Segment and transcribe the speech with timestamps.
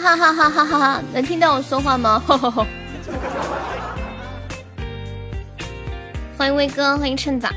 [0.00, 1.02] 哈哈哈哈哈哈！
[1.12, 2.22] 能听到我说话吗？
[6.38, 7.48] 欢迎威哥，欢迎趁早，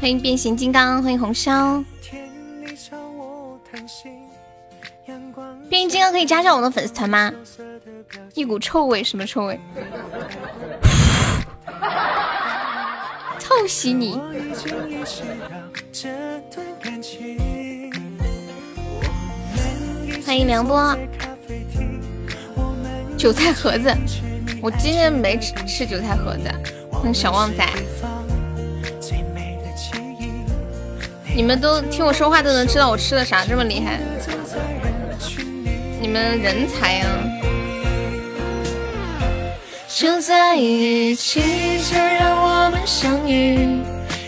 [0.00, 1.82] 欢迎变形金刚，欢迎红烧。
[5.68, 7.32] 变形金刚可以加上我的粉丝团吗？
[8.34, 9.58] 一股臭味，什么臭味？
[13.40, 14.20] 臭死你！
[20.24, 20.96] 欢迎梁波，
[23.18, 23.92] 韭菜盒子，
[24.62, 26.48] 我今天没吃吃韭菜盒子。
[26.92, 27.68] 欢迎小旺仔，
[31.34, 33.98] 你们都听我说话都能知道我吃的啥这么厉害？
[36.00, 37.08] 你们人才啊！
[39.88, 41.40] 就在一起，
[41.90, 43.80] 就让我们相遇，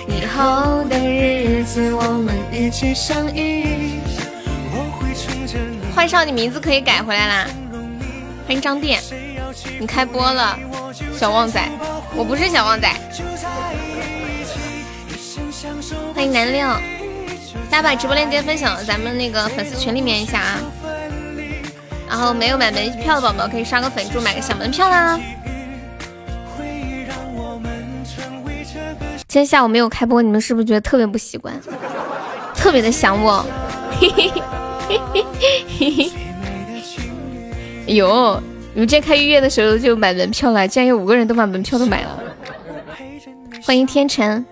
[0.09, 4.01] 以后的日子我们一起相依。
[5.95, 7.47] 换上，你名字可以改回来啦！
[8.51, 9.01] 欢迎张店，
[9.79, 10.59] 你开播了，
[11.17, 11.63] 小旺仔，
[12.17, 12.93] 我不是小旺仔。
[16.13, 16.67] 欢迎南六，
[17.71, 20.59] 大家把直播链接分享到咱们那个粉丝群里面一下啊！
[22.09, 25.17] 然后没有买门票的宝宝可以刷个粉猪买个小门票啦。
[29.29, 31.55] 今天下午没有开播，你们是不是觉得特别不习惯？
[32.57, 33.47] 特别的想我？
[34.01, 34.43] 嘿嘿嘿。
[34.89, 35.25] 嘿
[35.79, 36.11] 嘿嘿
[37.91, 37.97] 嘿嘿！
[37.97, 38.41] 哟，
[38.73, 42.23] 你们今天开预约的时候就买门票了，竟然有五个人都把门票都买了。
[43.65, 44.45] 欢迎天成，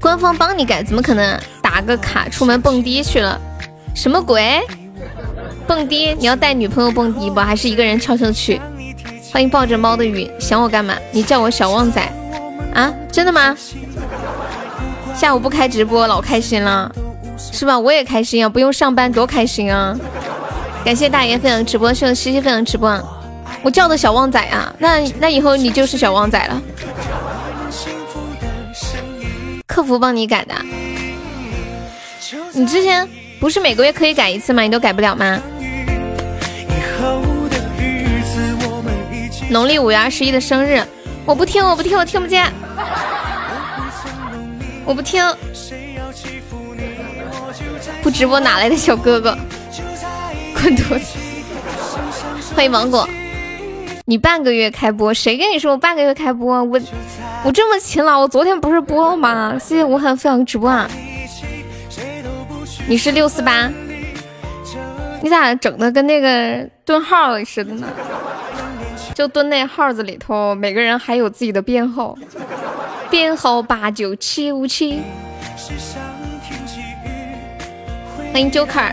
[0.00, 1.40] 官方帮你改，怎么可能？
[1.62, 3.40] 打个卡出门蹦迪去了？
[3.94, 4.60] 什么鬼？
[5.68, 6.12] 蹦迪？
[6.14, 7.38] 你要带女朋友蹦迪不？
[7.38, 8.60] 还是一个人悄悄去？
[9.32, 10.96] 欢迎抱着猫的雨，想我干嘛？
[11.12, 12.02] 你叫我小旺仔
[12.74, 12.92] 啊？
[13.10, 13.56] 真的吗？
[15.14, 16.92] 下午不开直播，老开心了。
[17.36, 17.78] 是吧？
[17.78, 19.96] 我也开心啊，不用上班多开心啊！
[20.84, 23.02] 感谢大爷分享直播，谢谢西西分享直播。
[23.62, 26.62] 我叫的小旺仔啊，那那以后你就是小旺仔了。
[29.66, 30.54] 客服帮你改的，
[32.52, 33.08] 你之前
[33.40, 34.62] 不是每个月可以改一次吗？
[34.62, 35.40] 你都改不了吗？
[39.50, 40.82] 农历五月二十一的生日，
[41.24, 42.52] 我不听，我不听，我听不见，
[44.84, 45.24] 我不听。
[48.04, 49.34] 不直播哪来的小哥哥？
[50.52, 51.16] 滚犊子！
[52.54, 53.08] 欢迎芒果，
[54.04, 56.62] 你半个月开播，谁跟你说我半个月开播？
[56.64, 56.78] 我
[57.46, 59.58] 我这么勤劳，我昨天不是播了吗？
[59.58, 60.86] 谢谢吴涵分享直播啊！
[62.86, 63.70] 你是六四八？
[65.22, 67.88] 你咋整的跟那个蹲号似的呢？
[69.14, 72.14] 就蹲那号子里头，每个人还有自己的编号，
[73.08, 75.00] 编号八九七五七。
[78.34, 78.92] 欢迎 Joker，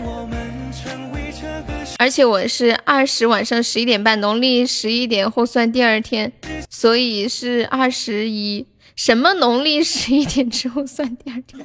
[1.98, 6.32] 而且我是二十晚上十一点半，农历十一点后算第二天，
[6.70, 8.64] 所以是二十一。
[8.94, 11.60] 什么农历十一点之后算第二天？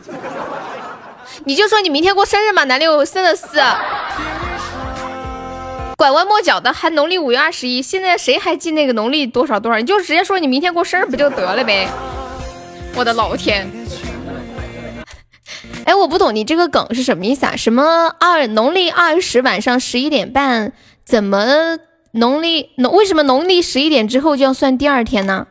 [1.46, 3.60] 你就说你明天过生日嘛，南六生的四，
[5.98, 9.78] 拐弯抹角的还农历五月二十一，现在谁还记那个农历多少多少？
[9.78, 11.88] 你就直接说你明天过生日不就得了呗？
[12.96, 13.70] 我的老天！
[15.88, 17.56] 哎，我不懂你这个梗是什么意思啊？
[17.56, 20.74] 什么二农历二十晚上十一点半，
[21.06, 21.78] 怎么
[22.12, 25.48] 农历为什么农历十一点之后就要算第二天呢？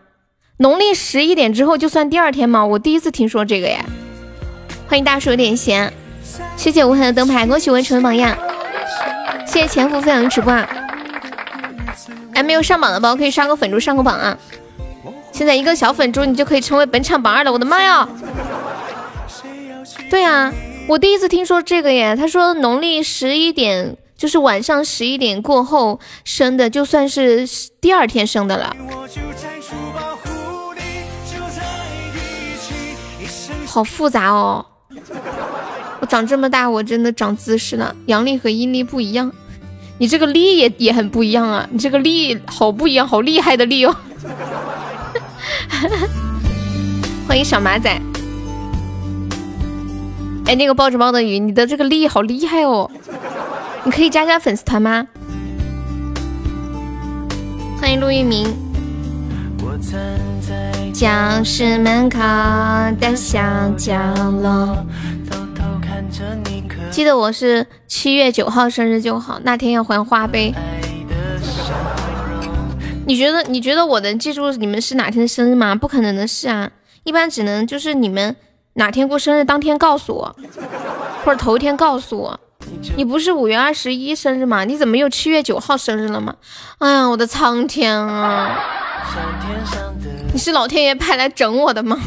[0.59, 2.67] 农历十一点之后就算第二天吗？
[2.67, 3.83] 我第一次听说这个耶！
[4.87, 5.91] 欢迎大叔有点闲，
[6.55, 8.37] 谢谢无痕的灯牌，恭喜我成为榜样，
[9.47, 10.69] 谢谢前夫分享直播啊！
[12.35, 14.37] 还没有上榜的宝可以刷个粉猪上个榜啊！
[15.33, 18.07] 现在一个小粉猪你就可以成为本场榜二了，我的妈呀！
[20.09, 20.53] 对呀，
[20.87, 22.17] 我第一次听说这个耶。
[22.17, 27.47] 他说农历十一点就是晚上十一点过后生的，就算是
[27.81, 28.75] 第二天生的了。
[33.67, 34.65] 好复杂哦！
[36.01, 37.95] 我长这么大，我真的长姿势了。
[38.07, 39.31] 阳历和阴历不一样，
[39.99, 41.69] 你这个历也也很不一样啊！
[41.71, 43.95] 你这个历好不一样，好厉害的历哦！
[47.29, 48.01] 欢迎小马仔。
[50.47, 52.89] 哎，那个抱着猫的鱼，你的这个力好厉害哦！
[53.83, 55.05] 你可以加加粉丝团吗？
[57.81, 58.47] 欢迎陆一鸣。
[60.95, 61.09] 教
[61.43, 62.21] 室门口
[63.01, 63.41] 的小
[63.77, 63.99] 角
[64.41, 64.87] 落，
[66.93, 70.55] 记得我是七月九号生日就好，那天要还花呗。
[73.05, 75.75] 你觉得你觉得我能记住你们是哪天的生日吗？
[75.75, 76.71] 不可能的事啊！
[77.03, 78.37] 一般只能就是你们。
[78.79, 80.37] 哪天过生日当天告诉我，
[81.25, 82.39] 或者头一天告诉我，
[82.95, 84.65] 你不是五月二十一生日吗？
[84.65, 86.35] 你怎么又七月九号生日了吗？
[86.79, 88.61] 哎呀，我的苍天啊！
[90.31, 91.99] 你是老天爷派来整我的吗？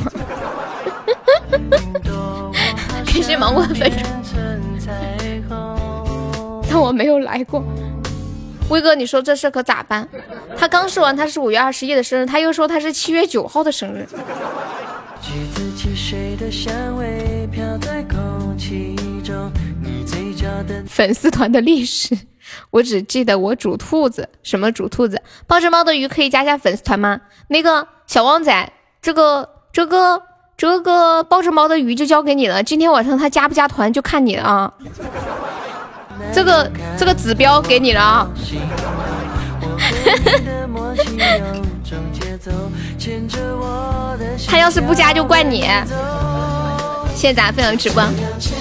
[3.03, 3.91] 感谢芒果的粉
[6.69, 7.63] 但我没有来过。
[8.69, 10.07] 威哥，你说这事可咋办？
[10.55, 14.07] 他刚说完他是五月二十一的生日，他又说他是七月九号的生日。
[20.87, 22.17] 粉丝团的历史，
[22.71, 25.21] 我只记得我煮兔子，什么煮兔子？
[25.45, 27.21] 抱着猫的鱼可以加下粉丝团吗？
[27.49, 30.21] 那个小旺仔，这个这个
[30.57, 32.63] 这个抱着猫的鱼就交给你了。
[32.63, 34.73] 今天晚上他加不加团就看你了啊。
[36.33, 38.27] 这个这个指标给你了啊！
[44.47, 45.61] 他要是不加就怪你。
[47.15, 48.03] 谢谢咱分享直播，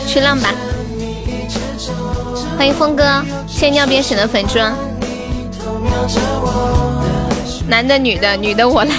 [0.07, 0.53] 去浪吧！
[2.57, 4.75] 欢迎峰哥，谢谢尿边省的粉砖。
[7.69, 8.95] 男的女的，女的我来。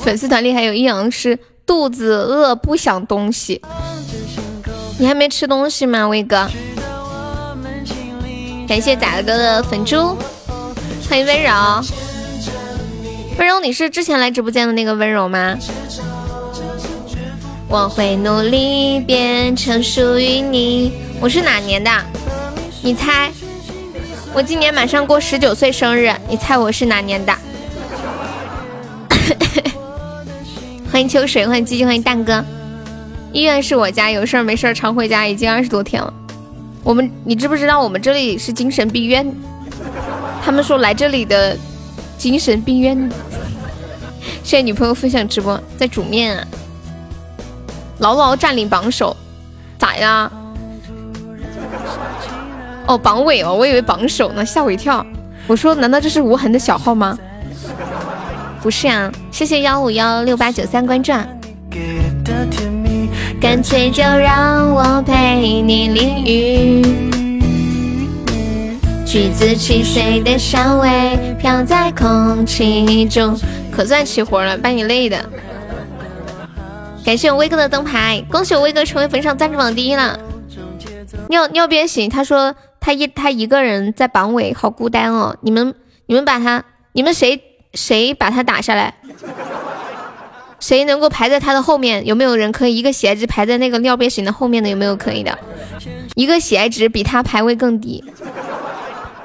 [0.00, 3.60] 粉丝团里还有一阳是肚子饿不想东西。
[4.98, 6.48] 你还没吃东西吗，威哥？
[8.68, 10.16] 感谢仔哥的粉猪，
[11.08, 11.50] 欢迎温柔。
[13.38, 15.56] 温柔，你是之前来直播间的那个温柔吗？
[17.68, 20.92] 我会努力变成属于你。
[21.20, 21.90] 我是哪年的？
[22.82, 23.30] 你猜？
[24.34, 27.32] 我今年马上过十九岁生日，你猜我是哪年的？
[30.90, 32.44] 欢迎秋水，欢迎鸡鸡，欢迎蛋哥。
[33.32, 36.12] 医院是我家，有事儿没事儿常回家，已经二十多天了。
[36.82, 39.32] 我们，你知不知道我们这里是精神病院？
[40.44, 41.56] 他们说来这里的
[42.16, 43.08] 精神病院。
[44.42, 46.46] 谢谢女朋友分享直播，在煮面啊，
[47.98, 49.16] 牢牢占领榜首，
[49.78, 50.30] 咋呀？
[52.86, 55.04] 哦，榜尾哦，我以为榜首呢，吓我一跳。
[55.46, 57.18] 我说，难道这是无痕的小号吗？
[58.62, 61.12] 不是啊，谢谢幺五幺六八九三关注。
[63.40, 66.82] 干脆就让我陪你淋雨，
[69.08, 73.34] 橘子汽水的香味飘在空气中，
[73.72, 75.18] 可算起活了，把你累的。
[77.06, 80.20] 感谢我威哥的灯牌，恭喜我威哥成为粉上赞助榜第一了。
[81.30, 85.34] 尿尿边醒，他说他一他一个人在榜尾，好孤单哦。
[85.40, 85.74] 你们
[86.04, 86.62] 你们把他，
[86.92, 87.40] 你们谁
[87.72, 88.92] 谁把他打下来？
[90.60, 92.04] 谁能够排在他的后面？
[92.06, 94.68] 有没有人可以一个喜爱值排在那个尿憋型的后面的？
[94.68, 95.38] 有没有可以的？
[96.14, 98.04] 一个喜爱值比他排位更低。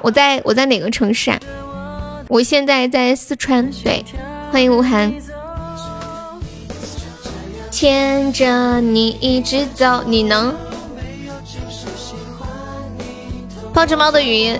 [0.03, 1.39] 我在我在哪个城市啊？
[2.27, 3.71] 我现在在四川。
[3.85, 4.03] 对，
[4.51, 5.13] 欢迎吴涵。
[7.71, 10.53] 牵着你一直走，你能？
[13.73, 14.59] 抱着猫的鱼。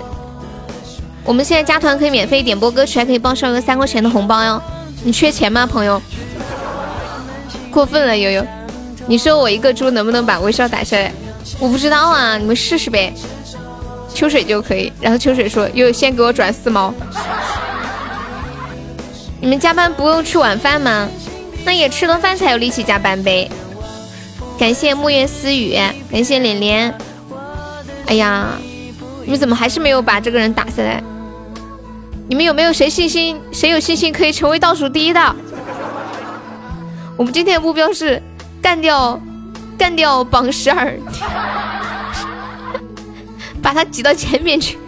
[1.24, 4.60] 我们现在加团可以免费点播歌曲，还可以报上个三块钱的红包哟。
[5.02, 6.00] 你缺钱吗，朋友？
[7.70, 8.46] 过分了，悠悠，
[9.06, 11.12] 你说我一个猪能不能把微笑打下来？
[11.58, 13.12] 我不知道啊，你们试试呗。
[14.14, 16.94] 秋水就可以，然后秋水说又先给我转四毛。
[19.40, 21.08] 你们加班不用吃晚饭吗？
[21.64, 23.50] 那也吃了饭才有力气加班呗。
[24.58, 25.76] 感谢木叶私语，
[26.10, 26.94] 感谢连连。
[28.06, 28.50] 哎呀，
[29.24, 31.02] 你们怎么还是没有把这个人打下来？
[32.28, 33.40] 你们有没有谁信心？
[33.52, 35.36] 谁有信心可以成为倒数第一的？
[37.16, 38.22] 我们今天的目标是
[38.62, 39.20] 干掉
[39.76, 40.96] 干掉榜十二，
[43.64, 44.78] 把他挤到前面去。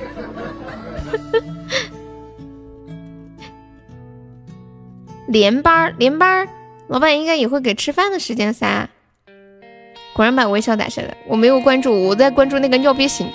[5.28, 6.46] 连班连班，
[6.88, 8.88] 老板应该也会给吃饭的时间噻。
[10.12, 13.26] 果然把微笑打下来，我没有关注，我在关注那个尿憋醒。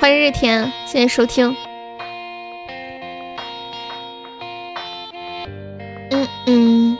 [0.00, 1.54] 欢迎日天，谢谢收听。
[6.10, 6.96] 嗯嗯。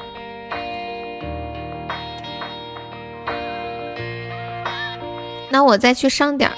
[5.52, 6.56] 那我再去上点儿，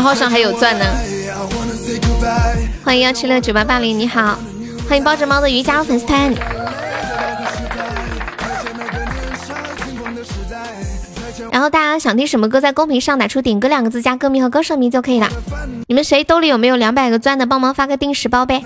[0.00, 0.84] 他号上还有钻呢。
[2.82, 4.38] 欢迎幺七六九八八零，你好，
[4.88, 6.34] 欢迎抱着猫的鱼加入粉丝团。
[11.52, 15.28] 然后大家想听什么歌，在公屏上打出“点歌”两个字，加歌名和歌手名就可以了。
[15.86, 18.64] 你们谁兜里有没有两百个钻的，帮忙发个定时包呗。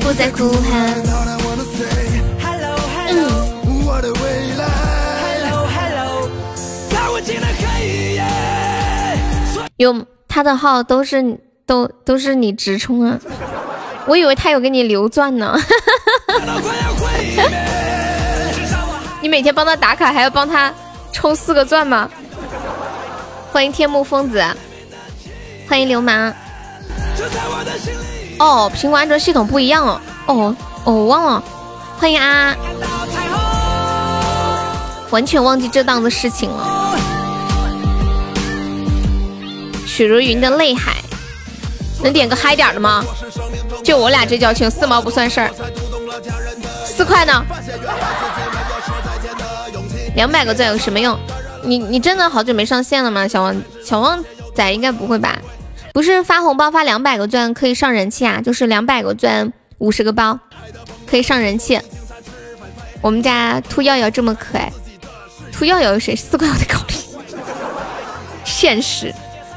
[0.00, 1.31] 不再哭喊。
[9.82, 13.18] 有他的号都是都都是你直充啊，
[14.06, 15.56] 我以为他有给你留钻呢。
[19.20, 20.72] 你每天帮他打卡，还要帮他
[21.12, 22.08] 充四个钻吗？
[23.52, 24.42] 欢迎天幕疯子，
[25.68, 26.32] 欢迎流氓。
[28.38, 30.00] 哦，苹果安卓系统不一样哦。
[30.26, 31.44] 哦哦，我忘了。
[31.98, 32.56] 欢迎啊，
[35.10, 36.81] 完全忘记这档子事情了。
[39.94, 40.96] 许茹芸的泪海，
[42.02, 43.04] 能点个嗨点的吗？
[43.84, 45.50] 就我俩这交情，四毛不算事儿。
[46.82, 47.44] 四块呢？
[50.16, 51.18] 两百个钻有什么用？
[51.62, 53.28] 你你真的好久没上线了吗？
[53.28, 55.38] 小王小王仔应该不会吧？
[55.92, 58.40] 不是发红包发两百个钻可以上人气啊？
[58.40, 60.38] 就是两百个钻五十个包
[61.06, 61.78] 可以上人气。
[63.02, 64.72] 我们家兔耀耀这么可爱，
[65.52, 66.16] 兔耀耀是谁？
[66.16, 66.94] 四块我得考虑。
[68.42, 69.14] 现实，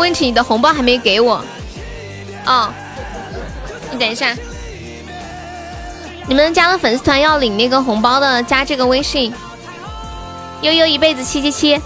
[0.00, 1.44] 问题你的红包还没给我。
[2.46, 2.72] 哦，
[3.92, 4.34] 你等一下。
[6.26, 9.32] 你们加了粉丝团要领那个红包的，加这个微信。
[10.62, 11.80] 悠悠一辈子七七七，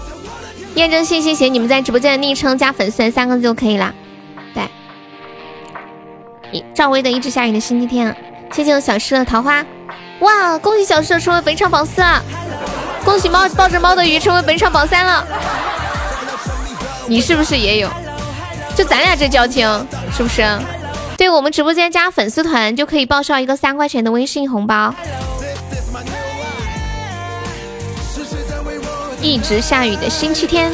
[0.75, 3.93] 验证信息写你们在直播间的昵称加粉丝团三个字就可以了。
[4.53, 8.15] 对，赵薇的一直下雨的星期天，
[8.51, 9.65] 谢谢我小诗的桃花。
[10.19, 12.21] 哇，恭喜小诗成为本场榜四了，
[13.03, 15.25] 恭喜猫抱着猫的鱼成为本场榜三了。
[17.07, 17.89] 你是不是也有？
[18.75, 19.67] 就咱俩这交情，
[20.15, 20.43] 是不是？
[21.17, 24.93] 对我们直播间加粉丝团就可以报销一个三块钱的微信红包。
[29.21, 30.71] 一直下雨的星期天，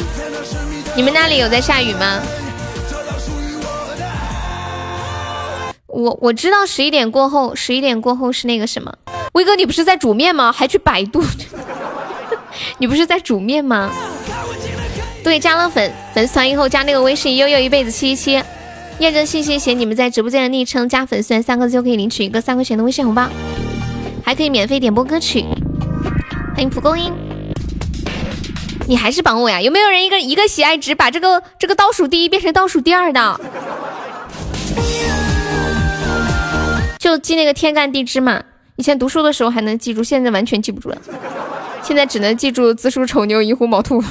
[0.96, 2.20] 你们那里有在下雨吗？
[5.86, 8.92] 我我知道十一点过后，十一点过后是那个什么？
[9.34, 10.50] 威哥，你不是在煮面吗？
[10.50, 11.22] 还去百度？
[12.78, 13.90] 你不是在煮面吗？
[15.22, 18.44] 对，加了粉粉丝团以后加那个微信悠悠一辈子七七七，
[18.98, 23.28] 验证信息写你们在直播间的昵称加粉丝团三个字就可以领取一个三块钱的微信红包，
[24.24, 25.44] 还可以免费点播歌曲。
[26.54, 27.12] 欢迎蒲公英。
[28.88, 29.60] 你还是绑我呀？
[29.60, 33.40] 有没有人一个一个喜爱值把这个这个倒数第一变成倒数第二的？
[36.98, 38.42] 就记那个天干地支嘛。
[38.76, 40.98] 以前读书的时候还能记住，现在完全记不住了。
[41.82, 44.02] 现在只能记住子鼠丑牛寅虎卯兔。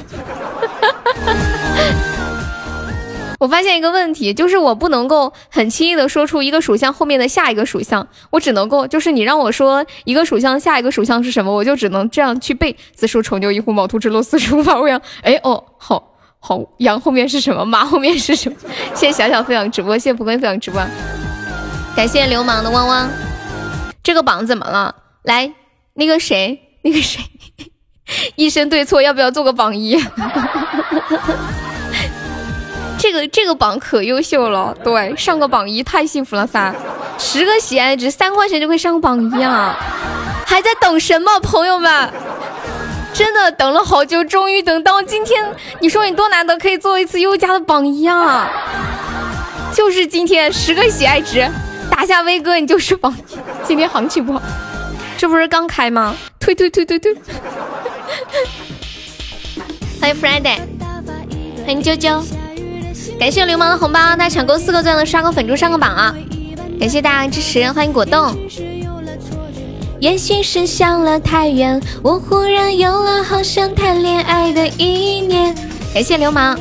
[3.41, 15.01] 我发现一个问题，就是我不能够很轻易的说出一个属相后面的下一个属相，我只能够就是你让我说一个属相下一个属相是什么，我就只能这样去背：子鼠丑牛寅虎卯兔之路四十五法未羊。
[15.24, 17.65] 哎哦，好好，羊后面是什么？
[17.65, 18.55] 马后面是什么？
[18.93, 20.79] 谢谢小小分享直播，谢谢蒲公英分享直播，
[21.95, 23.10] 感谢流氓的汪汪。
[24.03, 24.93] 这个榜怎么了？
[25.24, 25.51] 来，
[25.95, 27.24] 那个谁，那个谁，
[28.38, 29.98] 一生对错，要不要做个榜一？
[33.11, 36.73] 这个这个榜可优秀了，对，上个榜一太幸福了噻！
[37.19, 39.77] 十个喜爱值三块钱就可以上个榜一啊！
[40.45, 42.09] 还在等什么，朋友们？
[43.13, 45.43] 真的等了好久，终于等到今天。
[45.81, 48.49] 你说你多难得可以做一次优家的榜一啊！
[49.75, 51.45] 就是今天，十个喜爱值
[51.91, 53.37] 打下威哥，你就是榜一。
[53.67, 54.41] 今天行情不好，
[55.17, 56.15] 这不是刚开吗？
[56.39, 57.13] 推推推推推！
[59.99, 60.59] 欢迎 Friday，
[61.65, 62.23] 欢迎啾啾。
[63.21, 66.11] 感谢流氓的红包，大家抢够四个钻的刷个粉猪上个榜啊！
[66.79, 68.35] 感谢大家支持，欢迎果冻。
[69.99, 75.55] 也许是想了太远，我忽然有了好想谈恋爱的意念。
[75.93, 76.57] 感谢流氓，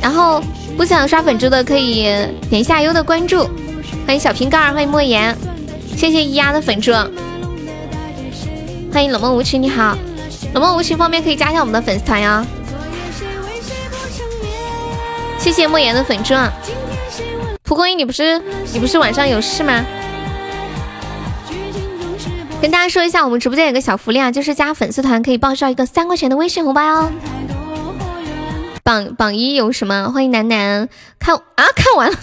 [0.00, 0.40] 然后
[0.76, 2.04] 不想刷粉猪的可以
[2.48, 3.50] 点一下优的关注。
[4.06, 5.36] 欢迎小瓶盖，欢迎莫言，
[5.96, 6.92] 谢谢咿呀的粉猪。
[8.92, 9.98] 欢迎冷漠无情，你好，
[10.54, 12.46] 冷漠无情方便可以加一下我们的粉丝团呀。
[15.42, 16.48] 谢谢莫言的粉钻，
[17.64, 18.40] 蒲公英，你不是
[18.72, 19.84] 你不是晚上有事吗？
[22.60, 27.10] 跟大家说一下，我们直播间有个小福利啊，就是加粉丝团可以报销一个三块钱的微信红包哦。
[28.84, 30.12] 榜榜一有什么？
[30.14, 32.16] 欢迎楠楠看啊，看完了，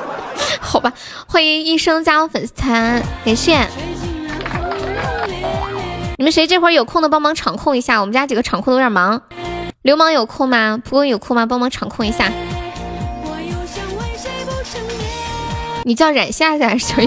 [0.58, 0.94] 好吧。
[1.26, 3.58] 欢迎一生加入粉丝团，感谢。
[6.16, 8.00] 你们谁这会儿有空的帮忙场控一下？
[8.00, 9.20] 我们家几个场控都有点忙。
[9.84, 10.80] 流氓有空吗？
[10.82, 11.44] 蒲公有空吗？
[11.44, 12.32] 帮忙场控一下。
[15.84, 17.02] 你叫冉夏夏还是叫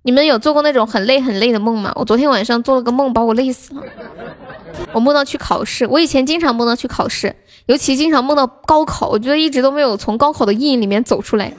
[0.00, 1.92] 你们有做过那种很累很累的梦吗？
[1.96, 3.82] 我昨天晚上做了个梦，把我累死了。
[4.92, 9.08] 我梦到去考试，我以前经常梦到去考试，尤其经常梦到高考。
[9.08, 11.52] 我觉得一直都没有从高考的阴影里面走出来，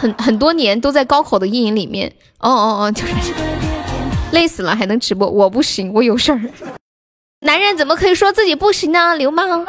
[0.00, 2.10] 很很多年都在高考的阴影里面。
[2.38, 3.34] 哦哦哦，就是
[4.32, 6.40] 累死了还能直播，我不行，我有事儿。
[7.40, 9.14] 男人怎么可以说自己不行呢？
[9.16, 9.66] 流氓！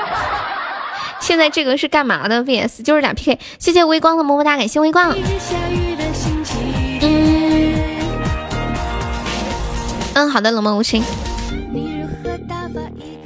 [1.20, 3.38] 现在这个是干嘛的？VS 就是俩 PK。
[3.60, 5.14] 谢谢微光的么么哒，感谢微光。
[7.02, 7.74] 嗯，
[10.14, 11.04] 嗯，好的，冷漠无情。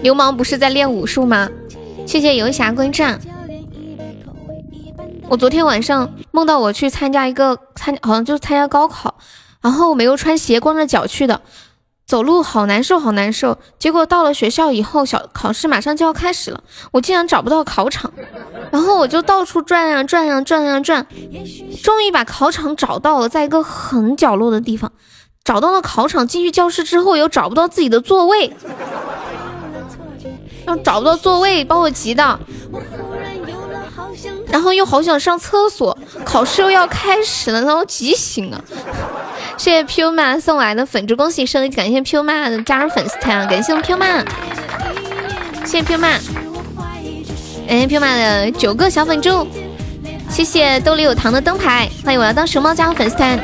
[0.02, 1.48] 流氓不是在练武术吗？
[2.08, 3.20] 谢谢游侠归战。
[5.28, 9.16] 我昨天晚上梦到我去参加一个参，好像就是参加高考，
[9.62, 11.42] 然后我没有穿鞋，光着脚去的，
[12.06, 13.58] 走路好难受，好难受。
[13.80, 18.14] 结果到了学校以后，小考试马上就要开始了，我竟然找不到考场，
[18.72, 21.06] 然后我就到处转呀转呀转呀转，
[21.84, 24.92] 终于把考场找到了，在一个很角落的地方，
[25.44, 26.28] 找到了考场。
[26.28, 28.54] 进去教室之后，又找不到自己的座位。
[30.66, 32.40] 然后找不到座位，把我急的，
[34.52, 38.64] 然后又好想上厕所，考试又要开始了，让我急醒了。
[39.58, 41.70] 谢谢 Puma 送来的粉猪，恭喜胜利！
[41.70, 44.26] 感谢 Puma 的加入粉丝团，感谢 Puma，
[45.66, 46.18] 谢谢 Puma，
[47.68, 49.48] 感谢 Puma 的九个小粉猪，
[50.30, 53.38] 谢谢兜里有糖的灯牌，欢迎我要当熊猫加入粉丝团，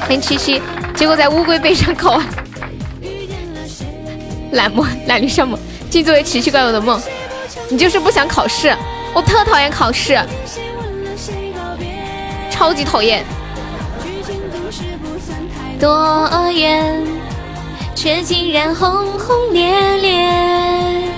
[0.00, 0.60] 欢迎七七，
[0.94, 2.26] 结果在乌龟背上考完，
[4.52, 5.58] 懒梦懒驴上磨。
[5.88, 7.00] 请作为奇奇怪怪的梦，
[7.70, 8.76] 你就是不想考试。
[9.16, 10.14] 我特讨厌考试，
[12.50, 13.24] 超级讨厌。
[15.80, 17.02] 多言，
[17.94, 21.08] 却竟然轰轰烈烈。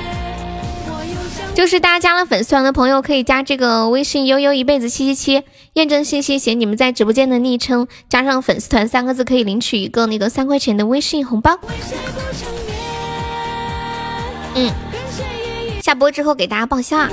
[1.56, 11.58] 就是大家加了粉丝团的朋友，可以加这个微信悠悠一辈子七七七，验证信息写你们在直播间的昵称，加上粉丝团三个字，可以领取一个那个三块钱的微信红包。
[14.54, 14.70] 嗯，
[15.82, 17.10] 下播之后给大家报销啊！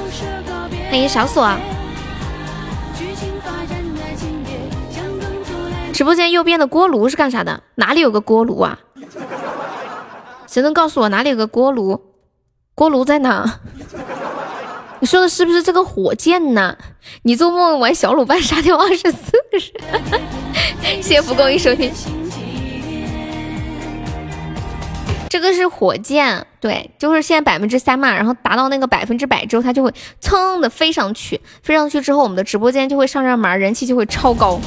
[0.90, 1.50] 欢迎小锁。
[5.94, 7.64] 直播间右边的锅炉是干啥的？
[7.76, 8.80] 哪里有个锅炉啊？
[10.48, 12.02] 谁能告诉我哪里有个锅炉？
[12.74, 13.60] 锅炉在哪？
[15.00, 16.78] 你说的是不是这个火箭呢？
[17.24, 19.62] 你做梦玩小鲁班杀掉二十四人？
[21.02, 21.92] 谢谢蒲公英收听。
[25.36, 34.58] 这个是火箭，对，就是现在百分之三嘛，然后达到那个百分之百之后，它就会噌的飞上去，飞上去之后，我们的直播间就会上热门，人气就会超高。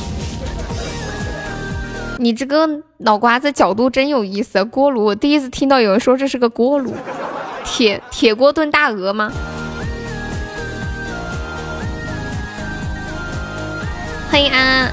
[2.19, 6.93] 你这个脑瓜子角度真有意思，锅炉，我第一次听到有人说这是个锅炉，
[7.65, 9.33] 铁铁锅炖大鹅吗？
[14.31, 14.93] 欢迎安，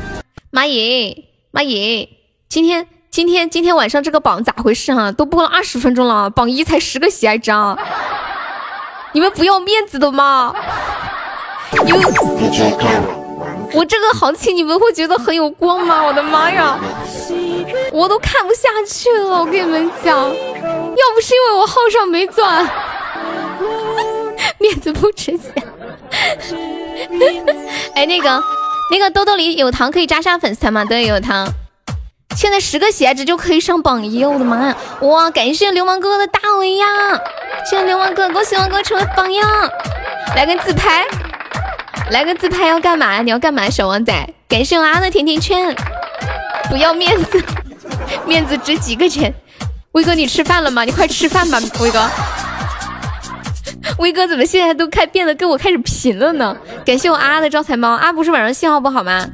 [0.52, 2.08] 马爷，马爷，
[2.48, 2.95] 今天。
[3.16, 5.10] 今天今天晚上这个榜咋回事啊？
[5.10, 7.78] 都播了二十分钟了，榜一才十个喜爱值啊，
[9.14, 10.54] 你们不要面子的吗？
[11.72, 11.96] 有
[13.72, 16.04] 我这个行情，你们会觉得很有光吗？
[16.04, 16.78] 我的妈呀，
[17.94, 20.34] 我都看不下去了，我跟你们讲，要
[21.16, 22.70] 不是因为我号上没钻，
[24.60, 25.54] 面子不值钱。
[27.96, 28.44] 哎，那个
[28.92, 30.84] 那个兜兜里有糖可以扎上粉丝团吗？
[30.84, 31.48] 对，有糖。
[32.36, 34.76] 现在十个鞋子就可以上榜一，我的妈呀！
[35.02, 36.86] 哇，感谢流氓哥哥的大 V 呀！
[37.70, 39.48] 谢谢流氓哥，恭喜流氓哥成为榜样！
[40.36, 41.06] 来个自拍，
[42.12, 43.22] 来个自拍要干嘛？
[43.22, 44.14] 你要干嘛，小王仔？
[44.50, 45.74] 感谢我阿的甜甜圈，
[46.70, 47.42] 不要面子，
[48.28, 49.34] 面子值几个钱？
[49.94, 50.84] 威哥，你吃饭了吗？
[50.84, 52.10] 你快吃饭吧，威哥。
[53.98, 56.56] 威哥怎么现在都开变得跟我开始贫了呢？
[56.86, 59.26] 感谢我阿的招财猫，阿不是晚上信号不好吗？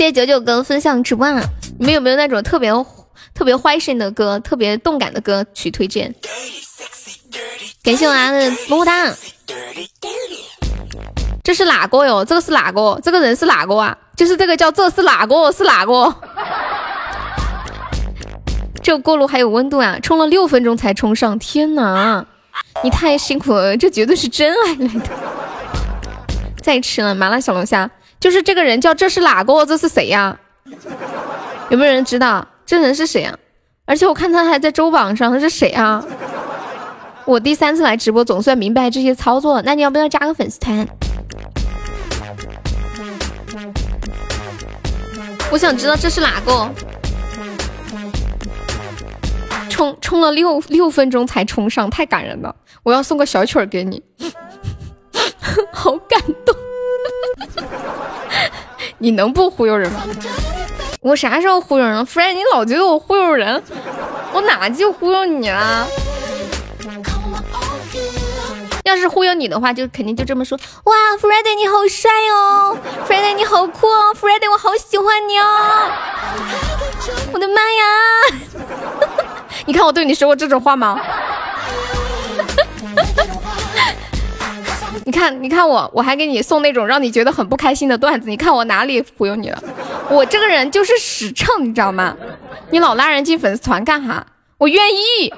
[0.00, 1.42] 谢谢九九哥分享直播啊，
[1.78, 2.72] 你们有没有那种特别
[3.34, 6.14] 特别坏声的歌、特别动感的歌曲推荐？
[7.82, 9.12] 感谢我阿的么么哒。
[11.44, 12.24] 这是哪个哟？
[12.24, 12.98] 这个是哪个？
[13.02, 13.94] 这个人是哪个啊？
[14.16, 15.52] 就是这个叫这是哪个？
[15.52, 16.14] 是哪个？
[18.82, 19.98] 这锅炉还有温度啊！
[20.02, 22.24] 充了六分钟才充上，天哪！
[22.82, 25.10] 你太辛苦了，这绝对是真爱来的。
[26.62, 27.90] 再吃了麻辣小龙虾。
[28.20, 29.64] 就是这个人叫这是哪个？
[29.64, 30.38] 这是谁呀？
[31.70, 33.36] 有没有人知道这人是谁啊？
[33.86, 36.04] 而且我看他还在周榜上，他是谁啊？
[37.24, 39.62] 我第三次来直播，总算明白这些操作。
[39.62, 40.86] 那你要不要加个粉丝团？
[45.50, 46.70] 我想知道这是哪个？
[49.70, 52.54] 充充了六六分钟才充上，太感人了！
[52.82, 54.02] 我要送个小曲儿给你，
[55.72, 56.54] 好感动。
[59.00, 60.02] 你能不忽悠人吗？
[61.00, 63.62] 我啥时候忽悠人了？Fred，你老觉得我忽悠人，
[64.32, 65.86] 我哪就忽悠你了？
[68.84, 70.58] 要是忽悠你的话，就肯定就这么说。
[70.84, 72.76] 哇，Fred 你好帅哦
[73.08, 75.90] ，Fred 你好酷哦，Fred 我好喜欢你哦。
[77.32, 77.82] 我的妈呀！
[79.64, 81.00] 你看我对你说过这种话吗？
[85.04, 88.28] 你看，你看我，我还给你送那种让你觉得很不开心的段子。
[88.28, 89.62] 你看我哪里忽悠你了？
[90.10, 92.16] 我这个人就是实诚，你知道吗？
[92.70, 94.26] 你老拉人进粉丝团干哈？
[94.58, 95.32] 我愿意，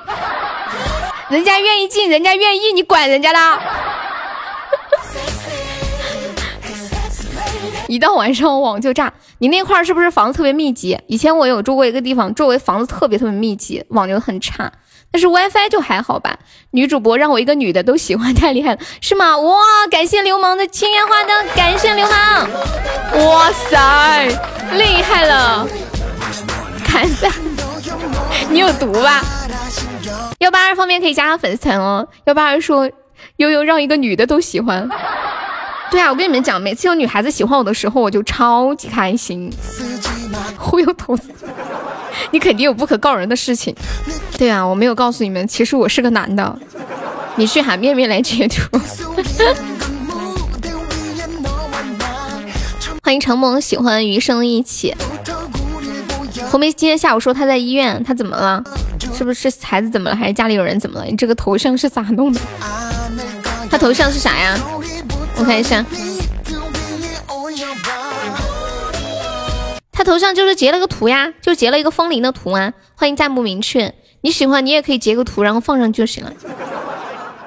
[1.29, 3.61] 人家愿意进，人家愿意，你管人家啦？
[7.89, 9.13] 一到晚上网就炸。
[9.39, 10.99] 你那块儿是不是房子特别密集？
[11.07, 14.71] 以前我有住过一个地方，周围房子特别特别密集，网就很差。
[15.13, 16.39] 但是 WiFi 就还好吧。
[16.71, 19.37] 女主播让我一个女的都喜欢，太厉害了，是吗？
[19.37, 19.55] 哇，
[19.91, 22.49] 感谢流氓的青烟花灯，感谢流氓，
[23.27, 24.29] 哇塞，
[24.73, 25.69] 厉害了，
[26.85, 27.31] 看一下，
[28.49, 29.23] 你有毒吧？
[30.39, 32.09] 幺八二方面可以加上粉丝团哦。
[32.25, 32.91] 幺八二说
[33.37, 34.89] 悠悠让一个女的都喜欢，
[35.91, 39.53] 对啊，我跟你们讲，每次有女孩子喜欢我的时候，我就超级开心，
[40.63, 41.19] 忽悠头。
[42.31, 43.75] 你肯定有不可告人的事情，
[44.39, 46.59] 对啊，我没有告诉你们，其实我是个男的。
[47.37, 48.79] 你去喊面面来截图。
[53.03, 54.95] 欢迎承蒙喜欢余生一起。
[56.51, 58.63] 红梅今天下午说他在医院，他怎么了？
[59.17, 60.17] 是不是孩子怎么了？
[60.17, 61.07] 还是家里有人怎么了？
[61.07, 62.41] 你这个头像是咋弄的？
[63.71, 64.59] 他头像是啥呀？
[65.37, 65.85] 我看一下。
[70.05, 72.73] 头像就是截了个图呀，就截了一个风铃的图啊。
[72.95, 76.33] 欢迎暂不明确，你喜欢你也可以截个图，然后放上就行了。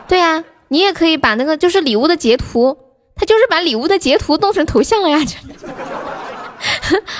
[0.08, 2.78] 对呀，你也可以把那个就是礼物的截图，
[3.15, 5.20] 他就是把礼物的截图弄成头像了呀。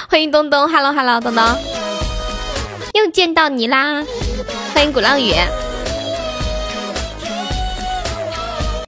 [0.10, 1.44] 欢迎东东，Hello Hello，东东，
[2.94, 4.04] 又见到你啦！
[4.74, 5.34] 欢迎鼓浪屿，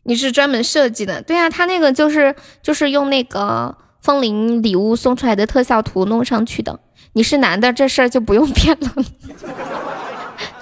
[0.04, 1.22] 你是专门设计的？
[1.22, 3.76] 对呀，他那个就是就是用那个。
[4.08, 6.80] 风铃礼物送出来的特效图弄上去的，
[7.12, 8.89] 你是男的，这事儿就不用骗了。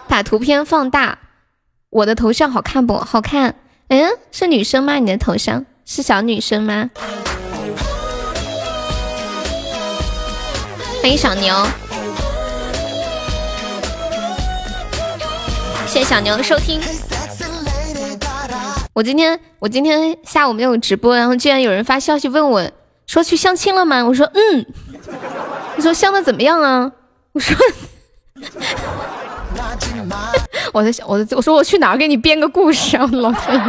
[0.07, 1.19] 把图片放大，
[1.91, 3.53] 我的头像好看不好看？
[3.89, 4.95] 嗯，是女生吗？
[4.95, 6.89] 你的头像是小女生吗？
[11.03, 11.53] 欢迎小牛，
[15.85, 16.81] 谢谢小牛的收听。
[18.93, 22.71] 我今天我今天下午没有直播，然后居然有人发消息问我。
[23.07, 24.03] 说去相亲了吗？
[24.03, 24.65] 我说嗯。
[25.77, 26.91] 你说相的怎么样啊？
[27.33, 27.55] 我说，
[30.73, 33.07] 我在想，我我说我去哪儿给你编个故事啊？
[33.11, 33.61] 老天！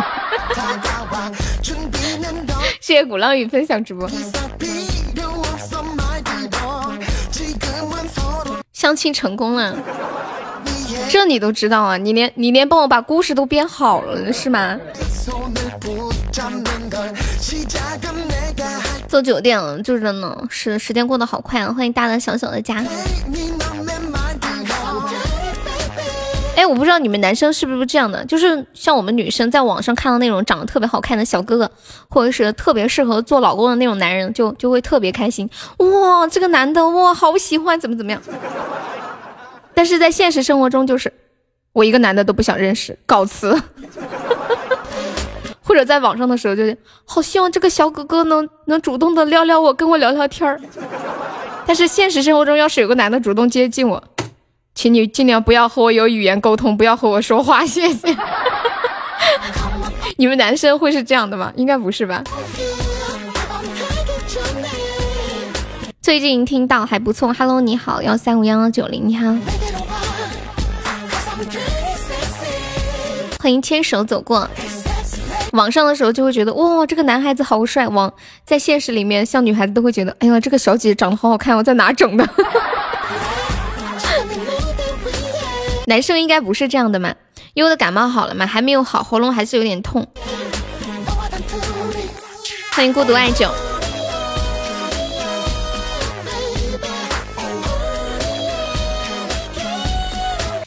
[2.80, 4.08] 谢谢鼓浪屿分享直播。
[8.72, 9.74] 相亲成功了，
[11.10, 11.96] 这你都知道啊？
[11.96, 14.78] 你连你连帮我把故事都编好了是吗？
[19.08, 21.72] 做酒店了，就真的是时间过得好快啊！
[21.72, 22.84] 欢迎大大小小的家。
[26.56, 31.70] 哎，我不知道你们男生是不是这样的，就是像我们女生在网上看到那种长得特别好看的小哥哥，
[32.08, 35.48] 或者是特别适合做老公的那种男人，就就会特别开心。
[35.78, 38.20] 哇，这个男的哇，好喜欢，怎么怎么样？
[39.74, 41.12] 但是在现实生活中，就是
[41.72, 43.54] 我一个男的都不想认识，告辞。
[45.66, 46.62] 或者在网上的时候，就
[47.04, 50.60] 好希望这个小哥哥能能主动的撩撩我，跟我聊聊天儿。
[51.66, 54.00] 但是现实生活中，要是有个男的主动接近我，
[54.76, 58.16] 请你尽量不要和我有语言沟通，不要和我说话，谢谢。
[60.18, 61.52] 你们男生会是这样的吗？
[61.56, 62.22] 应该不是吧？
[66.00, 69.36] 最近听到还不错，Hello，你好，幺三五幺幺九零，你好，
[73.40, 74.48] 欢迎牵手走过。
[75.56, 77.88] 网上的时候就会觉得哇，这个男孩子好帅。
[77.88, 78.12] 网
[78.44, 82.28] 在现实里面，像女孩子都会觉得，哎呀，这个小姐姐长得好好看，我在哪整的？
[85.86, 87.14] 男生应该不是这样的嘛？
[87.54, 88.46] 悠的感冒好了吗？
[88.46, 90.06] 还没有好，喉咙还是有点痛。
[92.72, 93.48] 欢迎孤独爱酒。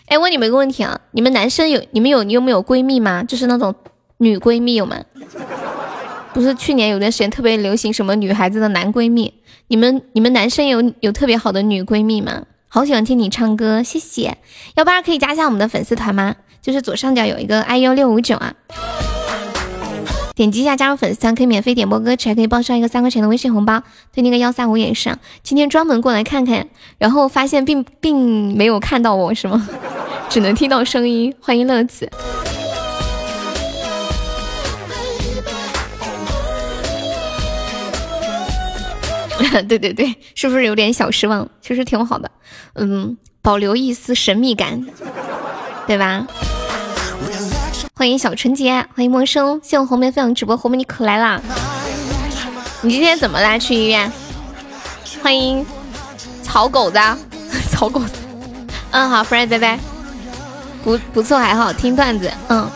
[0.08, 3.24] 哎，问你们一个问题啊，你们男生有你们有你有没有闺蜜吗？
[3.24, 3.76] 就是那种。
[4.22, 4.98] 女闺蜜有吗？
[6.34, 9.34] 不是去年有段时间特别流行什么女孩子的男闺蜜？
[9.70, 12.44] 你们你们男生有有特别好的女闺蜜吗？
[12.68, 14.38] 好喜欢听你唱歌，谢谢。
[14.76, 16.36] 要不然可以加一下我们的粉丝团吗？
[16.62, 18.54] 就是左上角有一个 i u 六五九啊，
[20.36, 23.82] 点击一下加入粉丝团，可以免费点播歌曲，还可以报上一个三块钱的微信红包，
[24.14, 25.18] 对那个幺三五也是。
[25.44, 29.66] 今天专门过来看看，然后发现并并没有看到我，是吗？
[30.28, 31.34] 只能听到声音。
[31.40, 32.12] 欢迎乐子。
[39.68, 41.48] 对对对，是不是有点小失望？
[41.62, 42.30] 其实挺好的，
[42.76, 44.86] 嗯，保留一丝神秘感，
[45.88, 46.26] 对吧？
[47.96, 51.42] 欢迎小纯洁，欢迎陌生，谢我红梅分享直播，红梅你可来啦！
[52.82, 53.58] 你今天怎么啦？
[53.58, 54.12] 去医院？
[55.22, 55.66] 欢迎
[56.42, 57.00] 草狗子，
[57.70, 58.14] 草狗子，
[58.92, 59.80] 嗯，好，friend，拜拜。
[60.84, 62.70] 不不错，还好听段子，嗯，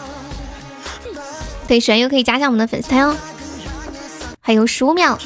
[1.68, 3.16] 对，喜欢又可以加下我们的粉丝团哦。
[4.42, 5.18] 还有十五秒。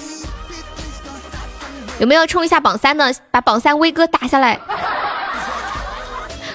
[2.00, 3.14] 有没有冲一下榜三的？
[3.32, 4.60] 把榜三威哥打下来。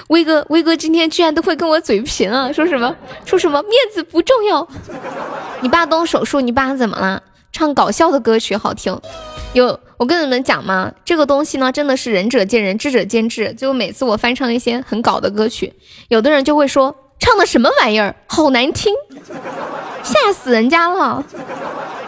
[0.07, 2.51] 威哥，威哥今天居然都会跟我嘴贫啊！
[2.51, 2.95] 说什么？
[3.25, 3.61] 说什么？
[3.63, 4.67] 面子不重要。
[5.61, 7.21] 你爸动手术，你爸怎么了？
[7.51, 8.99] 唱搞笑的歌曲好听。
[9.53, 13.53] 有我跟你们讲嘛，这个东西呢，真的是仁者见仁，智者见智。
[13.53, 15.73] 就每次我翻唱一些很搞的歌曲，
[16.09, 18.93] 有的人就会说唱的什么玩意儿，好难听，
[20.03, 21.23] 吓死人家了。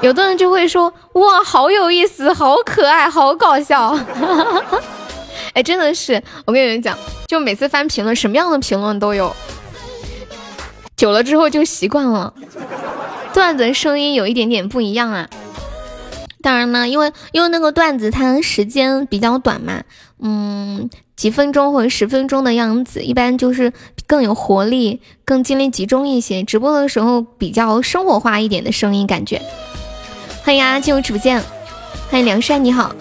[0.05, 3.97] 有的人就会说哇，好有意思，好可爱，好搞笑。
[5.53, 6.95] 哎，真的是，我跟你们讲，
[7.27, 9.35] 就每次翻评论，什么样的评论都有。
[10.95, 12.31] 久了之后就习惯了，
[13.33, 15.27] 段子声音有一点点不一样啊。
[16.43, 19.81] 当然呢，因为因为那个段子它时间比较短嘛，
[20.19, 23.73] 嗯，几分钟或者十分钟的样子，一般就是
[24.05, 26.43] 更有活力，更精力集中一些。
[26.43, 29.41] 直播的时候比较生活化一点的声音感觉。
[30.45, 31.41] 欢迎啊，进入直播间。
[32.11, 32.93] 欢迎梁山，你好。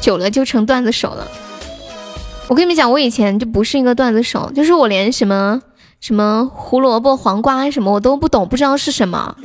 [0.00, 1.24] 久了就成段子手了。
[2.48, 5.62] 我跟你们讲，我以前就不是一个段子手，就是我连什么
[6.00, 9.36] 什么胡萝卜、黄瓜什么我都不懂，不知道是什么。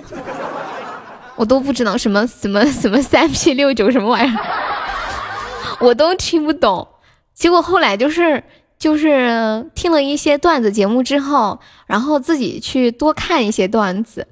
[1.36, 4.41] 我都不知道什么什么什么三 P 六九什么玩意儿，
[5.82, 6.88] 我都听不懂。
[7.36, 8.44] 结果后来就是
[8.80, 14.28] 就是听了一些段子节目之后，然后自己去多看一些段子，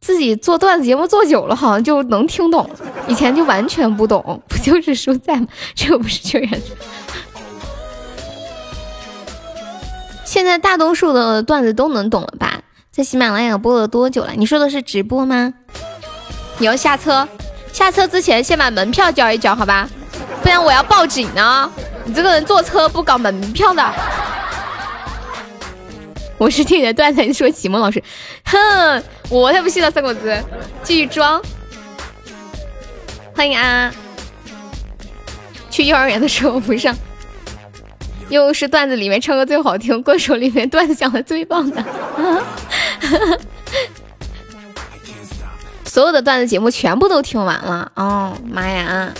[0.00, 2.68] 自己做段子节目做久了，好像就能听懂。
[3.06, 5.46] 以前就完全不懂， 不就是蔬菜吗？
[5.76, 6.62] 这不是救援。
[10.24, 12.60] 现在大多数的段子都能懂了吧？
[12.90, 14.32] 在喜马拉雅播了多久了？
[14.36, 15.52] 你说的是直播吗？
[16.58, 17.28] 你要下车，
[17.72, 19.88] 下车之前先把门票交一交，好吧？
[20.42, 21.70] 不然我要报警呢！
[22.04, 23.94] 你这个人坐车不搞门票的。
[26.40, 28.02] 我是听你的段子你说启蒙老师，
[28.46, 30.42] 哼，我才不信了，三狗子，
[30.82, 31.38] 继续装。
[33.36, 33.92] 欢迎啊！
[35.68, 36.96] 去幼儿园的时候不上，
[38.30, 41.84] 又是段子里面唱歌最好听，歌手里面段子讲的最棒的。
[45.84, 49.12] 所有的段子节目全部都听完了哦，妈呀，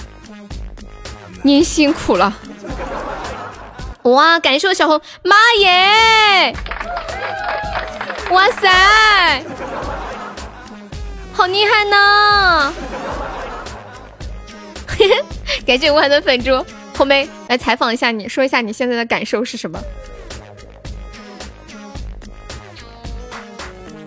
[1.43, 2.35] 您辛苦了！
[4.05, 6.55] 哇，感谢我小红，妈耶！
[8.31, 9.45] 哇塞，
[11.33, 12.75] 好厉害呢！
[15.67, 16.65] 感谢我的粉猪
[16.97, 19.81] 红梅来采访一下你，说一下你现在的感受是什么？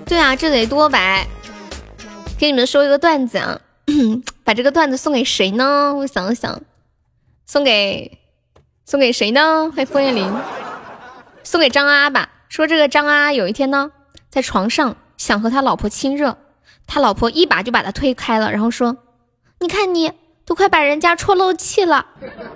[0.05, 1.27] 对啊，这得多白。
[2.37, 3.59] 给你们说一个段子啊，
[4.43, 5.93] 把这个段子送给谁呢？
[5.95, 6.61] 我想想，
[7.45, 8.19] 送给
[8.93, 9.71] 送给谁呢？
[9.75, 10.31] 欢迎枫叶林，
[11.43, 12.29] 送给张阿吧。
[12.47, 13.89] 说这个张阿阿有一天呢，
[14.29, 16.37] 在床上想和他老婆亲热，
[16.85, 18.97] 他老婆一把就把他推开了，然后说
[19.61, 20.11] ：“你看你
[20.45, 22.05] 都快把人家戳漏气了。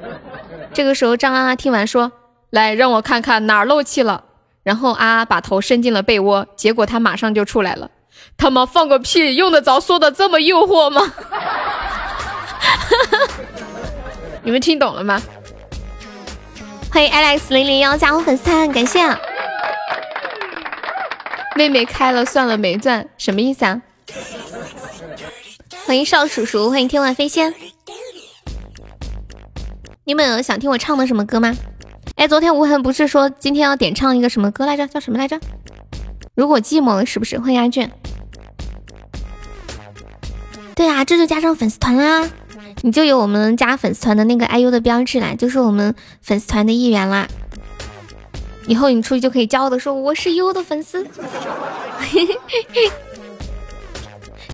[0.76, 2.12] ”这个时候张阿阿听完说
[2.52, 4.26] ：“来，让我看看哪儿漏气了。”
[4.62, 7.89] 然后阿阿把头伸进了被窝，结果他马上就出来了。
[8.38, 11.02] 他妈放个屁，用得着说的这么诱惑吗？
[14.43, 15.19] 你们听懂了吗？
[16.89, 19.00] 欢迎 Alex 零零幺加入粉丝团，感谢。
[21.56, 23.82] 妹妹开了算了没钻，什么意思啊？
[25.86, 27.54] 欢迎少叔叔，欢迎天外飞仙。
[30.06, 31.54] 你们有想听我唱的什么歌吗？
[32.15, 34.88] 哎，昨天无痕不是说今天要点唱一个什么歌来着？
[34.88, 35.39] 叫什么来着？
[36.36, 37.38] 如果寂寞了，是不是？
[37.39, 37.91] 欢迎阿卷。
[40.76, 42.30] 对啊，这就加上粉丝团啦，
[42.82, 47.28] 你就有我们加粉丝团的那个 IU 的标志啦，就是我们粉丝团的一员啦。
[48.68, 51.08] 以后你出去就可以骄傲的说我是 U 的粉丝。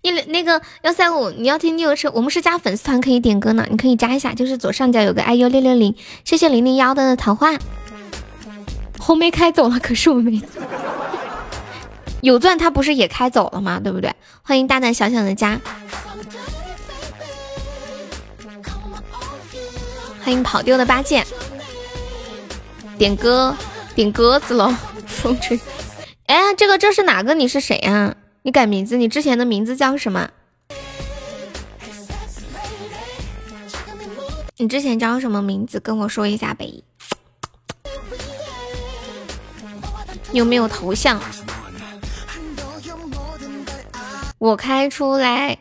[0.02, 7.54] 你那个幺三五，你要听六车，我们是加粉丝团可以点歌呢，你可以加一下，就是左上角有个 IU 六六零，谢谢零零幺的桃花。
[8.98, 10.40] 红梅开走了，可是我没。
[12.20, 13.80] 有钻他不是也开走了吗？
[13.82, 14.12] 对不对？
[14.42, 15.60] 欢迎大大小小的家，
[20.24, 21.22] 欢迎跑丢的八戒，
[22.96, 23.54] 点歌
[23.94, 24.74] 点鸽子了，
[25.06, 25.60] 风吹。
[26.24, 27.34] 哎，这个这是哪个？
[27.34, 28.16] 你是谁呀？
[28.40, 28.96] 你改名字？
[28.96, 30.30] 你之前的名字叫什么？
[34.56, 35.78] 你之前叫什么名字？
[35.78, 36.82] 跟我说一下呗。
[40.32, 41.20] 有没有头像？
[44.38, 45.58] 我开出来，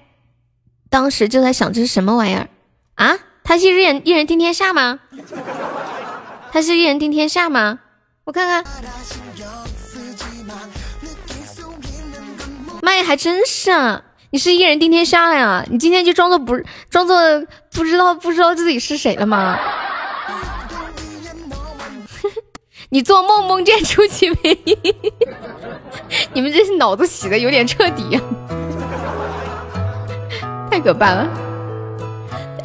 [0.90, 2.48] 当时就在想这是什么玩意儿
[2.96, 3.20] 啊？
[3.54, 5.00] 他是一人一人定天下吗？
[6.52, 7.78] 他是一人定天下吗？
[8.24, 8.64] 我看看。
[12.82, 14.02] 妈呀，还真是啊！
[14.32, 15.64] 你是一人定天下呀？
[15.70, 17.16] 你今天就装作不装作
[17.72, 19.56] 不知道不知道自己是谁了吗？
[22.90, 24.76] 你做梦梦见出其不意，
[26.34, 28.22] 你们这是脑子洗的有点彻底呀，
[30.72, 31.53] 太可怕了。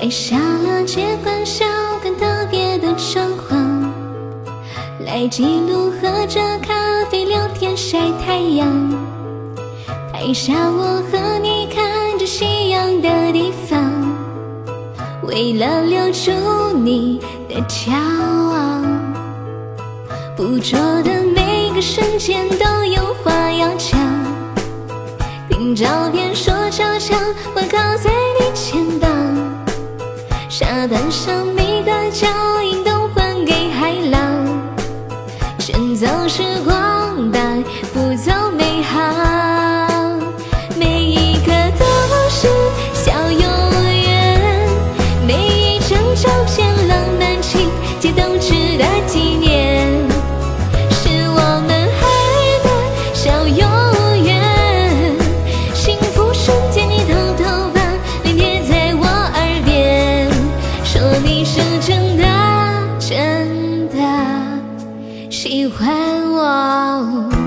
[0.00, 1.64] 摘下了接管小
[2.02, 3.92] 本特别的窗框，
[5.04, 8.66] 来记录喝着咖啡聊天晒太阳。
[10.12, 14.16] 拍下我和你看着夕阳的地方，
[15.24, 16.30] 为了留住
[16.76, 18.80] 你的骄傲，
[20.36, 23.98] 捕捉的每个瞬间都有话要讲。
[25.48, 27.16] 凭照片说悄悄，
[27.54, 28.10] 我靠在，
[30.78, 32.28] 沙滩上每个脚
[32.62, 34.46] 印都还给海浪，
[35.58, 36.40] 趁走时
[61.28, 62.24] 你是真的
[62.98, 65.86] 真的喜欢
[66.32, 67.37] 我。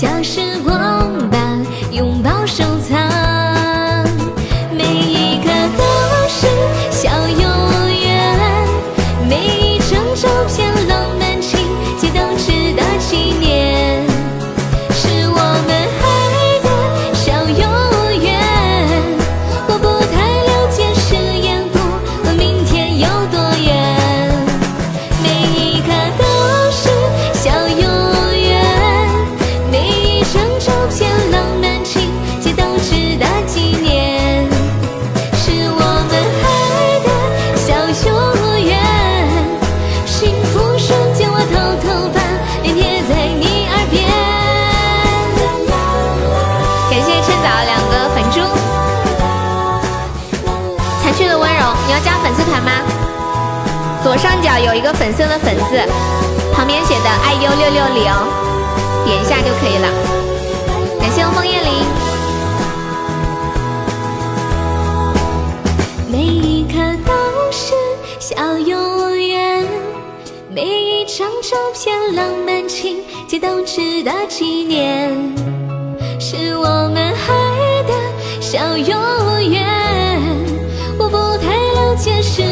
[0.00, 0.49] 像是
[54.64, 55.76] 有一个粉色的粉字，
[56.52, 58.04] 旁边写的“爱优六六零”，
[59.04, 59.88] 点一下就可以了。
[61.00, 61.70] 感谢我枫叶林。
[66.10, 67.12] 每一刻都
[67.50, 67.72] 是
[68.18, 69.66] 小永远，
[70.50, 75.10] 每一张照片浪漫情节都值得纪念，
[76.20, 77.94] 是我们爱的
[78.40, 78.94] 小永
[79.50, 79.64] 远。
[80.98, 82.42] 我不太了解誓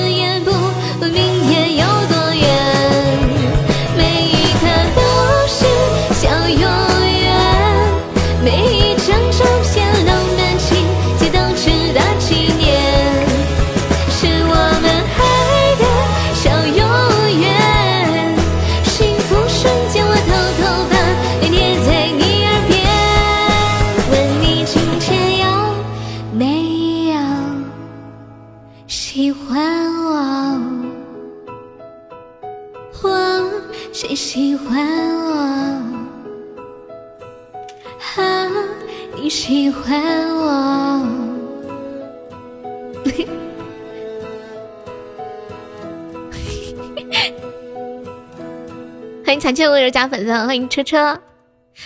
[49.49, 51.23] 感谢温柔加粉丝，欢迎车车。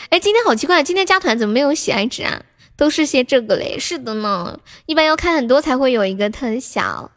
[0.09, 2.43] 哎，今天好奇怪，今天加团怎么没有喜爱值啊？
[2.77, 3.79] 都是些这个嘞。
[3.79, 7.13] 是的呢，一般要开很多才会有一个特效。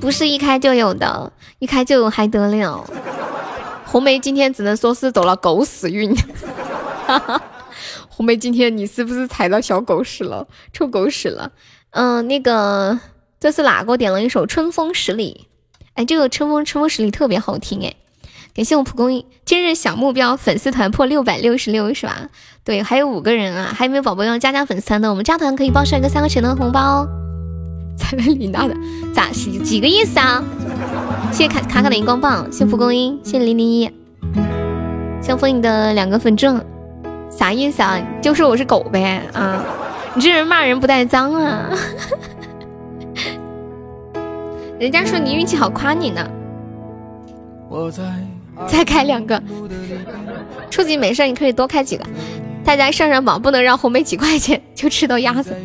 [0.00, 2.88] 不是一开就有的，一开就有还得了。
[3.84, 6.10] 红梅今天只能说是走了狗屎运
[7.06, 7.42] 哈哈。
[8.08, 11.52] 红梅今天你是不是踩到小狗屎了，臭狗屎了？
[11.90, 12.98] 嗯，那个
[13.38, 15.46] 这是哪个点了一首《春风十里》？
[15.92, 17.94] 哎，这个《春风春风十里》特别好听哎。
[18.54, 22.28] 感谢我蒲公英，今日小目标粉丝团破六百六十六是吧？
[22.64, 25.08] 对，还有五个人啊，还有没有宝宝要加加粉丝团的？
[25.08, 27.08] 我们加团可以报上一个三块钱的红包。
[27.96, 28.74] 在那里拿的
[29.14, 30.44] 咋是几个意思啊？
[31.32, 33.90] 谢谢卡卡卡的荧光棒，谢谢蒲公英，谢谢零零一，
[35.22, 36.62] 谢风影的两个粉钻，
[37.30, 37.98] 啥意思啊？
[38.20, 39.64] 就说我是狗呗啊？
[40.14, 41.70] 你这人骂人不带脏啊？
[44.78, 46.28] 人家说你运气好，夸你呢。
[47.70, 48.02] 我在。
[48.66, 49.42] 再开两个，
[50.70, 52.04] 初级没事，你可以多开几个。
[52.64, 55.56] 大家上上榜，不能让红梅几块钱就吃到鸭子。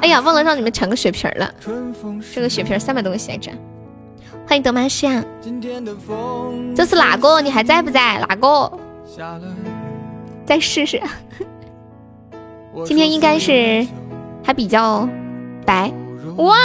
[0.00, 1.52] 哎呀，忘了让你们抢个血瓶了，
[2.32, 3.50] 这个血瓶三百多个血值。
[4.46, 5.24] 欢迎德玛西亚，
[6.74, 7.40] 这是哪个？
[7.40, 8.18] 你还在不在？
[8.28, 8.72] 哪个？
[10.44, 11.00] 再试试。
[12.84, 13.86] 今天应该是
[14.42, 15.08] 还比较
[15.66, 15.92] 白。
[16.36, 16.56] 哇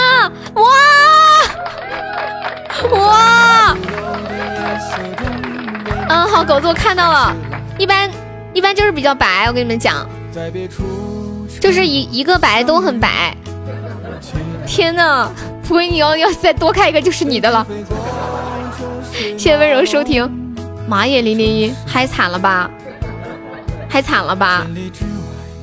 [0.54, 0.62] 哇
[2.92, 3.76] 哇！
[6.08, 7.34] 嗯，好狗子，我看到了。
[7.78, 8.10] 一般
[8.52, 10.06] 一般就是比较白，我跟你们讲，
[11.60, 13.36] 就是一一个白都很白。
[14.66, 15.28] 天呐，
[15.62, 17.66] 不过你要要再多开一个就是你的了。
[19.12, 20.28] 谢谢温柔收听。
[20.88, 22.70] 妈耶，零零一，嗨惨了吧？
[23.88, 24.66] 嗨惨了吧？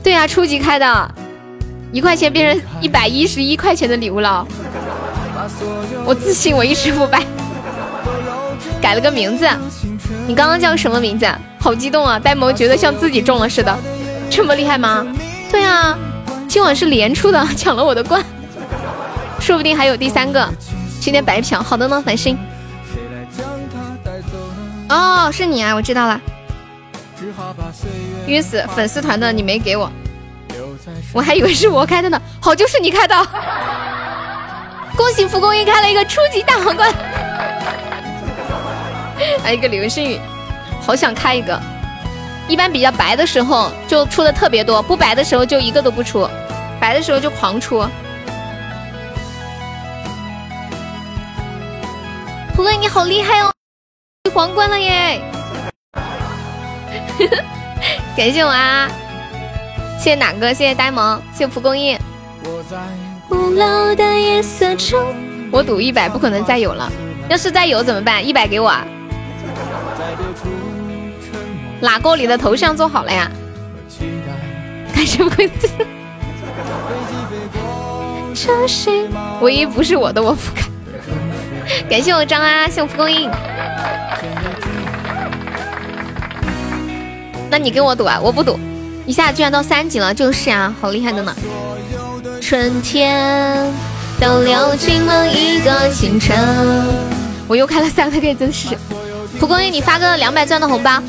[0.04, 1.12] 对呀，初级开的，
[1.92, 4.46] 一块钱变成一百一十一块钱的礼物了。
[6.06, 7.24] 我自信我一直不败。
[8.82, 9.48] 改了个名字，
[10.28, 11.26] 你刚刚叫什么名字？
[11.60, 12.20] 好激动啊！
[12.20, 13.74] 呆萌觉得像自己中了似的，
[14.30, 15.08] 这么厉害吗？
[15.50, 15.98] 对啊，
[16.48, 18.22] 今晚是连出的，抢了我的冠，
[19.40, 20.46] 说不定还有第三个。
[21.00, 22.38] 今天白嫖，好的呢，繁星。
[24.90, 26.20] 哦，是你啊，我知道了。
[28.28, 29.90] 晕死粉丝团的你没给我，
[31.14, 32.22] 我还以为是我开的呢。
[32.42, 33.16] 好，就是你开的。
[34.96, 36.94] 恭喜蒲公英开了一个初级大皇冠。
[39.42, 40.20] 还 有一个流星雨，
[40.82, 41.60] 好想开一个。
[42.48, 46.30] 一般比较白的时候就出的特别多，不白的时候就一个都不出，
[46.80, 47.80] 白的时候就狂出。
[52.56, 53.52] 蒲公英你好厉害哦，
[54.34, 55.22] 皇冠了耶！
[58.16, 58.88] 感谢我啊，
[59.98, 60.54] 谢谢哪个？
[60.54, 61.98] 谢谢呆萌，谢谢蒲公英。
[62.44, 62.64] 我
[65.52, 66.92] 我赌一百不可能再有了，
[67.30, 68.26] 要是再有怎么办？
[68.26, 68.68] 一百给我。
[68.68, 68.86] 啊！
[71.80, 73.30] 哪个你的头像做好了呀？
[74.96, 75.70] 感谢鬼子。
[79.42, 80.70] 唯一不是我的我不看。
[81.90, 83.30] 感谢我张啊，谢我蒲公英。
[87.50, 88.20] 那你跟我赌啊？
[88.22, 88.60] 我不赌。
[89.06, 91.36] 一下居然到三级了，就是啊，好厉害的呢。
[92.46, 93.74] 春天
[94.20, 96.38] 都流进了一个清晨。
[97.48, 98.78] 我又开了三个，可以真是。
[99.40, 101.02] 蒲公英，你发个两百钻的红包，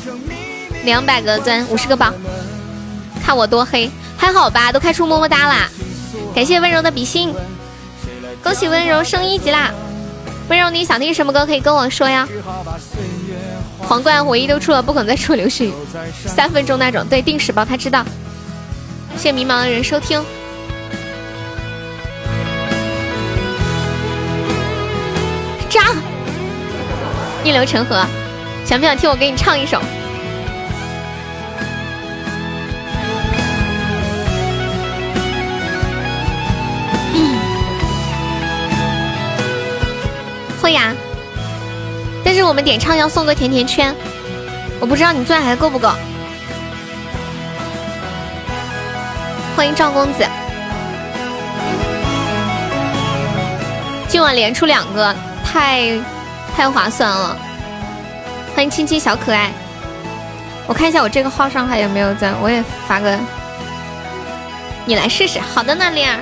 [0.85, 2.09] 两百个钻，五十个包，
[3.21, 4.71] 看我多黑，还好吧？
[4.71, 5.69] 都开出么么哒啦！
[6.33, 7.33] 感谢温柔的比心，
[8.41, 9.71] 恭喜温柔升一级啦！
[10.47, 12.25] 温柔，你想听什么歌可以跟我说呀？
[13.79, 15.73] 皇冠唯一都出了，不可能再出流星雨，
[16.25, 18.05] 三分钟那种，对，定时包他知道。
[19.17, 20.23] 谢谢迷茫的人收听，
[25.75, 25.93] 炸！
[27.43, 28.01] 逆流成河，
[28.65, 29.81] 想不想听我给你唱一首？
[40.61, 40.93] 会呀，
[42.23, 43.93] 但是我们点唱要送个甜甜圈，
[44.79, 45.91] 我不知道你钻还够不够。
[49.57, 50.25] 欢迎赵公子，
[54.07, 55.13] 今晚连出两个，
[55.55, 55.97] 太。
[56.55, 57.37] 太划算了！
[58.55, 59.51] 欢迎亲亲小可爱，
[60.67, 63.19] 我看一下我这个号上还有没有钻，我也发个，
[64.85, 65.37] 你来试试。
[65.37, 66.17] 好的呢，灵儿。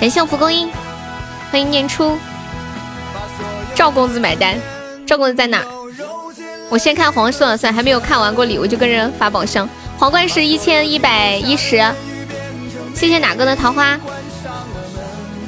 [0.00, 0.70] 感谢我蒲公英，
[1.50, 2.16] 欢迎念初。
[3.74, 4.56] 赵公子买单，
[5.06, 5.62] 赵公子在哪？
[6.70, 9.68] 我先看黄色算，还没有看完过礼物就跟人发宝箱。
[9.98, 11.84] 皇冠是一千一百一十。
[12.94, 13.98] 谢谢哪个的桃花？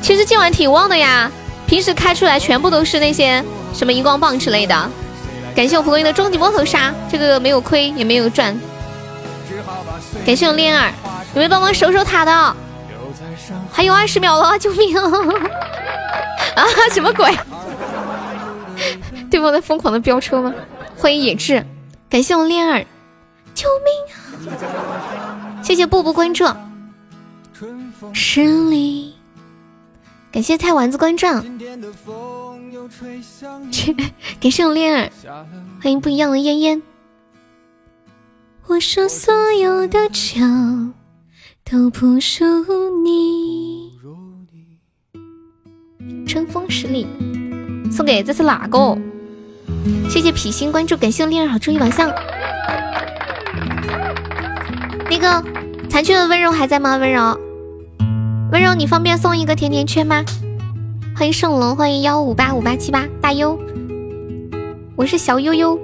[0.03, 1.31] 其实今晚挺旺的呀，
[1.67, 3.43] 平时开出来全部都是那些
[3.73, 4.91] 什么荧光棒之类的。
[5.55, 8.59] 感谢我蒲公英的终极摸头杀，这个没有亏也没有赚。
[10.27, 10.93] 感谢我恋儿，
[11.35, 12.57] 有没有帮忙守守塔的？
[13.71, 15.03] 还有二十秒了，救命啊！
[16.93, 17.33] 什么鬼？
[19.31, 20.53] 对方在疯狂的飙车吗？
[20.99, 21.65] 欢迎野志，
[22.11, 22.85] 感谢我恋儿，
[23.55, 24.53] 救命！
[25.63, 26.45] 谢谢步步关注，
[28.13, 29.15] 十里，
[30.33, 31.27] 感谢菜丸子关注，
[34.41, 35.11] 感谢我恋儿，
[35.83, 36.83] 欢迎不一样的烟烟。
[38.67, 40.41] 我说所有的酒
[41.65, 43.93] 都不如你。
[46.27, 47.07] 春风十里，
[47.93, 48.99] 送给这是哪个？
[50.09, 52.11] 谢谢皮心关注，感谢我恋儿好注意晚上。
[55.11, 55.45] 那个
[55.89, 56.97] 残缺的温柔还在吗？
[56.97, 57.39] 温柔，
[58.55, 60.25] 温柔，你方便送一个甜甜圈吗？
[61.17, 63.59] 欢迎圣龙，欢迎幺五八五八七八大优，
[64.95, 65.77] 我是小悠悠。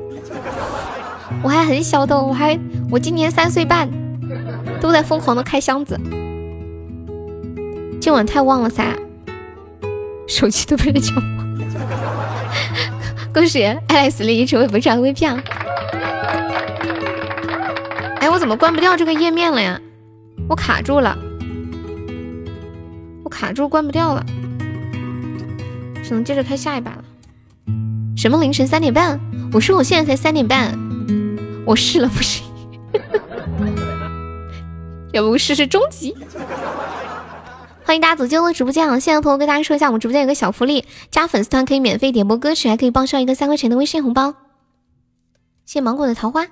[1.42, 2.56] 我还很小的，我还
[2.88, 3.90] 我今年三岁半，
[4.80, 5.98] 都在疯狂的开箱子。
[8.00, 8.96] 今晚太旺了噻，
[10.28, 11.58] 手机都被人抢光。
[13.34, 15.42] 恭喜爱丽丝丽成为本场 VP 啊！
[18.20, 19.80] 哎，我怎么关不掉这个页面了呀？
[20.48, 21.18] 我卡住了，
[23.30, 24.26] 卡住关不掉了，
[26.04, 27.04] 只能接着开下一把了。
[28.16, 29.18] 什么凌晨三点半？
[29.52, 30.78] 我说我现在才三点半。
[31.66, 32.42] 我试了不是，
[35.12, 36.14] 要不试试终极？
[37.84, 38.98] 欢迎大家走进我的直播间啊！
[38.98, 44.34] 现在朋友跟大家说一下，我们直播间有个小福利，加粉丝团可以免费点播歌曲，还可以报销一个三块钱的微信红包。
[45.64, 46.46] 谢谢芒果的桃花，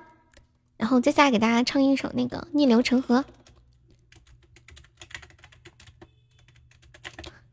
[0.77, 3.19] 然后接下来给大家唱一首那个《逆流成河》，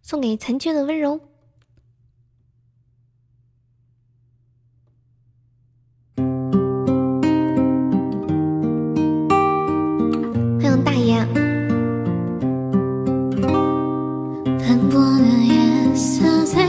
[0.09, 1.20] 送给残缺的温柔。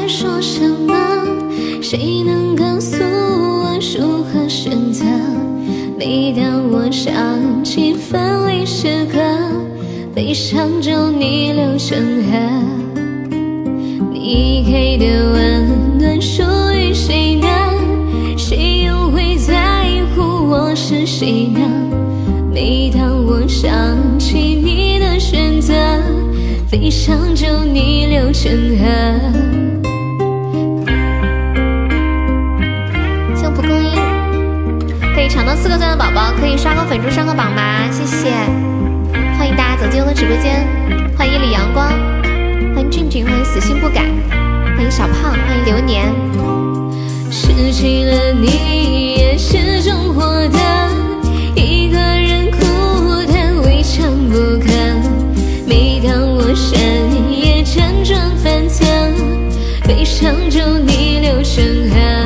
[0.09, 0.95] 说什么？
[1.79, 5.05] 谁能告诉我如何选择？
[5.95, 9.19] 每当我想起分离时刻，
[10.15, 12.86] 悲伤就逆流成河。
[14.29, 17.47] 你给的温暖属于谁呢？
[18.37, 19.55] 谁又会在
[20.13, 21.61] 乎我是谁呢？
[22.53, 23.71] 每当我想
[24.19, 25.73] 起你的选择，
[26.69, 28.85] 悲伤就逆流成河。
[35.29, 37.89] 抢到四个钻的宝宝可以刷个粉猪上个榜吗？
[37.91, 38.31] 谢谢，
[39.37, 40.67] 欢迎大家走进我的直播间，
[41.17, 41.91] 欢迎一缕阳光，
[42.89, 44.05] 俊俊，欢迎死心不改，
[44.75, 46.05] 欢迎小胖，欢迎流年。
[47.29, 50.59] 失去了你也是种获得，
[51.55, 54.71] 一个人孤单未尝不可。
[55.67, 56.79] 每当我深
[57.31, 58.85] 夜辗转反侧，
[59.85, 62.16] 悲伤就逆流成河。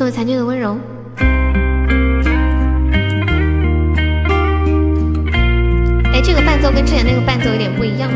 [0.00, 0.78] 送给残缺的温柔。
[6.10, 8.10] 哎，这个伴奏跟之前那个伴奏有点不一样。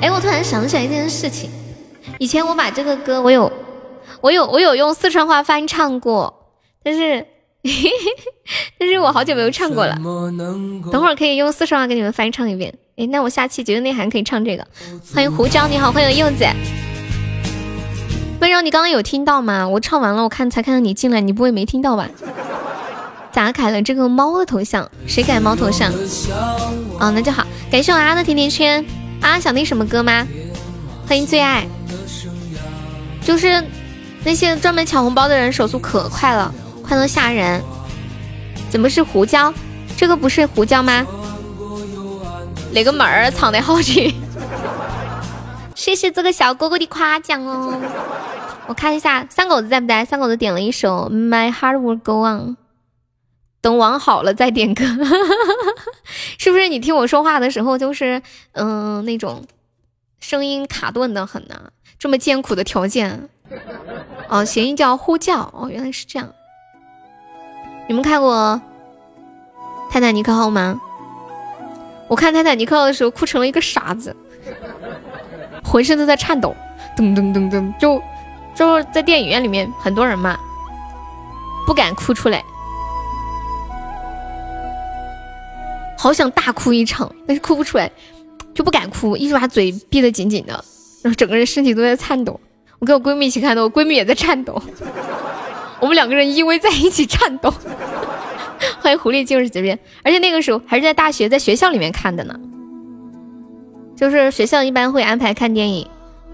[0.00, 1.48] 哎，我突然想起来一件事情，
[2.18, 3.52] 以前我把这个歌，我有，
[4.20, 6.50] 我有，我有用四川话翻唱过，
[6.82, 7.24] 但是。
[8.80, 9.94] 但是我好久没有唱过了，
[10.90, 12.72] 等会儿可以用四川话给你们翻唱一遍。
[12.96, 14.66] 哎，那我下期节日内涵可以唱这个。
[15.14, 16.46] 欢迎胡椒，你好，欢迎柚子。
[18.40, 19.68] 温柔，你刚刚有听到吗？
[19.68, 22.08] 我唱完了，我看才看到你进来，你不会没听到吧？
[23.32, 24.90] 咋改了这个猫的头像？
[25.06, 25.92] 谁改猫头像？
[26.98, 27.46] 哦，那就好。
[27.70, 28.82] 感谢我阿的甜甜圈。
[29.20, 30.26] 啊，想听什么歌吗？
[31.06, 31.66] 欢迎最爱。
[33.22, 33.62] 就是
[34.24, 36.50] 那些专门抢红包的人手速可快了。
[36.82, 37.62] 快到吓人，
[38.70, 39.52] 怎么是胡椒？
[39.96, 41.06] 这个不是胡椒吗？
[42.72, 44.14] 哪个门儿藏的好紧？
[45.74, 47.80] 谢谢这个小哥哥的夸奖哦。
[48.66, 50.04] 我看一下三狗子在不在？
[50.04, 52.50] 三狗子点了一首《My Heart Will Go On》，
[53.60, 54.84] 等网好了再点歌。
[56.38, 59.44] 是不是你听我说话的时候就是嗯那种
[60.20, 61.72] 声音卡顿的很呢？
[61.98, 63.28] 这么艰苦的条件
[64.28, 66.32] 哦，谐音叫呼叫哦，原来是这样。
[67.90, 68.62] 你们看过
[69.90, 70.80] 《泰坦尼克号》吗？
[72.06, 74.14] 我看《泰坦尼克号》的时候哭成了一个傻子，
[75.64, 76.54] 浑身都在颤抖，
[76.96, 78.00] 噔噔噔噔，就
[78.54, 80.38] 就是在电影院里面很多人嘛，
[81.66, 82.44] 不敢哭出来，
[85.98, 87.90] 好想大哭一场，但是哭不出来，
[88.54, 90.52] 就不敢哭，一直把嘴闭得紧紧的，
[91.02, 92.38] 然后整个人身体都在颤抖。
[92.78, 94.62] 我跟我闺蜜一起看的，我闺蜜也在颤抖。
[95.80, 97.52] 我们两个人依偎在一起颤抖。
[98.80, 102.38] 欢迎狐狸就是这边，而且那个时候还是在大学，在学校里面看的呢。
[103.96, 105.86] 就是学校一般会安排看电影，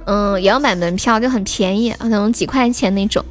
[0.04, 3.24] 嗯，也要买门票，就很便宜，可能几块钱那种。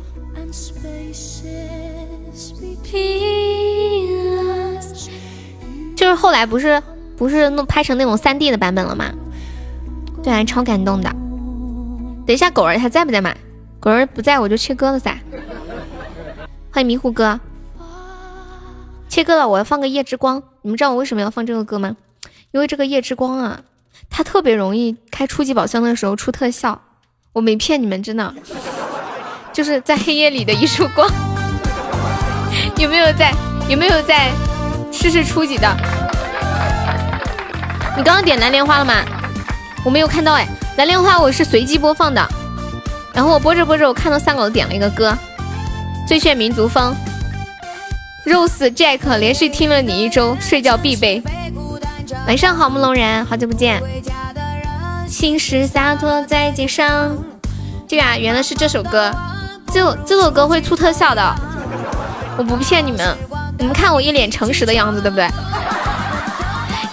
[5.96, 6.82] 就是后来不是
[7.18, 9.12] 不是弄拍成那种三 D 的版本了吗？
[10.24, 11.10] 对，还超感动的。
[12.26, 13.34] 等一下，狗儿还在不在嘛？
[13.80, 15.18] 狗儿不在我就切歌了噻。
[16.76, 17.40] 欢迎迷糊哥，
[19.08, 20.44] 切歌了，我要放个夜之光。
[20.62, 21.96] 你们知道我为什么要放这个歌吗？
[22.52, 23.62] 因为这个夜之光啊，
[24.10, 26.82] 它特别容易开初级宝箱的时候出特效。
[27.32, 28.36] 我没骗你们，真的，
[29.54, 31.10] 就是在黑夜里的一束光。
[32.76, 33.34] 有没有在？
[33.70, 34.30] 有没有在
[34.92, 35.74] 试试初级的？
[37.96, 38.96] 你刚刚点蓝莲花了吗？
[39.86, 40.46] 我没有看到哎，
[40.76, 42.28] 蓝莲花我是随机播放的，
[43.14, 45.18] 然后我播着播着，我看到三狗点了一个歌。
[46.08, 46.96] 最炫民族风
[48.28, 51.22] ，Rose Jack 连续听了你一周，睡觉必备。
[52.28, 53.82] 晚上好，慕龙人，好久不见。
[55.08, 57.18] 心事洒脱在街上，
[57.88, 59.12] 对啊，原来是这首歌。
[59.74, 61.36] 这这首歌会出特效的，
[62.38, 63.18] 我不骗你们。
[63.58, 65.28] 你们看我一脸诚实的样子，对不对？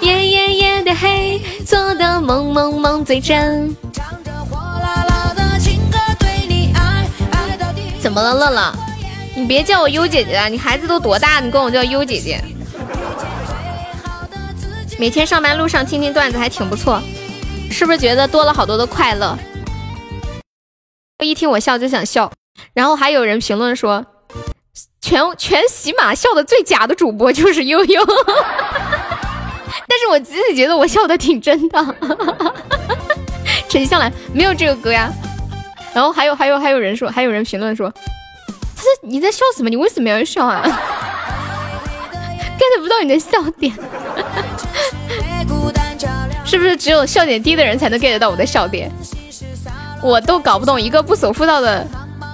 [0.00, 3.76] 夜夜夜的黑，做的梦梦梦最真。
[8.00, 8.74] 怎么了，乐乐？
[9.34, 11.40] 你别叫我优姐姐了，你孩子都多大？
[11.40, 12.38] 你管我叫优姐姐？
[14.98, 17.02] 每天上班路上听听段子还挺不错，
[17.70, 19.36] 是不是觉得多了好多的快乐？
[21.22, 22.30] 一听我笑就想笑，
[22.74, 24.04] 然后还有人评论说，
[25.00, 28.04] 全全喜马笑的最假的主播就是悠悠，
[29.88, 31.96] 但是我自己觉得我笑的挺真的。
[33.68, 35.10] 沉下来没有这个歌呀？
[35.94, 37.90] 然后还有还有还有人说，还有人评论说。
[39.02, 39.68] 你在笑什么？
[39.68, 40.62] 你为什么要笑啊？
[42.58, 43.72] get 不到你的笑点，
[46.44, 48.90] 是不是只有笑点低的人才能 get 到我的笑点？
[50.02, 51.86] 我都搞不懂，一个不守妇道的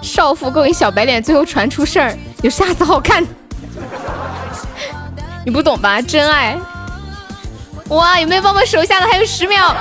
[0.03, 3.25] 少妇勾引小白脸，最后传出事儿，有啥子好看？
[5.45, 6.01] 你不懂吧？
[6.03, 6.59] 真爱！
[7.89, 9.07] 哇，有没有帮我守下的？
[9.07, 9.75] 还有十秒，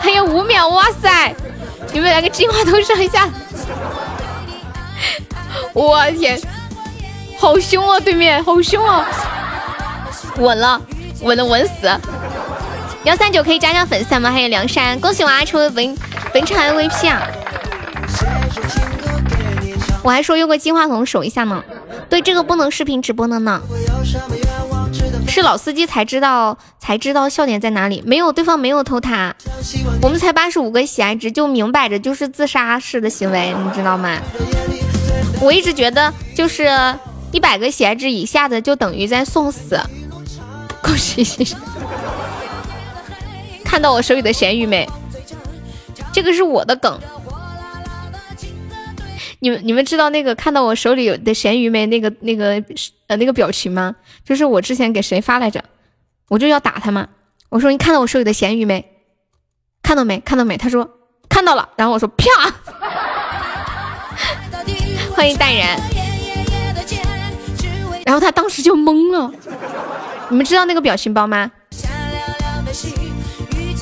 [0.00, 1.34] 还有五秒，哇塞！
[1.92, 3.28] 有没有来个金话筒上一下？
[5.72, 6.40] 我天，
[7.38, 7.98] 好凶啊！
[8.00, 9.06] 对面好凶啊！
[10.38, 10.80] 稳了，
[11.22, 11.90] 稳了，稳死！
[13.04, 14.30] 幺三九可以加加粉丝吗？
[14.30, 15.96] 还有梁山，恭喜我阿抽的本
[16.32, 17.22] 本场 MVP 啊！
[20.02, 21.62] 我还说用个金话筒守一下呢。
[22.08, 23.60] 对，这个不能视频直播的呢。
[25.26, 28.02] 是老司机才知道才知道笑点在哪里。
[28.06, 29.34] 没有，对方没有偷塔，
[30.02, 34.18] 我们才八十五个喜爱值，就明摆着就是自杀式的行为，你知道吗？
[35.40, 36.68] 我一直觉得，就是
[37.32, 39.78] 一百个喜爱值以下的就等于在送死。
[40.82, 41.56] 恭喜！
[43.64, 44.88] 看到我手里的咸鱼没？
[46.12, 47.00] 这个是我的梗。
[49.40, 51.86] 你们你们知道那个看到我手里有的咸鱼没？
[51.86, 52.62] 那个那个
[53.08, 53.96] 呃那个表情吗？
[54.24, 55.62] 就是我之前给谁发来着？
[56.28, 57.08] 我就要打他嘛。
[57.50, 58.84] 我说你看到我手里的咸鱼没？
[59.82, 60.20] 看到没？
[60.20, 60.56] 看到没？
[60.56, 60.88] 他说
[61.28, 61.68] 看到了。
[61.76, 62.24] 然后我说啪。
[65.14, 65.78] 欢迎淡然。
[68.04, 69.32] 然后他当时就懵了。
[70.28, 71.50] 你们知道那个表情包吗？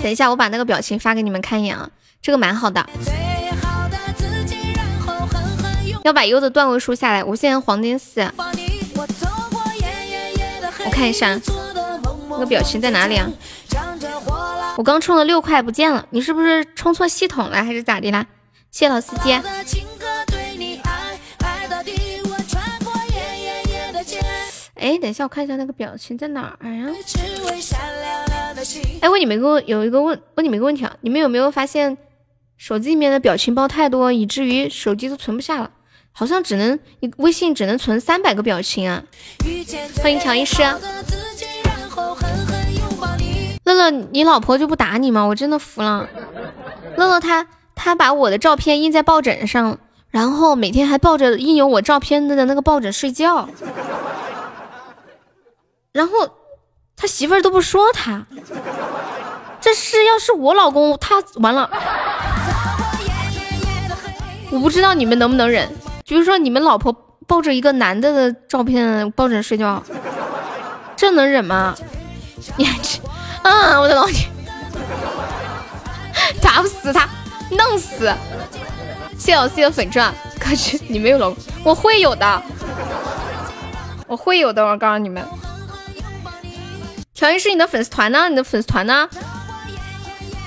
[0.03, 1.89] 等一下，我把那个表情发给你们看一眼啊，
[2.21, 2.85] 这个蛮好的。
[6.05, 8.21] 要把优的段位输下来，我现在黄金四。
[10.85, 11.39] 我看一下，
[12.31, 13.31] 那个表情在哪里啊？
[14.77, 18.27] 我刚充了六块不见了，你是不是充错系统了还是咋的啦？
[18.71, 19.41] 谢老司机。
[24.83, 26.89] 哎，等一下，我看一下那个表情在哪儿呀？
[29.01, 31.97] 哎，问你们个有一个问问你们一个问题啊，你们有没有发现
[32.57, 35.71] 手机里面的表情包太多，以至于手机都存不下了？
[36.11, 39.05] 好像只能你微信只能存三百个表情啊！
[40.03, 40.63] 欢迎乔医师。
[43.65, 45.23] 乐乐，你老婆就不打你吗？
[45.23, 46.09] 我真的服了。
[46.97, 49.79] 乐乐他他把我的照片印在抱枕上，
[50.11, 53.49] 然后每天还抱着印有我照片的那个抱枕睡觉。
[55.93, 56.13] 然后
[56.97, 58.25] 他媳妇儿都不说他，
[59.61, 61.69] 这是要是我老公，他完了。
[64.51, 65.69] 我不知道你们能不能忍，
[66.05, 66.93] 就是说你们老婆
[67.27, 69.83] 抱着一个男的的照片抱枕睡觉，
[70.97, 71.75] 这能忍吗？
[72.57, 72.99] 你还吃？
[73.43, 74.31] 啊，我的老天，
[76.41, 77.07] 打不死他，
[77.51, 78.11] 弄死。
[79.19, 82.43] 谢老 C 的粉钻，可是你没有老公，我会有的，
[84.07, 85.23] 我会有的，我告诉你们。
[87.23, 88.29] 乔云是你的粉丝团呢？
[88.29, 89.09] 你的粉丝团呢？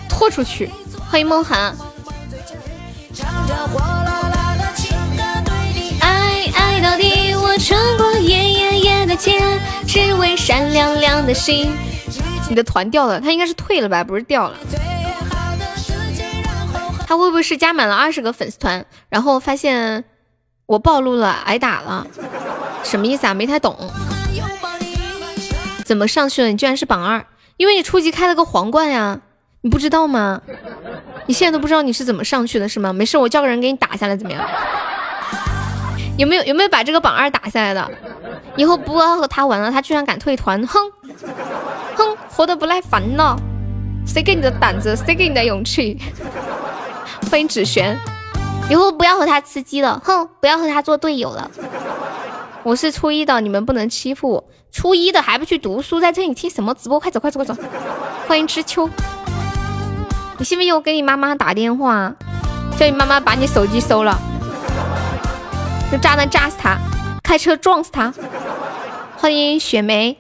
[0.10, 0.70] 拖出去！
[1.10, 1.74] 欢迎梦涵。
[6.02, 9.42] 爱爱到底，我穿过夜夜夜的街，
[9.88, 11.74] 只为闪亮亮的心。
[12.50, 14.04] 你的团掉了，他应该是退了吧？
[14.04, 14.58] 不是掉了。
[17.08, 20.04] 他会不会是加满了二十个粉丝团，然后发现
[20.66, 22.06] 我暴露了，挨打了？
[22.84, 23.34] 什么意思啊？
[23.34, 23.90] 没太懂。
[25.86, 26.48] 怎么上去了？
[26.48, 27.24] 你居然是榜二，
[27.58, 29.22] 因为你初级开了个皇冠呀，
[29.62, 30.42] 你不知道吗？
[31.28, 32.92] 你现在都不知道你是怎么上去的，是吗？
[32.92, 34.44] 没事，我叫个人给你打下来，怎么样？
[36.18, 37.92] 有没有有没有把这个榜二打下来的？
[38.56, 40.80] 以后不要和他玩了，他居然敢退团，哼
[41.96, 43.38] 哼，活得不耐烦了。
[44.08, 44.96] 谁给你的胆子？
[44.96, 46.02] 谁给你的勇气？
[47.30, 47.96] 欢迎芷璇，
[48.72, 51.52] 以后不要和他吃鸡了，哼，不要和他做队友了。
[52.66, 54.44] 我是初一的，你们不能欺负我。
[54.72, 57.00] 初一的还不去读书，在这里听什么直播？
[57.00, 57.56] 快走快走快走！
[58.28, 58.90] 欢迎知秋，
[60.40, 62.16] 你信不信我给你妈妈打电话，
[62.80, 64.20] 叫你妈妈把你手机收了，
[65.92, 66.76] 用炸弹炸死他，
[67.22, 68.12] 开车撞死他！
[69.18, 70.18] 欢迎雪梅。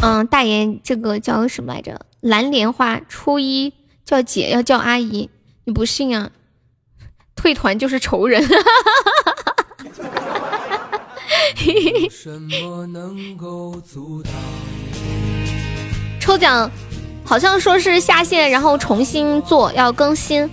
[0.00, 2.06] 嗯，大爷，这个叫什么来着？
[2.20, 3.00] 蓝莲花。
[3.08, 5.28] 初一叫姐，要叫阿姨，
[5.64, 6.30] 你不信啊？
[7.42, 8.40] 退团就是仇人。
[16.20, 16.70] 抽奖
[17.24, 20.48] 好像说是下线，然后重新做，要更新，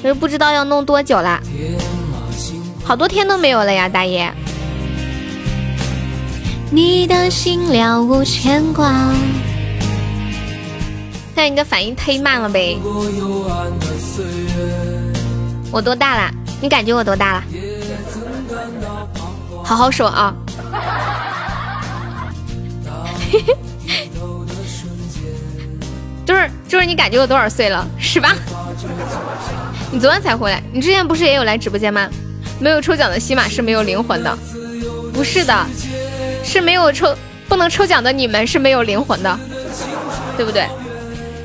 [0.00, 1.40] 可是不知道要弄多久啦。
[2.84, 4.32] 好多天都没有了呀，大爷。
[6.70, 9.12] 你的心了无牵挂。
[11.34, 12.78] 但你的反应忒慢了呗。
[15.70, 16.30] 我多大了？
[16.60, 17.42] 你感觉我多大了？
[19.64, 20.34] 好好说啊！
[26.26, 28.34] 就是就是你感觉我多少岁了是吧？
[29.92, 32.08] 你昨天才回来，你之前不是也有来直播间吗？
[32.58, 34.38] 没有抽奖的西马是没有灵魂的，
[35.12, 35.66] 不是的，
[36.44, 37.16] 是没有抽
[37.48, 39.38] 不能抽奖的你们是没有灵魂的，
[40.36, 40.68] 对不对？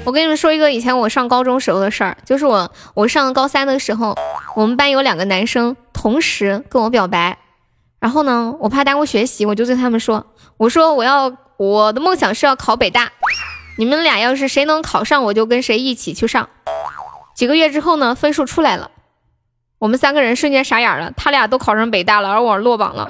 [0.06, 4.16] 我跟你们说一个以前我上高中时候的事儿，就是我我上高三的时候，
[4.56, 7.40] 我们班有两个男生同时跟我表白。
[8.00, 10.28] 然后呢，我怕耽误学习，我就对他们说
[10.58, 13.12] ：“我说我要我的梦想是要考北大，
[13.80, 16.48] 你们俩要是谁能考上，我就跟谁一起去上。”
[17.36, 18.92] 几个月之后呢，分数出来了，
[19.80, 23.10] 我们三个人瞬间傻眼了，他俩都考上北大了，而我落榜了。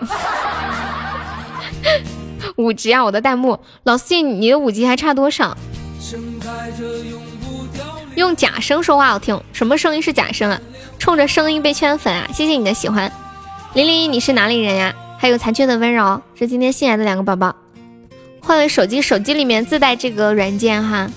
[2.56, 5.58] 五级啊，我的弹幕，老四，你的五级还差多少？
[8.16, 10.60] 用假声说话好听，什么声音是假声啊？
[10.98, 12.28] 冲着声音被圈粉啊？
[12.34, 13.12] 谢谢你的喜欢。
[13.74, 14.94] 零零一，你是哪里人呀？
[15.18, 17.56] 还有残缺的温柔，是今天新来的两个宝宝。
[18.42, 21.10] 换了手机，手机里面自带这个软件哈。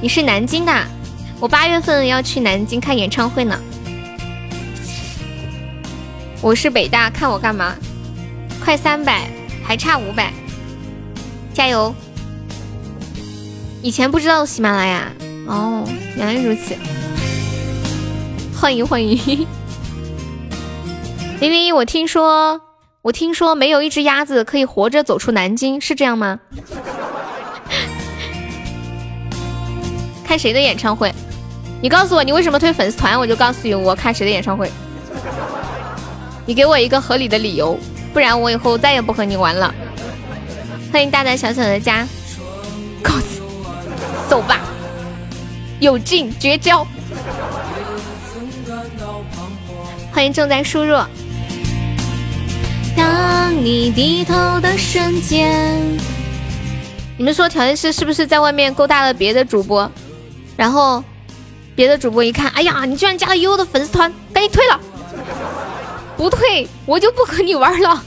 [0.00, 0.72] 你是南京的，
[1.40, 3.58] 我八月份要去南京看演唱会呢。
[6.40, 7.74] 我是北大，看我干嘛？
[8.64, 9.28] 快三百，
[9.66, 10.32] 还差五百，
[11.54, 11.94] 加油！
[13.82, 15.10] 以前不知道喜马拉雅，
[15.46, 16.76] 哦，原来如此。
[18.54, 19.16] 欢迎欢迎。
[21.40, 22.60] 零零一，我听说，
[23.02, 26.38] 我听说没有一只鸭子可以活着走出南京，是这样吗？
[30.24, 31.12] 看谁的演唱会？
[31.80, 34.70] 你告诉我你为什么退粉丝团，我就告诉你我看谁的演唱会。
[36.46, 37.78] 你给我一个合理的理由，
[38.14, 39.74] 不然我以后再也不和你玩了。
[40.92, 42.06] 欢迎大大小小的家，
[43.02, 43.42] 告辞，
[44.30, 44.60] 走吧，
[45.80, 46.86] 有劲绝交。
[50.12, 50.96] 欢迎正在输入。
[52.96, 55.76] 当你低头的瞬间，
[57.18, 59.90] 你们说调音师是不是在外面勾搭了别的主播？
[60.56, 61.02] 然后
[61.74, 64.80] 别的主播一看，哎呀，你居然加了悠悠的粉丝团，赶紧退了！
[66.16, 68.02] 不退我就不和你玩了。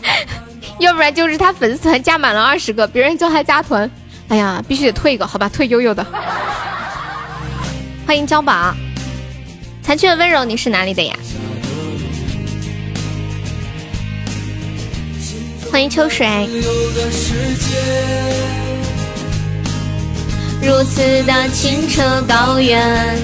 [0.78, 3.90] 要不然就是他粉丝团加满了二十个，别人叫他加团，
[4.28, 6.06] 哎呀，必须得退一个，好吧，退悠悠的。
[8.06, 8.74] 欢迎交宝，
[9.82, 11.16] 残缺的温柔，你是哪里的呀？
[15.72, 16.26] 欢迎秋水。
[20.62, 23.18] 如此的清澈高远，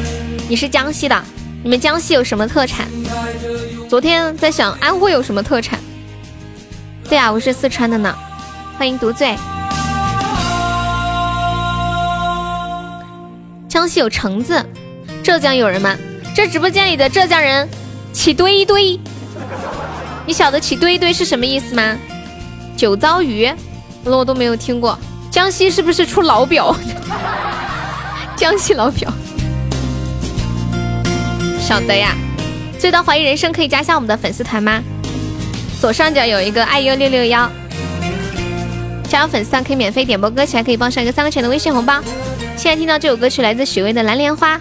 [0.48, 1.24] 你是江西的？
[1.64, 2.88] 你们江西有什么特产？
[3.88, 5.78] 昨天在想安徽有什么特产？
[7.08, 8.12] 对啊，我是四川的呢。
[8.76, 9.36] 欢迎独醉。
[13.68, 14.60] 江西有橙子，
[15.22, 15.96] 浙江有人吗？
[16.34, 17.68] 这直播间里的浙江人
[18.12, 18.98] 起堆一堆，
[20.26, 21.96] 你晓得起堆一堆是什么意思吗？
[22.76, 23.48] 酒糟鱼，
[24.02, 24.98] 我都没有听过。
[25.30, 26.74] 江西是不是出老表？
[28.34, 29.12] 江西老表，
[31.62, 32.14] 晓得呀。
[32.78, 34.82] 最到怀疑人生可以加下我们的粉丝团吗？
[35.80, 37.50] 左上角有一个爱优六六幺，
[39.08, 42.00] 加入粉丝团可以免费点播歌曲，还可以报上一个三块钱的微信红包。
[42.56, 44.56] 现在听到这首歌曲来自许巍的《蓝莲花》，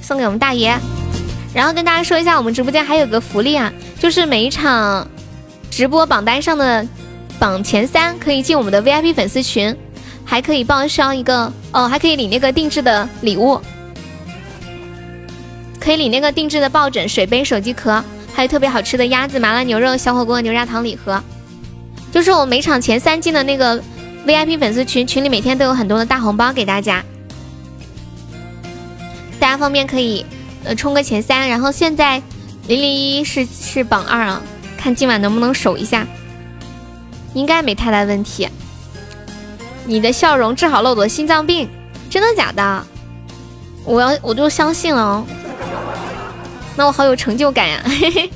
[0.00, 0.74] 送给我们大爷。
[1.52, 5.06] 然后跟大家说一下，我们直播间还有个福利啊，就是每一场
[5.70, 6.86] 直播榜单上的。
[7.36, 9.76] 榜前三可以进我们的 VIP 粉丝群，
[10.24, 13.60] 还可以报销一个哦，还可以领那个定制的礼物，
[15.84, 21.22] 可以领那个定制的抱枕、水杯、手机壳，还有特别好吃的鸭子、麻辣牛肉、小火锅、牛轧糖礼盒。
[22.10, 23.78] 就是我每场前三进的那个
[24.26, 27.04] VIP 粉丝群，群里每天都有很多的大红包给大家，
[29.38, 30.24] 大家方便可以
[30.64, 31.46] 呃冲个前三。
[31.48, 32.22] 然后现在
[32.66, 34.40] 零零一是是榜二啊，
[34.78, 36.06] 看今晚能不能守一下。
[37.34, 38.48] 应该没太大问题。
[39.84, 41.68] 你的笑容治好了我的心脏病，
[42.08, 42.86] 真的假的？
[43.84, 45.26] 我要我就相信了哦。
[46.76, 47.82] 那我好有成就感呀！
[47.84, 48.30] 嘿嘿。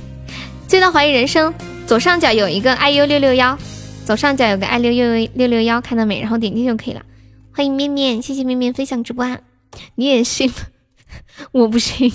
[0.66, 1.52] 最大怀疑人生
[1.86, 3.58] 左上角有一个 iu 六六幺，
[4.04, 6.20] 左上角有个 iu 六六六幺，看到没？
[6.20, 7.02] 然后点击就可以了。
[7.52, 9.38] 欢迎面面，谢谢面面分享直播啊！
[9.96, 10.52] 你也信？
[11.52, 12.12] 我不信。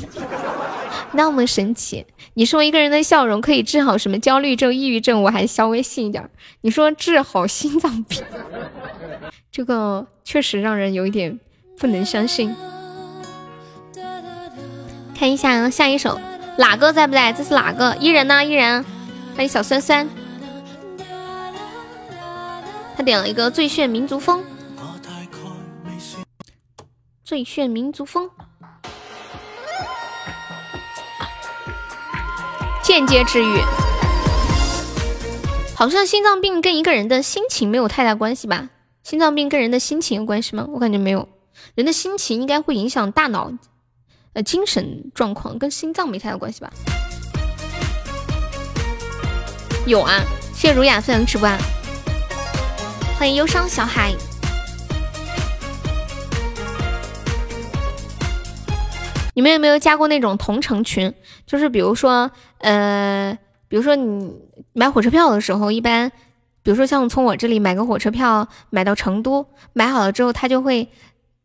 [1.14, 2.06] 那么神奇？
[2.36, 6.28] 你说一个人的笑容可以治好什么焦虑症、抑郁症，我还稍微信一点。
[6.62, 8.24] 你说治好心脏病，
[9.52, 11.40] 这个确实让人有一点
[11.78, 12.56] 不能相信。
[15.18, 16.20] 看一下下一首，
[16.58, 17.32] 哪个在不在？
[17.32, 17.96] 这是哪个？
[18.00, 18.44] 伊人呢？
[18.44, 18.84] 伊人，
[19.36, 20.10] 欢迎小酸酸。
[22.96, 24.40] 他点了一个《最炫民族风》，
[27.24, 28.28] 《最炫民族风》。
[32.84, 33.62] 间接治愈，
[35.74, 38.70] 好像心脏病跟一个人的心情没有太大关系吧？
[39.04, 40.68] 心脏病跟人的心情有关系吗？
[40.74, 41.30] 我感觉没有，
[41.76, 43.52] 人的心情应该会影响大脑，
[44.34, 46.72] 呃，精神状况跟心脏没太大关系吧？
[49.86, 50.24] 有啊，
[50.54, 51.48] 谢谢儒雅分享直播，
[53.18, 54.12] 欢迎忧伤小海。
[59.36, 61.14] 你们有没有加过那种同城群？
[61.46, 64.34] 就是比如说，呃，比如说你
[64.74, 66.12] 买火车票的时候，一般，
[66.64, 70.88] 比如说像从我这里买个火车票买到成都，买好了之后，他就会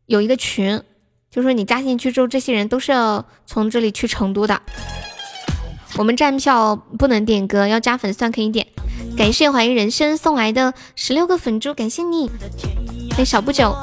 [0.06, 0.82] 有一个群，
[1.30, 4.62] 就说你加进去之后，这些人都是要从这里去成都的。
[5.96, 8.66] 我们站票不能点歌，要加粉丝团可以点。
[9.16, 12.30] 感谢怀疑人生送来的十六个粉珠，感谢你。
[13.14, 13.76] 欢小不久。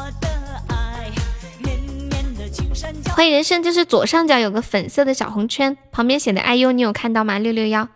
[3.16, 7.38] 欢迎人生，就是左上角有个粉色的小红圈，旁边写的 IU，你有看到吗？
[7.38, 7.88] 六六幺，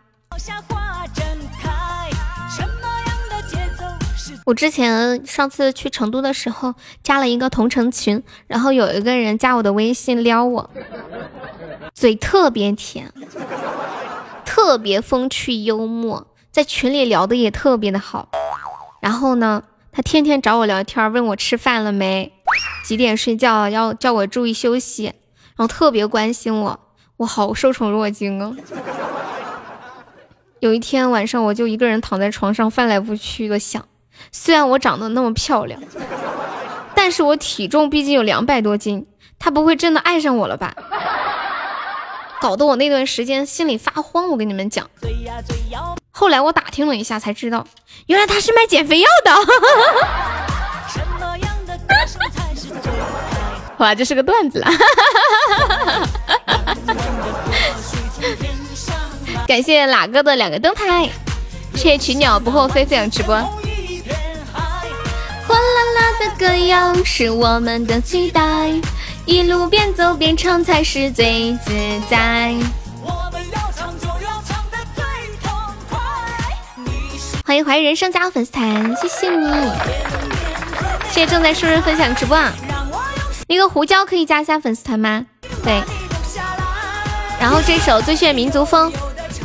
[4.50, 6.74] 我之前上次去成都的时候，
[7.04, 10.68] 加了一个同城群，然后有一个人加我的微信撩我，
[11.94, 13.14] 嘴特别甜，
[14.44, 18.30] 特别风趣幽默，在群里聊的也特别的好。
[19.00, 22.34] 然后呢，他天天找我聊天，问我吃饭了没，
[22.84, 26.80] 几点睡觉，要叫我注意休息，然后特别关心我，
[27.18, 28.56] 我好受宠若惊啊。
[30.60, 33.86] 有一天晚上，我就一个人躺在床上翻来覆去的想。
[34.32, 35.82] 虽然我长得那么漂亮，
[36.96, 39.06] 但是我体重毕竟有两百多斤，
[39.38, 40.74] 他不会真的爱上我了吧？
[42.42, 44.30] 搞得我那段时间心里发慌。
[44.30, 44.90] 我跟你们讲，
[46.12, 47.68] 后来我打听了一下才知道，
[48.06, 49.32] 原来他是卖减肥药的。
[53.78, 54.68] 好吧，这是个段子了。
[59.48, 61.10] 感谢哪哥的两个灯牌，
[61.76, 63.59] 谢谢群鸟不后飞飞扬直播。
[65.50, 65.62] 哗啦
[65.96, 68.72] 啦的歌谣是我们的期待，
[69.26, 71.74] 一路边走边唱才是最自
[72.08, 72.54] 在。
[77.44, 79.52] 欢迎怀疑人生加入粉丝团，谢谢你，
[81.10, 82.38] 谢谢正在生日分享直播。
[82.38, 82.54] 啊
[83.48, 85.26] 那个胡椒可以加一下粉丝团吗？
[85.64, 85.82] 对。
[87.40, 88.94] 然后这首最炫民族风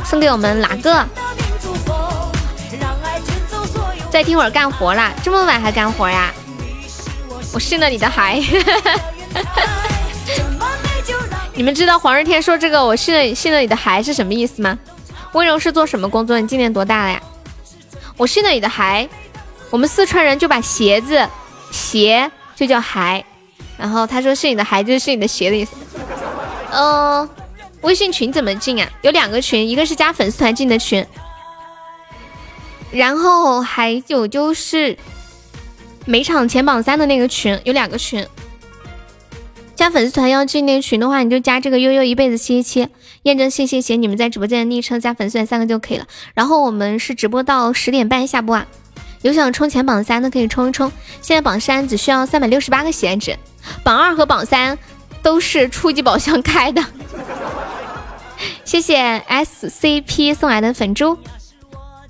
[0.05, 1.03] 送给我们哪个？
[4.15, 6.33] 再听会儿干活啦，这么晚还干活呀？
[7.53, 8.41] 我信了你的孩。
[11.53, 14.79] 你们知道黄日天说这个我信了信了你的孩是什么意思吗？
[15.33, 16.39] 温柔是做什么工作？
[16.39, 17.21] 你今年多大了呀？
[18.15, 19.05] 我信了你的孩，
[19.69, 21.27] 我们四川人就把鞋子
[21.71, 23.21] 鞋就叫孩，
[23.77, 25.73] 然后他说是你的孩就是你的鞋的意思。
[26.71, 27.29] 嗯，
[27.81, 28.89] 微信群怎么进啊？
[29.01, 31.05] 有两个群，一个是加粉丝团进的群。
[32.91, 34.97] 然后还有就是
[36.05, 38.25] 每场前榜三的那个群，有两个群。
[39.75, 42.89] 加粉丝团要进那个群的话，你就加这个悠悠一辈子七七七，
[43.23, 46.07] 验证信息写你们在直播间的昵称加粉丝团三个就可以了。
[46.33, 48.65] 然后我们是直播到十点半下播啊，
[49.21, 50.89] 有想冲前榜三的可以冲一冲。
[51.21, 53.37] 现在榜三只需要三百六十八个喜爱值，
[53.83, 54.79] 榜二和榜三
[55.21, 56.81] 都是初级宝箱开的。
[58.63, 61.17] 谢谢 SCP 送来的粉猪。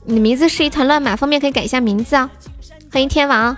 [0.08, 2.30] 你的名字是一团乱麻，方便可以改一下名字啊！
[2.91, 3.58] 欢迎天王，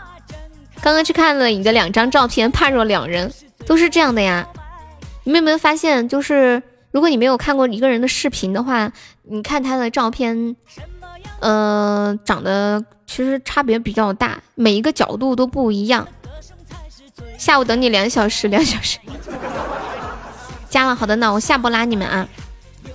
[0.82, 3.32] 刚刚去看了你的两张照片，判若两人，
[3.66, 4.48] 都是这样的呀。
[5.26, 8.90] 你们有没有发现，就是如果你没有看过一个人的视频的话，
[9.24, 10.56] 你看他的照片，
[11.42, 16.08] 呃，长得其实差别比较大，每一个角度都不一样。
[17.38, 18.98] 下午等你两小时，两小时。
[20.70, 22.26] 加了，好的，那我下播拉你们啊。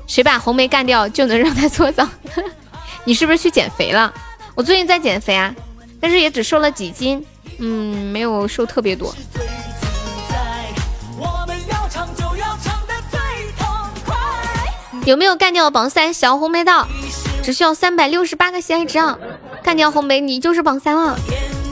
[0.07, 2.09] 谁把红梅干掉，就能让他搓澡。
[3.05, 4.13] 你是不是去减肥了？
[4.55, 5.55] 我最近在减肥啊，
[6.01, 7.25] 但是也只瘦了几斤，
[7.59, 9.15] 嗯，没有瘦特别多。
[15.05, 16.87] 有没有干掉榜三小红梅的？
[17.43, 19.19] 只需要三百六十八个喜爱值啊！
[19.65, 21.19] 干掉红梅，你就是榜三了。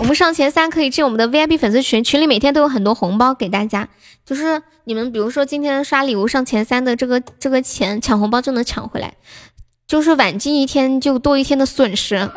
[0.01, 3.89] 我们上前三可以进我们的 VIP 粉丝群，群里每天都有很多红包给大家。
[4.27, 9.15] 就是你们比如说今天刷礼物上前三的这个这个钱抢红包就能抢回来。
[9.91, 12.31] 就是晚进一天就多一天的损失，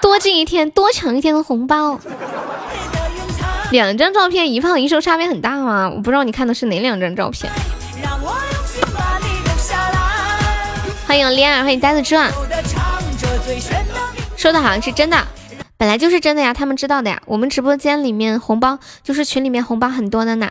[0.00, 1.98] 多进一天多抢一天的红包。
[3.72, 5.90] 两张照片一胖一瘦差别很大吗？
[5.92, 7.52] 我不知道你看的是哪两张照片。
[11.08, 12.30] 欢迎恋爱，欢迎呆子转。
[14.36, 15.26] 说的好像是真的，
[15.76, 17.20] 本来就是真的呀，他们知道的呀。
[17.26, 20.48] 我们直播间里面红包就是群里面红包很多的呢。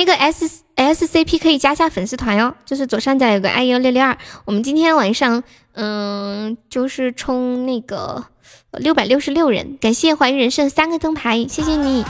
[0.00, 4.16] 那个 S S C P 可以加下粉丝团哟，就是左上角有个 I U 六六二。
[4.46, 5.44] 我们今天晚上，
[5.74, 8.24] 嗯，就是冲那个
[8.72, 9.76] 六百六十六人。
[9.78, 12.02] 感谢怀疑人生三个灯牌，谢谢你，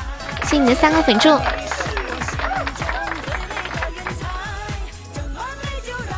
[0.45, 1.37] 谢谢你的三个粉柱。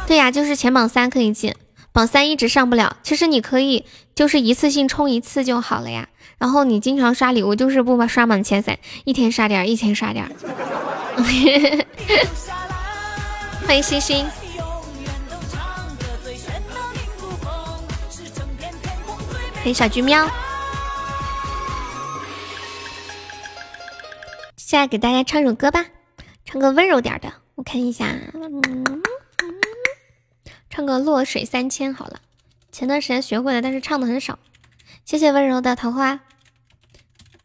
[0.06, 1.54] 对呀，就是前榜三可以进，
[1.90, 2.98] 榜三一直上不了。
[3.02, 6.10] 其实你可以就是一次性冲一次就好了呀。
[6.36, 10.30] 然后你经常刷礼物，就是不刷满前三，一天刷点，一天刷点。
[13.66, 14.26] 欢迎星星，
[19.54, 20.28] 欢迎小橘喵。
[24.56, 25.84] 现在给大家唱首歌吧，
[26.44, 27.32] 唱个温柔点的。
[27.54, 29.02] 我看一下，嗯，
[30.70, 32.20] 唱个落水三千好了。
[32.72, 34.38] 前段时间学会了，但是唱的很少。
[35.04, 36.20] 谢谢温柔的桃花，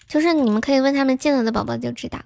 [0.07, 2.19] 就是你们可以问他们进来的宝宝就知道。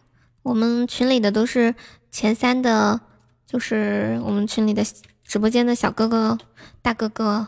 [0.43, 1.75] 我们群里的都是
[2.09, 3.01] 前三的，
[3.45, 4.83] 就是我们群里的
[5.23, 6.37] 直播间的小哥哥、
[6.81, 7.47] 大哥哥，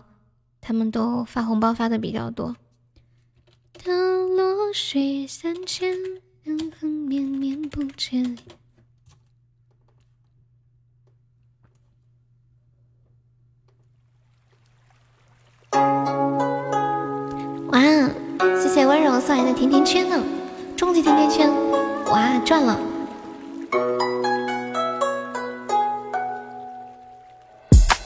[0.62, 2.56] 他们都发红包发的比较多。
[3.84, 5.98] 当落水三千，
[6.44, 8.38] 人横绵绵不见。
[17.72, 17.82] 哇，
[18.62, 20.24] 谢谢温柔送来的甜甜圈呢，
[20.78, 21.50] 终极甜甜圈，
[22.14, 22.78] 哇，赚了！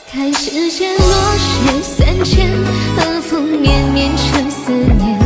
[0.09, 2.49] 看时间落雪三千，
[2.95, 5.16] 和风绵绵成思念，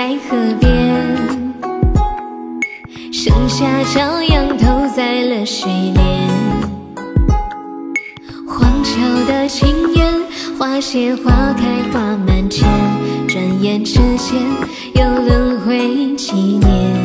[0.00, 0.96] 在河边，
[3.12, 6.26] 盛夏骄阳投在了水莲。
[8.48, 8.98] 荒桥
[9.28, 10.10] 的情缘，
[10.58, 12.66] 花谢花开花满天，
[13.28, 14.40] 转眼之间
[14.94, 16.96] 又轮回几年。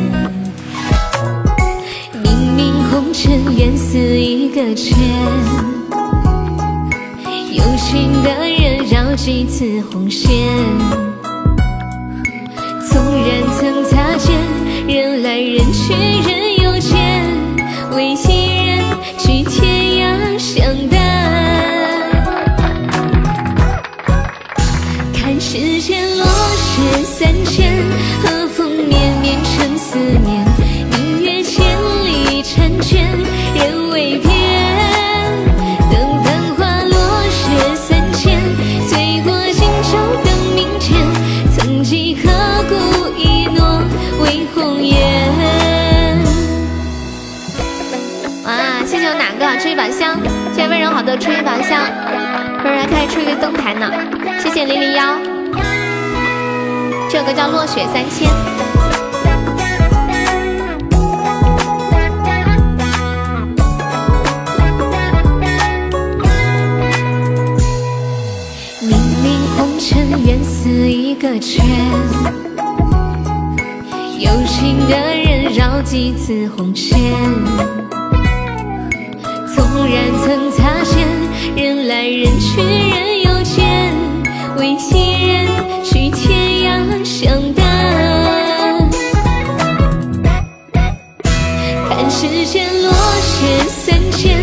[2.22, 4.96] 明明红尘缘似一个圈，
[7.52, 10.32] 有情的人绕几次红线。
[12.96, 13.28] 纵然
[13.58, 14.34] 曾擦肩，
[14.88, 16.90] 人来人去人又见，
[17.94, 18.82] 为一人
[19.18, 19.52] 去天
[20.00, 20.96] 涯相伴。
[25.12, 26.24] 看世间落
[26.56, 27.84] 雪三千，
[28.22, 30.25] 和风绵绵成思念。
[51.18, 51.82] 出一把香，
[52.62, 53.90] 温柔还开始出一个灯牌呢，
[54.40, 55.18] 谢谢零零幺，
[57.08, 58.28] 这首歌叫《落雪三千》。
[68.82, 71.64] 明明红尘缘似一个圈，
[74.18, 76.98] 有情的人绕几次红线。
[79.54, 80.45] 纵然曾，
[81.54, 83.94] 人来人去人又见，
[84.58, 85.46] 为几人
[85.84, 87.64] 去天涯相伴。
[91.88, 94.42] 看世间落雪三千，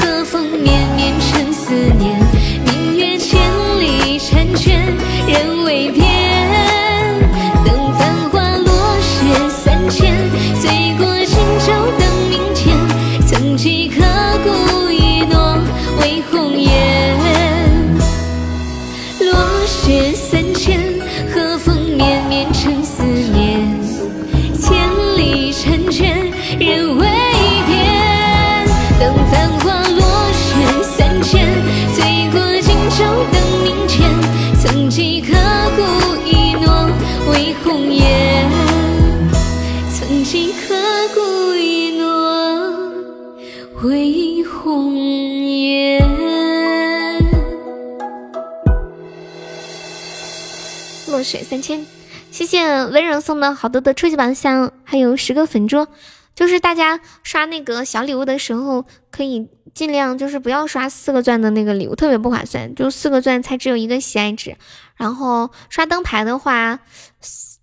[0.00, 2.23] 和风绵绵成思念。
[51.34, 51.84] 落雪三千，
[52.30, 55.88] 谢谢温柔送的好多的初级宝箱，还有十个粉珠。
[56.36, 62.72] 就是大家刷那个小礼物的时候，可以尽量就是不要刷四个钻的那个礼物，特别不划算。
[62.76, 64.56] 就四个钻才只有一个喜爱值，
[64.96, 66.78] 然后刷灯牌的话，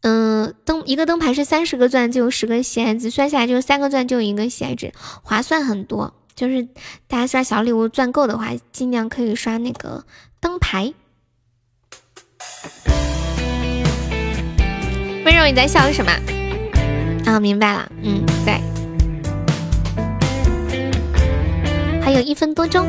[0.02, 4.92] 嗯，灯一个灯牌是三十个钻就有十个喜爱值，算下来就是三个钻就有一个喜爱值，
[5.24, 6.14] 划算很多。
[6.36, 6.64] 就是
[7.08, 10.04] 大家刷小礼物钻够的话，尽量可以刷那个
[10.42, 10.94] 灯牌。
[15.32, 16.12] 温柔，你在笑什么？
[17.26, 18.60] 啊，明白了，嗯，对，
[22.02, 22.86] 还有一分多钟，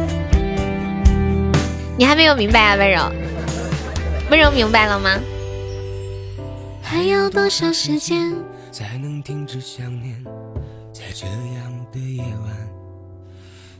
[1.96, 3.12] 你还没有明白啊，温柔，
[4.28, 5.20] 温柔明白了吗？
[6.82, 8.34] 还要多少时间
[8.72, 10.12] 才能停止想念？
[10.92, 12.52] 在这样的夜晚，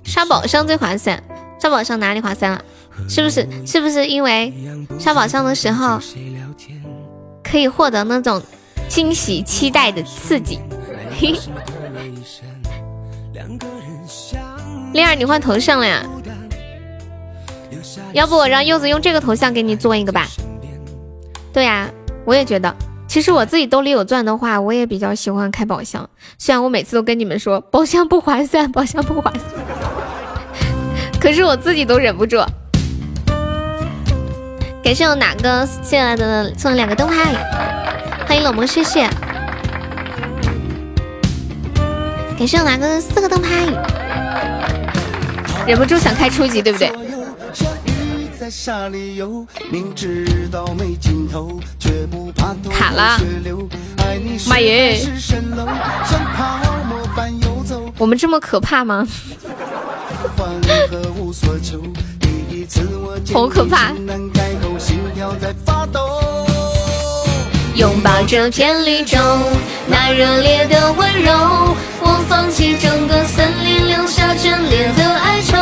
[0.05, 1.21] 刷宝箱最划算，
[1.61, 2.65] 刷宝箱哪里划算了？
[3.09, 3.45] 是不是？
[3.67, 4.53] 是不是因为
[5.01, 5.99] 刷宝箱的时候
[7.53, 8.43] 可以获得那种？
[8.89, 10.59] 惊喜、期待的刺激，
[11.19, 11.35] 嘿，
[14.95, 16.03] 丽儿，你换头像了呀？
[18.15, 20.27] 要不我让柚子用这个头像给你做一个吧？
[21.53, 21.91] 对呀，
[22.25, 22.75] 我也觉得
[23.07, 26.09] 其实我自己兜里有钻的话，我也比较喜欢开宝箱。
[26.39, 29.45] 虽然我每次都跟你们说宝箱不划算，宝箱不划算，
[31.21, 32.43] 可是我自己都忍不住。
[34.83, 37.33] 感谢我哪个进来的送了两个灯牌，
[38.27, 39.09] 欢迎冷漠谢谢。
[42.37, 43.67] 感谢我哪个四个灯牌，
[45.67, 46.91] 忍不住想开初级，对不对？
[52.71, 53.19] 卡了，
[54.49, 55.01] 妈耶！
[57.97, 59.07] 我们这么可怕吗？
[63.33, 63.93] 好可怕！
[67.75, 69.19] 拥抱这片绿洲，
[69.87, 75.57] 那热烈的温柔，我放弃整个森林，留下眷恋的哀愁。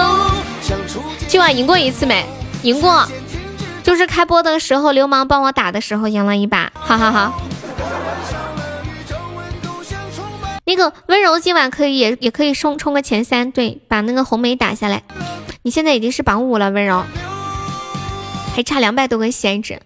[1.28, 2.24] 今晚赢过一次没？
[2.62, 3.06] 赢过，
[3.82, 7.32] 就是开播的时候，流氓帮我打的时候赢了一把，哈哈哈。
[10.64, 15.02] 那个温柔今晚可以也也可以冲冲个前三，对，把那个红梅打下来。
[15.62, 17.04] 你现在已经是榜五了，温柔，
[18.54, 19.80] 还差两百多个喜爱值，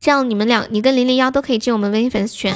[0.00, 2.54] 这样你们俩，你跟零零幺都可以进我们微信粉丝群。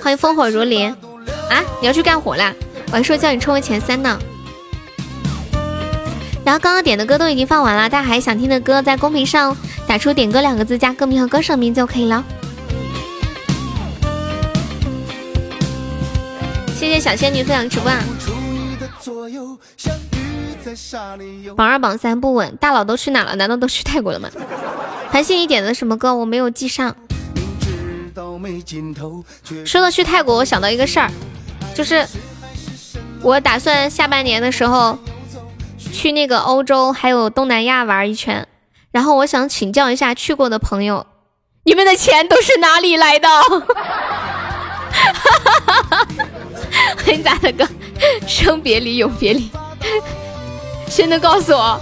[0.00, 1.62] 欢迎烽火如林啊！
[1.80, 2.54] 你要去干活啦？
[2.88, 4.18] 我还说叫你冲个前三呢。
[6.44, 9.56] 然后刚刚点的歌都已经放完了，大家还想听的歌，在公屏上
[9.86, 12.24] 打出“点歌”两个字，加歌名和歌手名就可以了。
[16.76, 17.90] 谢谢小仙女分享直播。
[21.56, 23.36] 榜二榜三不稳，大佬都去哪了？
[23.36, 24.28] 难道都去泰国了吗？
[25.10, 26.14] 韩信你点的什么歌？
[26.14, 26.94] 我没有记上。
[29.64, 31.10] 说到去泰国，我想到一个事儿，
[31.74, 32.06] 就是
[33.20, 34.98] 我打算下半年的时候。
[35.92, 38.46] 去那个欧洲还有东南亚玩一圈，
[38.92, 41.06] 然后我想请教一下去过的朋友，
[41.64, 43.28] 你们的钱都是哪里来的？
[46.96, 47.68] 欢迎咱的哥，
[48.26, 49.50] 生别离永别离，
[50.92, 51.80] 谁能告诉我？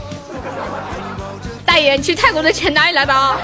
[1.66, 3.36] 大爷，你去泰国的钱哪里来的啊？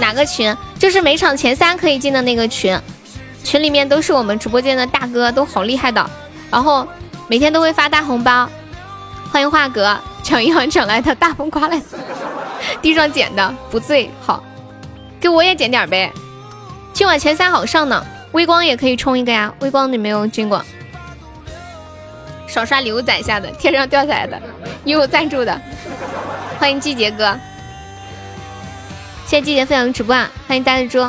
[0.00, 0.56] 哪个群？
[0.78, 2.74] 就是每场前三可以进的那个群。
[3.44, 6.08] 群里面都是我们直播间的大哥，都好厉害的，
[6.50, 6.88] 然后
[7.28, 8.48] 每天都会发大红包。
[9.30, 11.84] 欢迎华哥，抢银行抢来的大风刮来的，
[12.80, 14.10] 地上捡的不醉。
[14.22, 14.42] 好，
[15.20, 16.10] 给我也捡点呗。
[16.94, 18.02] 今晚前三好上呢，
[18.32, 19.52] 微光也可以冲一个呀。
[19.60, 20.64] 微光你没有进过，
[22.46, 24.40] 少刷礼物攒下的，天上掉下来的，
[24.84, 25.60] 有赞助的。
[26.58, 27.38] 欢迎季节哥，
[29.26, 30.30] 谢谢季节分享直播啊！
[30.46, 31.02] 欢迎呆子猪。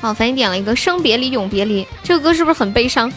[0.00, 3.12] 好，反正点了一个《生别离，永别离》，这个歌是不是很悲伤？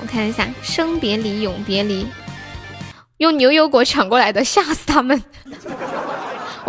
[0.00, 2.04] 我看一下，《生别离，永别离》，
[3.18, 5.22] 用牛油果抢过来的，吓死他们！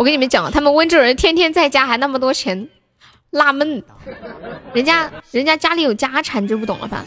[0.00, 2.66] 我跟你们讲，他们温州人天天在家还那么多钱，
[3.32, 3.82] 纳闷，
[4.72, 7.04] 人家人家家里有家产就不懂了吧？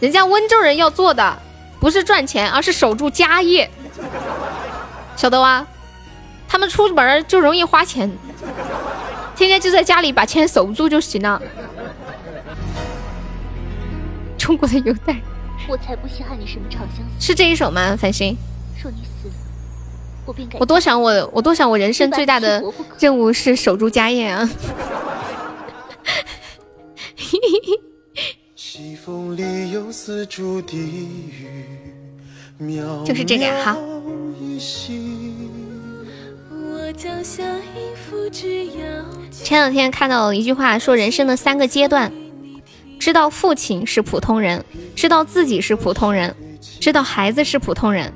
[0.00, 1.38] 人家温州人要做的
[1.78, 3.70] 不是赚钱，而是守住家业，
[5.14, 5.64] 晓得吧？
[6.48, 8.10] 他们出门就容易花钱。
[9.36, 11.40] 天天就在家里把钱守住就行了。
[14.36, 15.14] 中国的犹太，
[15.68, 17.24] 我才不稀罕你什么长相思。
[17.24, 17.96] 是这一首吗？
[17.96, 18.36] 繁星。
[18.76, 19.34] 说你死了，
[20.58, 22.62] 我多想我，我多想我人生最大的
[22.98, 24.48] 任务是守住家业啊！
[33.04, 33.76] 就是这个呀，好。
[39.32, 42.12] 前两天看到一句话，说人生的三个阶段：
[42.98, 44.64] 知道父亲是普通人，
[44.96, 46.34] 知道自己是普通人，
[46.80, 48.12] 知道孩子是普通人。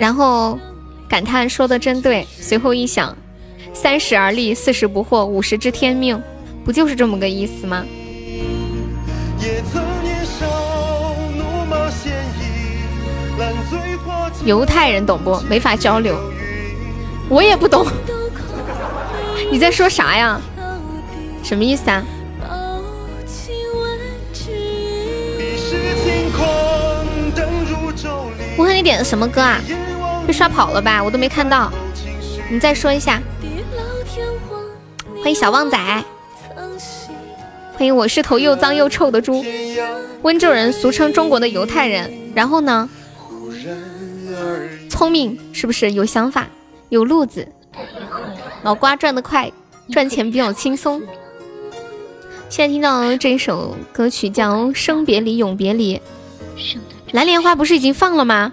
[0.00, 0.58] 然后
[1.06, 2.26] 感叹说的真对。
[2.40, 3.14] 随后一想，
[3.74, 6.20] 三十而立，四十不惑，五十知天命，
[6.64, 7.84] 不就是这么个意思吗？
[14.46, 15.38] 犹太人懂不？
[15.50, 16.18] 没法交流。
[17.28, 17.86] 我也不懂，
[19.52, 20.40] 你在说啥呀？
[21.42, 22.02] 什么意思啊？
[28.56, 29.58] 我看你点的什么歌啊？
[30.26, 31.02] 被刷跑了吧？
[31.02, 31.72] 我都没看到。
[32.50, 33.20] 你再说一下。
[35.20, 35.78] 欢迎小旺仔，
[37.74, 39.44] 欢迎我是头又脏又臭的猪。
[40.22, 42.10] 温州人俗称中国的犹太人。
[42.34, 42.88] 然后呢？
[44.88, 45.92] 聪明是不是？
[45.92, 46.46] 有想法。
[46.88, 47.46] 有路子，
[48.62, 49.52] 脑瓜转得快，
[49.92, 51.00] 赚钱比较轻松。
[52.48, 55.96] 现在听到这首歌曲叫《生别离，永别离》，
[57.12, 58.52] 蓝莲花不是已经放了吗？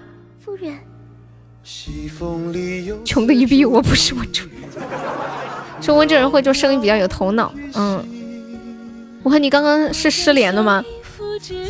[3.03, 4.43] 穷的一逼，我不是温州。
[5.81, 7.53] 说温州人会做生意比较有头脑。
[7.73, 8.01] 嗯，
[9.21, 10.81] 我看你刚刚是失联了吗？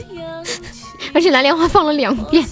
[1.14, 2.46] 而且蓝莲花放了两遍。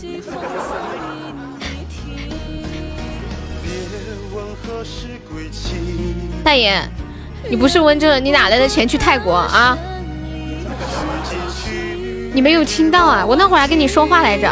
[6.43, 6.81] 大爷，
[7.49, 9.77] 你不是温州人，你哪来的钱去泰国啊？
[12.33, 13.25] 你没有听到啊？
[13.25, 14.51] 我那会儿还跟你说话来着。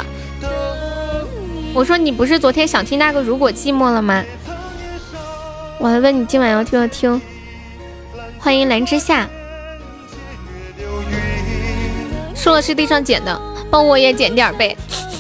[1.76, 4.24] 我说你不是昨天想听那个如果寂寞了吗？
[5.80, 7.20] 我还问你今晚要听要听。
[8.40, 9.28] 欢迎蓝之夏。
[12.36, 13.42] 说了是地上捡的，
[13.72, 14.78] 帮我也捡点呗，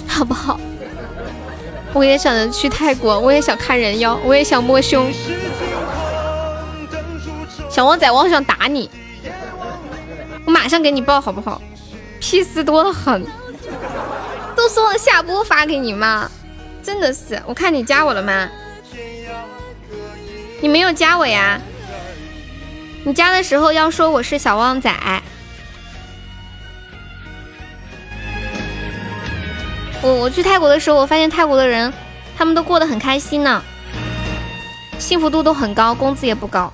[0.08, 0.60] 好不好？
[1.92, 5.12] 我也想着去泰国，我也想看人妖，我也想摸胸。
[7.68, 8.92] 小旺仔，我好想打你，
[10.46, 11.60] 我马上给你报好不好？
[12.20, 13.26] 屁事多得很，
[14.56, 16.30] 都说了下播发给你吗？
[16.84, 18.50] 真的是，我看你加我了吗？
[20.62, 21.60] 你没有加我呀？
[23.06, 24.94] 你加的时候要说我是小旺仔。
[30.02, 31.92] 我我去泰国的时候，我发现泰国的人
[32.38, 33.64] 他们都过得很开心呢，
[35.00, 36.72] 幸福度都很高，工资也不高。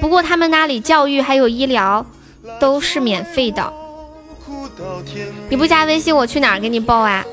[0.00, 2.06] 不过他们那里教育还有医疗
[2.60, 3.72] 都是免费的。
[5.48, 7.24] 你不加微信，我去哪儿给你报啊？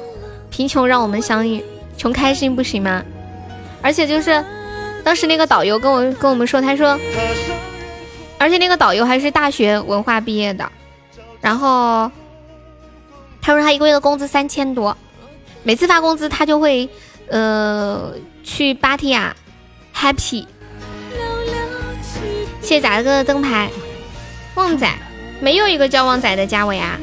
[0.55, 1.61] 贫穷让我们相遇，
[1.97, 3.03] 穷开心不行吗？
[3.81, 4.41] 而且就是
[5.03, 6.97] 当时那个导游跟我跟我们说，他说，
[8.37, 10.71] 而且那个导游还是大学文化毕业的，
[11.41, 12.09] 然后
[13.41, 14.95] 他说他一个月的工资三千多，
[15.63, 16.87] 每次发工资他就会
[17.27, 19.35] 呃去芭提雅
[19.93, 20.45] happy。
[22.61, 23.69] 谢谢仔哥的灯牌，
[24.55, 24.89] 旺仔
[25.41, 26.97] 没有一个叫旺仔的加我呀。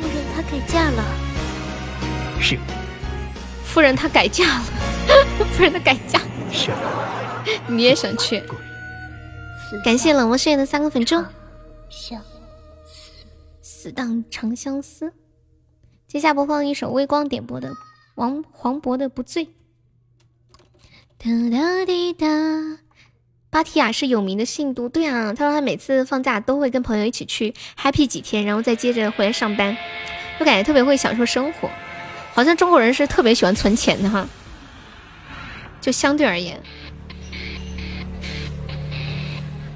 [0.00, 1.25] 夫人他改嫁了。
[2.40, 2.58] 是，
[3.64, 4.64] 夫人她改嫁了，
[5.52, 6.20] 夫人她改嫁，
[6.52, 6.70] 是，
[7.66, 8.42] 你也想去？
[9.84, 11.16] 感谢冷漠誓言的三个粉猪，
[11.90, 12.22] 相
[13.60, 15.12] 死当长相思。
[16.06, 17.72] 接下播放一首微光点播的
[18.14, 19.46] 王黄渤的《不醉》。
[21.18, 22.26] 哒哒滴哒，
[23.50, 29.76] 芭提雅是有名的信都，对啊，他说他每次放假都会跟朋友一起去 happy 几天，然后再接着回来上班，
[30.38, 31.68] 就感觉特别会享受生活。
[32.36, 34.28] 好像中国人是特别喜欢存钱的哈，
[35.80, 36.60] 就相对而言。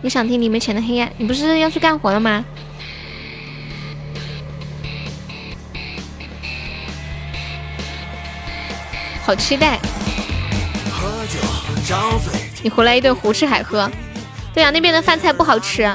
[0.02, 1.08] 你想听《你们钱的黑暗》？
[1.16, 2.44] 你不是要去干活了吗？
[9.24, 9.78] 好期待！
[12.62, 13.90] 你回来一顿胡吃海喝。
[14.52, 15.90] 对啊，那边的饭菜不好吃。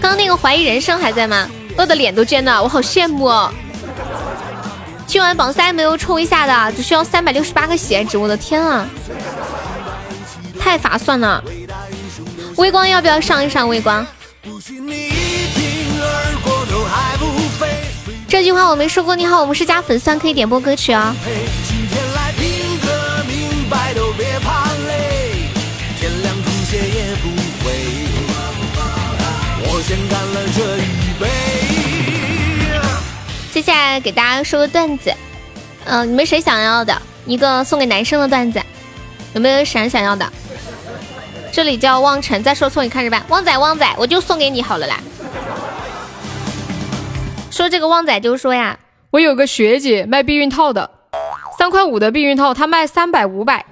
[0.00, 1.48] 刚刚那个怀疑人生还在吗？
[1.76, 3.52] 饿的脸都尖了，我好羡慕哦！
[5.06, 8.86] 今晚榜三没有冲一下的，只需要三百六十八个喜爱值，我的天啊，
[10.58, 11.42] 太划算了！
[12.56, 13.68] 微光要不要上一上？
[13.68, 14.06] 微光，
[18.28, 19.14] 这句话我没说过。
[19.14, 21.14] 你好，我们是加粉丝，可以点播歌曲啊。
[30.08, 31.26] 干了这一杯
[33.52, 35.14] 接下来给大家说个段子，
[35.84, 38.60] 嗯，你们谁想要的一个送给男生的段子？
[39.34, 40.32] 有没有谁想要的？
[41.52, 43.22] 这里叫汪晨，再说错你看着办。
[43.28, 44.98] 旺仔，旺仔，我就送给你好了啦。
[47.50, 48.76] 说这个旺仔就说呀，
[49.10, 50.90] 我有个学姐卖避孕套的，
[51.56, 53.64] 三块五的避孕套，她卖三百五百，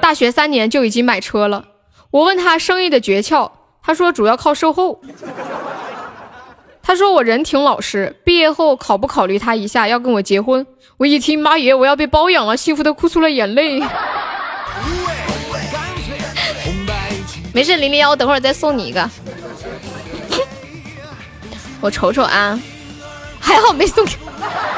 [0.00, 1.66] 大学三年就已经买车了。
[2.10, 3.50] 我问她生意的诀窍，
[3.82, 5.00] 他说主要靠售后。
[6.84, 10.66] 他说我人挺老实，毕业后考不考虑他一下要跟我结婚？
[10.96, 13.80] 我一听妈耶，我要被包养了，幸福的哭出了眼泪。
[17.54, 19.08] 没事，零零幺，我等会儿再送你一个。
[21.80, 22.58] 我瞅瞅啊，
[23.40, 24.12] 还好没送给。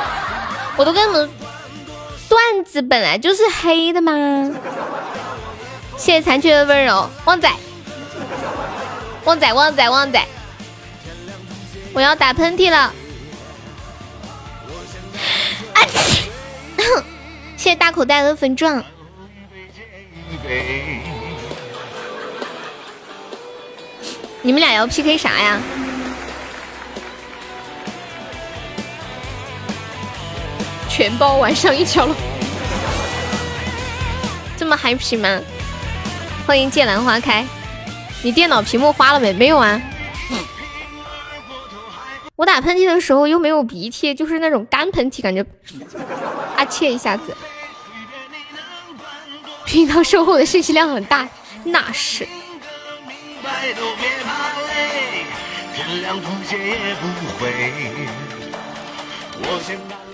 [0.77, 1.31] 我都跟你们，
[2.29, 4.13] 段子本来就是黑的嘛。
[5.97, 7.49] 谢谢残缺的温柔，旺仔，
[9.25, 10.23] 旺仔，旺仔，旺仔，
[11.93, 12.77] 我要打喷嚏了。
[15.73, 15.81] 啊！
[17.57, 18.85] 谢谢 大口袋的粉钻。
[24.43, 25.59] 你们俩要 PK 啥呀？
[30.89, 32.15] 全包晚上一条龙，
[34.57, 35.41] 这么 happy 吗？
[36.47, 37.45] 欢迎剑兰花开，
[38.25, 39.35] 你电脑屏幕花了没？
[39.35, 39.79] 没有啊。
[42.37, 45.45] 我打喷嚏的时候又没有鼻涕，就是那种干喷嚏，感觉
[46.57, 47.37] 啊切一下子。
[49.67, 51.29] 频道售后的信息量很大，
[51.65, 52.27] 那是。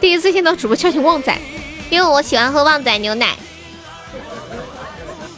[0.01, 1.39] 第一次见到主播叫你旺仔，
[1.91, 3.37] 因为我喜欢喝旺仔牛奶。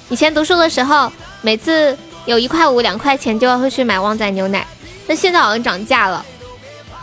[0.09, 1.13] 以前读书的时候，
[1.43, 4.67] 每次有一块五、两块钱就要会去买旺仔牛奶，
[5.09, 6.25] 但现在好像涨价了。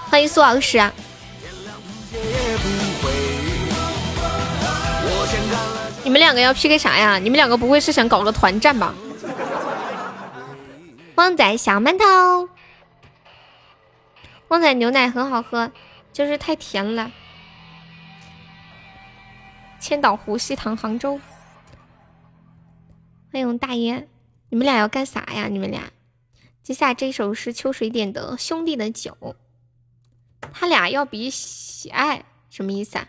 [0.09, 0.79] 欢迎苏老师。
[6.03, 7.19] 你们两个要 PK 啥呀？
[7.19, 8.95] 你们两个不会是想搞个团战吧？
[11.15, 12.49] 旺仔小馒头，
[14.47, 15.69] 旺仔牛奶很好喝，
[16.13, 17.11] 就是太甜了。
[19.81, 21.19] 千岛湖西塘杭州，
[23.31, 24.07] 欢迎大爷，
[24.49, 25.47] 你们俩要干啥呀？
[25.47, 25.91] 你们俩，
[26.63, 29.15] 接下来这首是秋水点的《兄弟的酒》，
[30.51, 33.07] 他俩要比喜爱什么意思啊？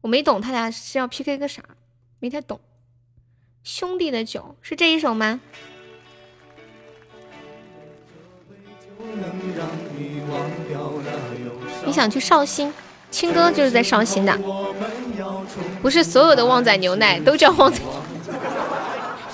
[0.00, 1.62] 我没懂，他俩是要 PK 个啥？
[2.18, 2.60] 没太懂。
[3.62, 5.40] 兄弟的酒是这一首吗？
[11.84, 12.72] 你想去绍兴？
[13.10, 14.38] 青哥就是在绍兴的。
[15.82, 17.80] 不是所有的旺仔牛奶都叫旺仔，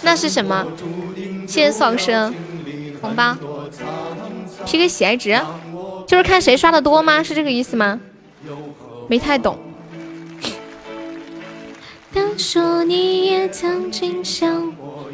[0.02, 0.66] 那是什么？
[1.46, 2.32] 谢谢苏老师
[3.00, 3.36] 红包。
[4.64, 5.38] PK 喜爱值，
[6.06, 7.22] 就是看谁刷的多吗？
[7.22, 8.00] 是这个意思吗？
[9.08, 9.58] 没太懂。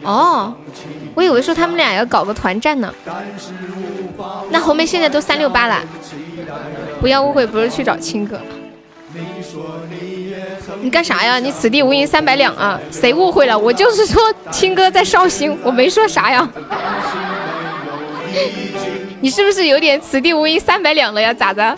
[0.03, 0.55] 哦，
[1.15, 2.95] 我以为说他们俩要搞个团战呢。
[4.51, 5.83] 那红梅现在都三六八了，
[7.01, 8.41] 不要误会，不是去找青哥。
[10.81, 11.39] 你干啥呀？
[11.39, 12.79] 你此地无银三百两啊！
[12.91, 13.59] 谁误会了？
[13.59, 16.49] 我就是说青哥在绍兴，我没说啥呀。
[19.21, 21.35] 你是不是有点此地无银三百两了呀？
[21.35, 21.77] 咋的？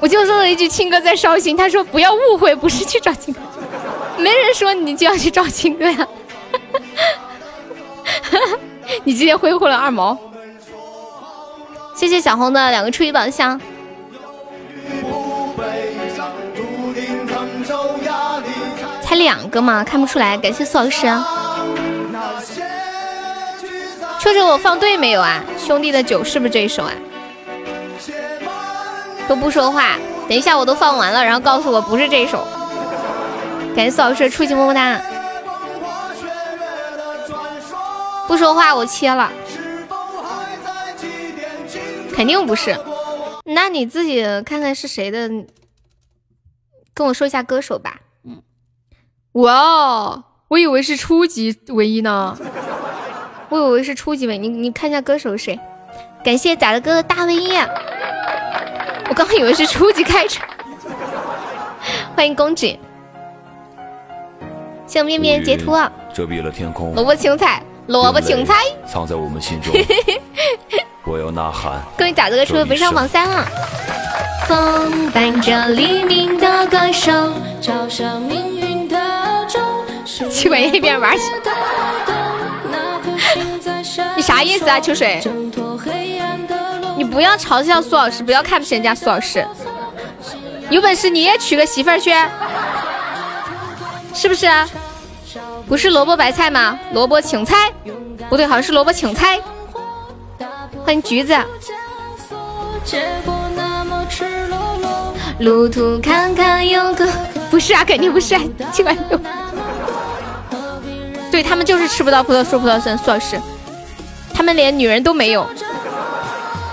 [0.00, 3.40] 我就说了一句青哥在绍兴，他说不要误会，不是去找青哥。
[4.18, 6.06] 没人说你就要去找青哥呀！
[9.04, 10.18] 你今天挥霍了二毛，
[11.94, 13.60] 谢谢小红的两个初级宝箱。
[19.12, 19.84] 才两个吗？
[19.84, 20.38] 看不出来。
[20.38, 21.06] 感谢苏老师。
[24.18, 25.44] 秋秋，我放对没有啊？
[25.58, 26.92] 兄弟的酒是不是这一首啊？
[29.28, 32.42] 都不说话，等一下我都放完了，然后告诉我不是这一首。
[33.76, 34.98] 感谢苏老师初级么么哒。
[38.26, 39.30] 不说话，我切了。
[42.14, 42.74] 肯定不是。
[43.44, 45.28] 那你自己看看是谁的，
[46.94, 47.96] 跟我说一下歌手吧。
[49.32, 49.42] 嗯。
[49.42, 52.36] 哇，我以为是初级唯一呢。
[53.48, 55.60] 我以为是初级唯一，你你看一下歌手是谁？
[56.24, 57.56] 感谢咋的哥的大唯一。
[59.08, 60.46] 我刚以为是初级开场。
[62.14, 62.66] 欢迎公主。
[64.86, 65.72] 向面面截图，
[66.14, 66.94] 遮蔽了天空。
[66.94, 68.54] 萝卜青菜，萝卜青菜，
[68.86, 69.74] 藏在我们心中。
[71.04, 71.82] 我要呐喊。
[71.96, 73.44] 各位打这个车飞上榜三了。
[74.46, 78.61] 风伴着黎明的歌声，照射命运。
[80.30, 81.22] 去管一边玩去。
[84.16, 85.20] 你啥意思啊，秋水？
[86.96, 89.46] 你不要嘲笑苏老师，不要看不起人家苏老师。
[90.70, 92.12] 有本事你也娶个媳妇儿去。
[94.14, 94.46] 是不是？
[95.66, 96.78] 不是萝卜白菜吗？
[96.92, 97.72] 萝卜青菜，
[98.28, 99.40] 不对，好像是萝卜青菜。
[100.84, 101.36] 欢迎橘子。
[105.38, 107.08] 路途坎坎有个，
[107.50, 108.36] 不是啊，肯定不是，
[108.72, 109.20] 奇怪有。
[111.32, 113.40] 对他们就是吃不到葡萄说葡萄酸，苏老师，
[114.34, 115.46] 他们连女人都没有。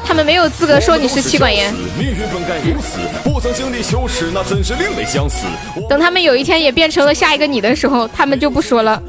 [0.06, 1.73] 他们没有资格说你是妻管严。
[5.88, 9.02] 等他们有一天也变成了下一个你的时候，他们就不说了。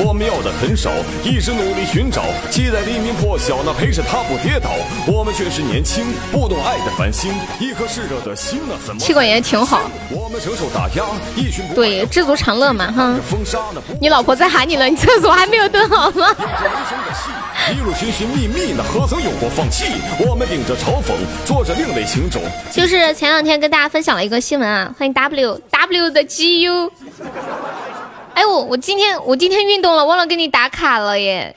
[0.00, 0.92] 我们要的很少，
[1.24, 2.22] 一直努力寻找，
[2.52, 4.70] 期待黎明破晓，那陪着他不跌倒。
[5.08, 9.00] 我们却是年轻，不懂爱的繁星，一颗炽热的心啊，怎么？
[9.00, 9.90] 气管炎挺好。
[10.08, 11.04] 我们承受打压，
[11.34, 13.18] 一群对，知足常乐嘛，哈。
[14.00, 16.32] 你老婆在喊你了，你厕所还没有蹲好吗？
[17.74, 19.86] 一路寻寻觅觅，那何曾有过放弃？
[20.20, 21.12] 我们顶着嘲讽，
[21.44, 22.38] 做着另类行走。
[22.70, 26.92] 就是前两天跟大家分享了一个新闻啊，欢迎 W W 的 G U。
[28.38, 31.56] 哎我我今天我今天运动了，忘了给你打卡了耶。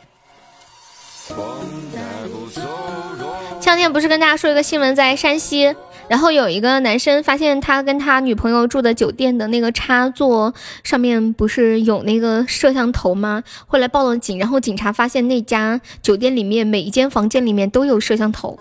[3.60, 5.76] 前两天不是跟大家说一个新闻，在山西
[6.08, 13.44] 然后有一个男生发现他跟他女朋友住的酒店的那个插座上面不是有那个摄像头吗？
[13.68, 18.58] 后来报了警，然后警察发现那家酒店里面每一间房间里面都有摄像头。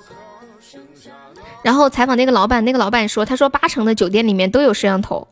[1.62, 5.26] 然后采访那个老板，那个老板说，他说八成的酒店里面都有摄像头。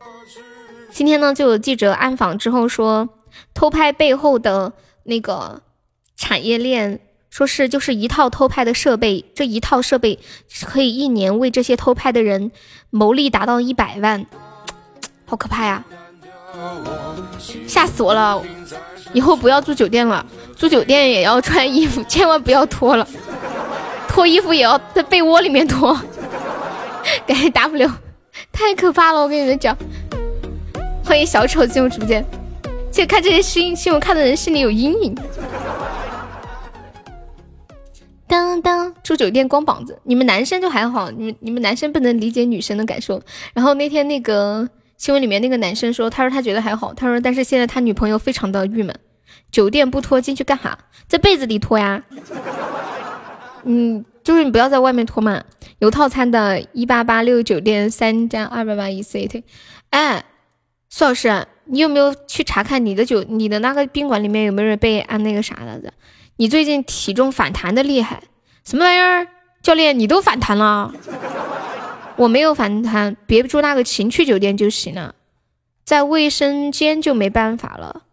[0.90, 3.08] 今天呢，就有记者暗访之后说，
[3.54, 4.72] 偷拍背后的
[5.04, 5.62] 那个
[6.16, 7.00] 产业链。
[7.30, 10.18] 说是就是一套偷拍的设备，这一套设备
[10.64, 12.50] 可以一年为这些偷拍的人
[12.88, 14.24] 牟利达到一百万，
[15.26, 15.84] 好可怕呀！
[17.66, 18.42] 吓死我了！
[19.12, 20.24] 以后不要住酒店了，
[20.56, 23.06] 住酒店也要穿衣服，千万不要脱了，
[24.08, 25.94] 脱衣服也要在被窝里面脱。
[27.26, 27.90] 感谢 W，
[28.50, 29.20] 太可怕了！
[29.20, 29.76] 我跟你们讲，
[31.08, 32.22] 欢迎小丑进入直播间，
[32.92, 35.14] 就看这些新新闻看的人心里有阴影。
[38.26, 43.22] 当当住酒店光膀子，你们男生就还好，你们你们男生不能理解女生的感受。
[43.54, 44.68] 然后那天那个
[44.98, 48.94] 新闻里面那个男生说，他说他觉得还好，他说但是现在他女朋友非常的郁闷，
[49.50, 50.78] 酒店不脱进去干哈？
[51.06, 52.04] 在被子里脱呀。
[53.64, 55.42] 嗯，就是你不要在外面脱嘛。
[55.78, 59.42] 有套餐的，一八八六酒店三加二百八一 CT。
[59.88, 60.22] 哎，
[60.90, 65.92] 苏老师，你有没有去查看你的酒你的那个宾馆里面有没有人被按那个啥了的？
[66.36, 68.22] 你最近体重反弹的厉害，
[68.64, 69.28] 什么玩意儿？
[69.60, 70.94] 教练，你都反弹了，
[72.16, 75.14] 我没有反弹，别住那个情趣酒店就行了，
[75.84, 78.04] 在卫生间就没办法了。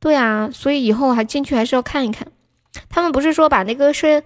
[0.00, 2.28] 对啊，所以以后还进去还是要看一看。
[2.88, 4.22] 他们不是说把那个摄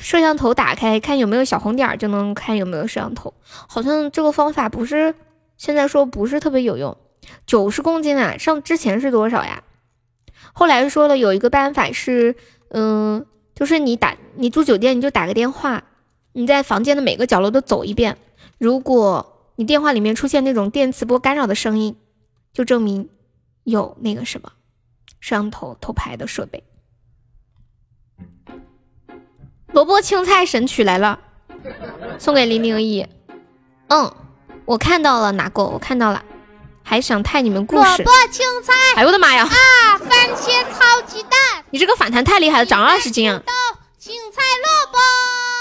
[0.00, 3.34] 摄像头打开，看有没有小红点就能看有没有摄像头？
[3.42, 5.14] 好像这个方法不是
[5.56, 6.96] 现在说不是特别有用。
[7.46, 9.62] 九十公斤啊，上之前是多少呀？
[10.52, 12.36] 后来说了有一个办法是。
[12.72, 15.82] 嗯，就是你打你住酒店，你就打个电话，
[16.34, 18.16] 你在房间的每个角落都走一遍。
[18.58, 21.96] 如果你电话里面出现那种电磁波干扰的声音，
[22.52, 23.08] 就证明
[23.64, 24.52] 有那个什么
[25.18, 26.62] 摄像头偷拍的设备。
[29.72, 31.18] 萝卜青菜神曲来了，
[32.20, 33.04] 送给零零一。
[33.88, 34.14] 嗯，
[34.64, 36.24] 我看到了，拿过，我看到了。
[36.90, 38.02] 还想太你们故事？
[38.02, 39.44] 萝卜青菜，哎呦我的妈呀！
[39.44, 43.40] 啊，番茄炒鸡蛋，你这个反弹太厉害了，涨二十斤啊！
[43.96, 44.98] 青菜萝卜，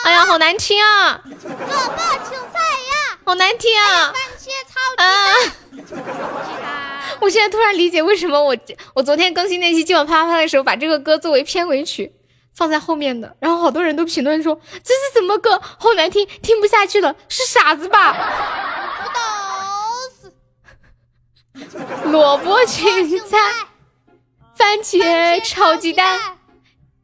[0.05, 1.21] 哎呀，好难听啊！
[1.23, 4.11] 萝卜青菜呀，好难听啊！
[4.11, 8.57] 番茄炒鸡蛋，我现在突然理解为什么我
[8.95, 12.11] 我昨天更新那期今晚啪啪啪的时候，把这个歌作为片尾曲
[12.55, 18.13] 放在后面的，然后好多人都评论说这是什么歌，好难听，听不下去了，是傻子吧？
[19.03, 19.38] 不懂。
[22.05, 23.37] 萝卜青菜，
[24.55, 26.19] 番茄炒鸡蛋，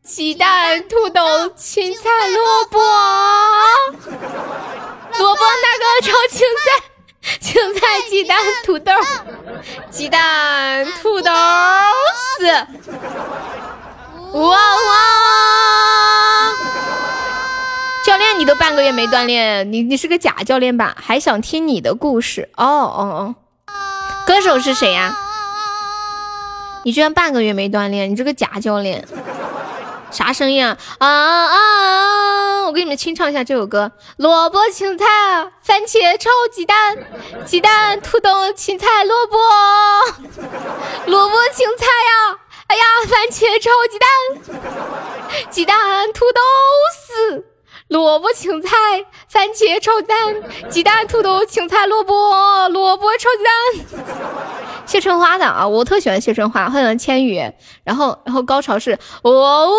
[0.04, 2.80] 鸡蛋土豆青菜萝卜，
[5.18, 8.92] 萝卜那个炒青菜，青菜鸡蛋土豆，
[9.90, 11.32] 鸡蛋土豆
[12.38, 12.48] 丝，
[14.34, 14.96] 哇哇！
[18.06, 20.96] 教练，你都半个月没锻炼，你你是个假教练吧？
[21.02, 22.50] 还想听你的故事？
[22.56, 23.36] 哦哦哦。
[24.26, 25.16] 歌手是谁呀？
[26.84, 29.08] 你居然半个月没锻炼，你这个假教练，
[30.12, 30.78] 啥声音啊？
[31.00, 32.66] 啊啊啊！
[32.66, 35.06] 我给你们清唱一下这首歌：萝卜青菜，
[35.64, 36.98] 番茄炒鸡蛋，
[37.46, 39.38] 鸡蛋土豆青菜萝卜，
[41.06, 42.38] 萝卜青菜呀！
[42.68, 44.08] 哎呀，番茄炒鸡蛋，
[45.52, 46.42] 鸡蛋土豆
[47.08, 47.46] 丝。
[47.96, 48.70] 萝卜青菜，
[49.30, 50.36] 番茄炒蛋，
[50.70, 53.54] 鸡蛋土豆青菜萝卜，萝卜炒鸡蛋。
[54.86, 57.42] 谢春花的啊，我特喜欢谢春花，很喜欢千羽。
[57.86, 59.78] 然后，然后高潮是 我我我，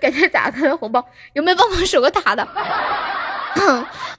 [0.00, 2.46] 感谢打开的红包，有没有帮忙守个塔的？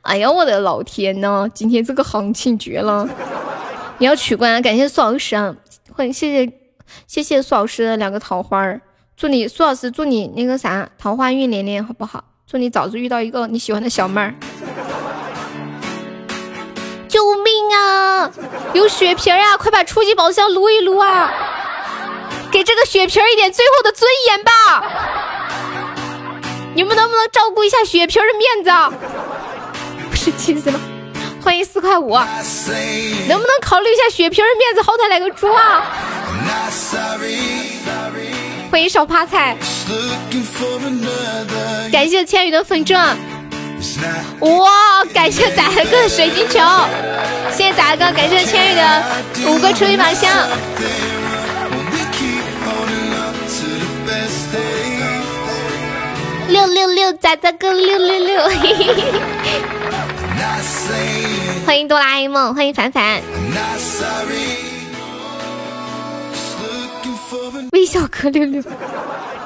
[0.02, 3.08] 哎呀，我的老天呐，今天这个行情绝了！
[4.00, 5.56] 你要取关，感谢苏老师啊，
[5.96, 6.52] 欢迎谢谢
[7.08, 8.82] 谢谢苏老师的两个桃花儿。
[9.18, 12.24] 祝你苏老师，祝你那个啥桃花运连连，好不好？
[12.46, 14.32] 祝你早日遇到一个你喜欢的小妹儿。
[17.10, 18.30] 救命啊！
[18.76, 19.58] 有血瓶啊！
[19.58, 21.34] 快把初级宝箱撸一撸啊！
[22.52, 24.52] 给这个血瓶一点最后的尊严吧！
[26.76, 28.70] 你们能不能照顾一下血瓶的面子？
[30.12, 30.80] 不是气死了！
[31.44, 34.84] 欢迎四块五，能不能考虑一下血瓶的面子？
[34.84, 35.82] 好歹来个猪啊！
[38.70, 39.56] 欢迎小趴菜，
[41.92, 43.18] 感谢千羽的粉钻，
[44.40, 45.06] 哇！
[45.14, 46.60] 感谢仔哥的水晶球，
[47.52, 49.04] 谢谢仔哥，感谢千羽的
[49.48, 50.48] 五个初级宝箱，
[56.50, 58.44] 六六六，仔仔个六六六。
[61.66, 63.22] 欢迎哆啦 A 梦，欢迎凡凡。
[67.78, 68.64] 微笑哥六六，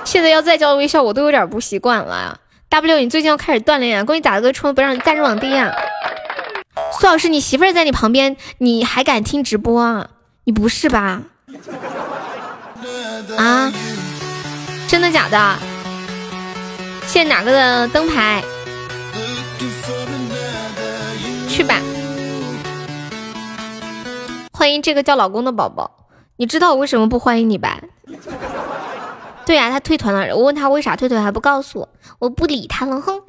[0.06, 2.40] 现在要再叫微笑，我都有点不习惯了。
[2.70, 4.06] W，你最近要开始锻炼啊！
[4.06, 5.70] 恭喜咋个冲，不让你暂时网低啊！
[6.98, 10.08] 苏老师，你媳妇儿在你旁边，你还敢听直播啊？
[10.46, 11.22] 你不是吧？
[13.38, 13.70] 啊？
[14.88, 15.60] 真的假的？
[17.06, 18.42] 现哪个的灯牌？
[21.50, 21.82] 去吧。
[24.54, 25.92] 欢迎这个叫老公的宝宝。
[26.42, 27.80] 你知道我为什么不欢迎你吧？
[29.46, 30.36] 对呀，他退团了。
[30.36, 33.00] 我问他为啥退团，还不告诉我，我不理他了。
[33.00, 33.22] 哼。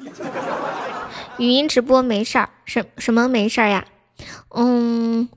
[1.37, 3.85] 语音直播没事儿，什什么没事儿呀？
[4.49, 5.29] 嗯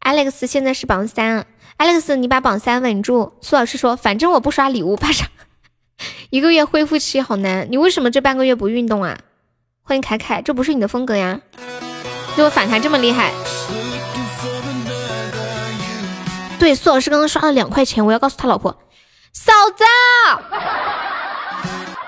[0.00, 1.44] ，Alex 现在是榜三
[1.76, 3.34] ，Alex 你把榜三稳住。
[3.42, 5.26] 苏老师说，反正我不刷礼物，怕啥？
[6.30, 9.18] 一个月恢复期好难，你为什么这半个月不运动啊？
[9.82, 11.38] 欢迎凯凯，这不是你的风格呀？
[12.34, 13.30] 就反弹这么厉害？
[16.60, 18.70] 对，苏老师刚刚刷了两块钱，我要告诉他老婆，
[19.32, 19.82] 嫂子，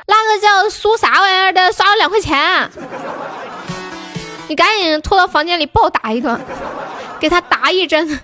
[0.07, 2.71] 那个叫苏啥玩意儿的刷了两块钱，
[4.49, 6.39] 你赶紧拖到房间里暴打一顿，
[7.19, 8.07] 给他打一针。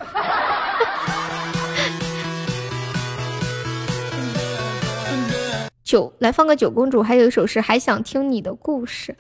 [5.83, 9.17] 九，来放个九公主，还有一首是还想听你的故事，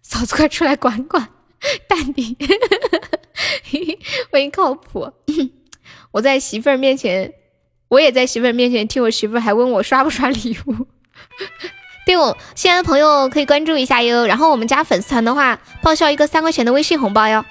[0.00, 1.28] 嫂子快出来管管，
[1.86, 2.34] 淡定，
[4.32, 5.12] 欢迎靠谱。
[6.18, 7.32] 我在媳妇儿面前，
[7.86, 10.84] 我也在媳妇儿面前替我媳妇儿还问我刷不刷礼物。
[12.04, 14.26] 对我新来的朋友可以关注一下哟。
[14.26, 17.44] 然后我们家粉丝团的话，报销一个三块钱的微信红包哟。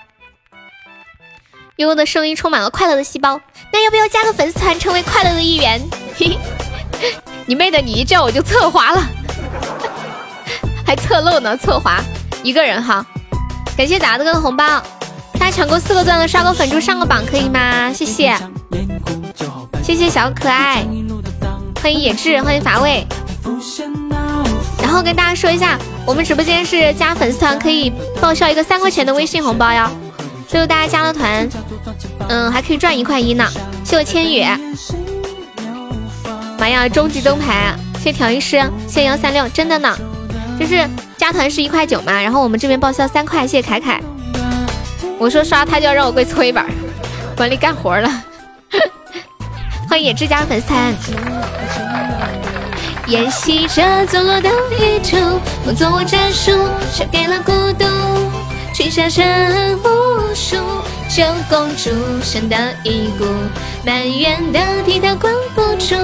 [1.78, 3.40] 悠悠的声音充满了快乐的细胞，
[3.72, 5.82] 那要不要加个粉丝团，成为快乐的一员？
[6.18, 6.38] 嘿
[7.48, 9.02] 你妹的，你一叫我就侧滑了，
[10.86, 12.04] 还侧漏呢，侧滑
[12.44, 13.06] 一个人哈。
[13.78, 14.84] 感谢达子哥的红包。
[15.52, 17.92] 抢够四个钻的刷个粉猪上个榜可以吗？
[17.94, 18.38] 谢谢，
[19.82, 20.86] 谢谢小可爱，
[21.82, 23.06] 欢迎野志，欢迎乏味。
[24.82, 27.92] 然后跟大家说一下，我们直播间是加粉丝团可以
[28.22, 29.90] 报销一个三块钱的微信红包哟。
[30.48, 31.48] 最后大家加了团，
[32.30, 33.50] 嗯，还可以赚一块一呢。
[33.84, 34.46] 谢我千羽，
[36.60, 37.74] 妈呀，终极灯牌！
[38.04, 39.98] 谢调音师，谢幺三六，真的呢，
[40.60, 40.88] 就是
[41.18, 44.02] 加团是一块九嘛，然后我们这边报销三块，谢谢凯凯。
[45.20, 46.66] 我说刷他就要让我跪搓衣板，
[47.36, 48.24] 管理干活了。
[49.90, 50.94] 欢迎野之家粉丝团。
[53.08, 54.50] 演习着走落的
[54.80, 55.18] 宇宙，
[55.66, 56.52] 梦做我战术，
[56.94, 57.86] 输给了孤独。
[58.74, 59.26] 群下成
[59.80, 60.58] 无数，
[61.10, 61.90] 九公主
[62.22, 63.26] 生的一股，
[63.84, 65.96] 满园的替他关不住。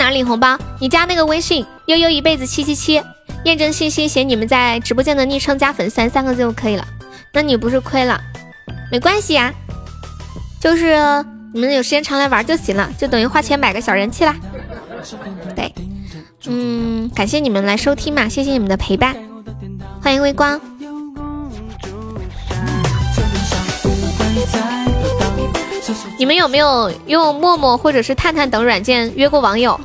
[0.00, 0.58] 哪领红包？
[0.80, 3.02] 你加那个微信悠悠一辈子七七七，
[3.44, 6.86] 验证信息写你们在直播间的昵称加粉丝三个字就可以了。
[7.34, 8.18] 那你不是亏了？
[8.90, 9.52] 没关系呀，
[10.58, 10.96] 就是
[11.52, 14.34] 你们有时间常来玩就行了，就等于花钱买个小人气啦。
[15.54, 15.70] 对，
[16.46, 19.14] 嗯，感谢你们来收听嘛，谢谢你们的陪伴，
[20.00, 20.58] 欢迎微光。
[26.18, 29.78] 你们有没有用陌陌或者是探探等软件约过网友？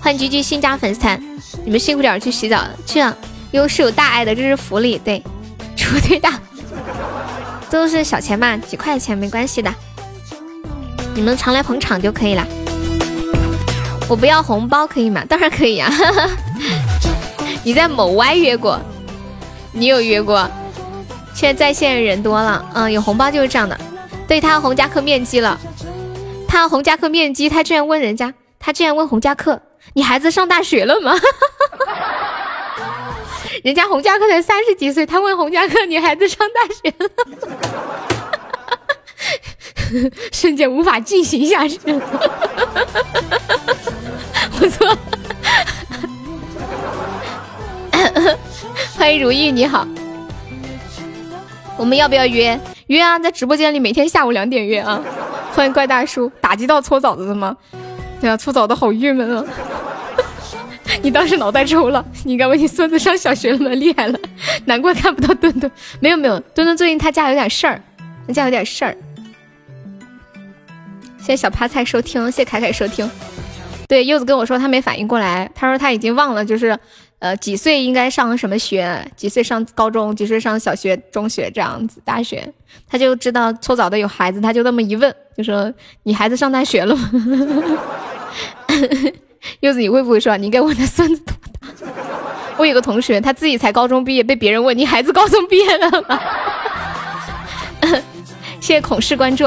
[0.00, 1.22] 欢迎居居新加粉丝团，
[1.64, 3.14] 你们辛苦点去洗澡去啊！
[3.50, 5.22] 又是有大爱的，这是福利，对，
[5.76, 6.40] 出最大，
[7.68, 9.74] 都是小钱嘛，几块钱没关系的，
[11.14, 12.46] 你们常来捧场就可以了。
[14.08, 15.24] 我不要红包可以吗？
[15.28, 15.92] 当然可以呀！
[17.62, 18.80] 你在某 Y 约过？
[19.72, 20.48] 你有约过？
[21.34, 23.78] 现在在线人多了，嗯，有红包就是这样的。
[24.30, 25.58] 对他红夹克面基了，
[26.46, 29.60] 他红夹克面基，他居然问人家，他居然问红夹克，
[29.94, 31.12] 你孩子上大学了吗？
[33.64, 37.10] 人家红夹克才三十几岁，他问红夹克，你孩子上大学了？
[40.30, 42.00] 瞬间无法进行下去了，
[44.60, 44.96] 我错，
[48.96, 49.84] 欢迎如意，你好，
[51.80, 52.60] 我们要不要约？
[52.88, 55.02] 约啊，在直播间里每天下午两点约啊！
[55.54, 57.56] 欢迎怪大叔，打击到搓澡的了吗？
[58.20, 59.42] 对啊，搓澡的好郁闷啊！
[61.00, 62.04] 你当时脑袋抽了？
[62.24, 63.70] 你该问你孙子上小学了吗？
[63.70, 64.18] 厉害了，
[64.66, 65.72] 难怪看不到墩墩。
[66.00, 67.80] 没有没有，墩墩最近他家有点事儿，
[68.26, 68.94] 他家有点事儿。
[71.16, 73.10] 谢谢小趴菜收听，谢谢凯凯收听。
[73.88, 76.78] 对，柚子跟我说他没反应过来，他说他已经忘了，就是。
[77.20, 79.06] 呃，几岁应该上什么学？
[79.14, 80.16] 几岁上高中？
[80.16, 82.00] 几岁上小学、中学这样子？
[82.04, 82.52] 大学？
[82.88, 85.72] 他就知道搓澡的有孩子，他就那么一问，就说
[86.04, 87.10] 你孩子上大学了吗？
[89.60, 91.68] 柚子，你会不会说你应该问他孙子多大？
[92.56, 96.20] 我有个同学，他自己才高中毕业，被别人问你孩子高中毕业了吗？
[98.60, 99.46] 谢谢孔氏关注，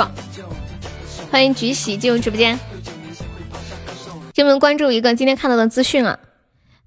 [1.31, 2.59] 欢迎菊喜进入直播间。
[4.33, 6.17] 进门关注一个今天看到的资讯啊，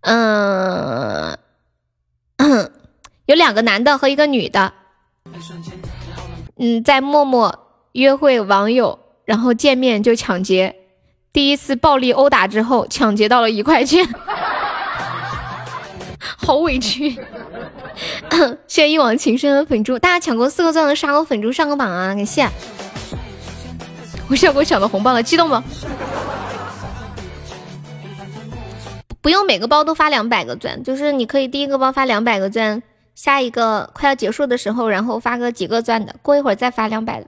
[0.06, 1.36] 嗯，
[3.26, 4.72] 有两个男的和一个女的，
[6.56, 10.76] 嗯，在陌陌约会网友，然后见面就抢劫，
[11.32, 14.06] 第一次暴力殴打之后，抢劫到了一块钱，
[16.18, 17.18] 好委屈。
[18.68, 22.14] 谢谢一往情深的粉猪，大家抢过四个钻的刷个粉猪上个榜啊！
[22.14, 22.48] 感谢，
[24.28, 25.56] 我要给我抢到红包了，激动不？
[29.26, 32.80] 不用每个包都发两百个钻，就是你可以第一个包发两百个钻，
[33.16, 37.26] 下一个快要结束的时候，然后发个几个钻的，过一会儿再发两百的。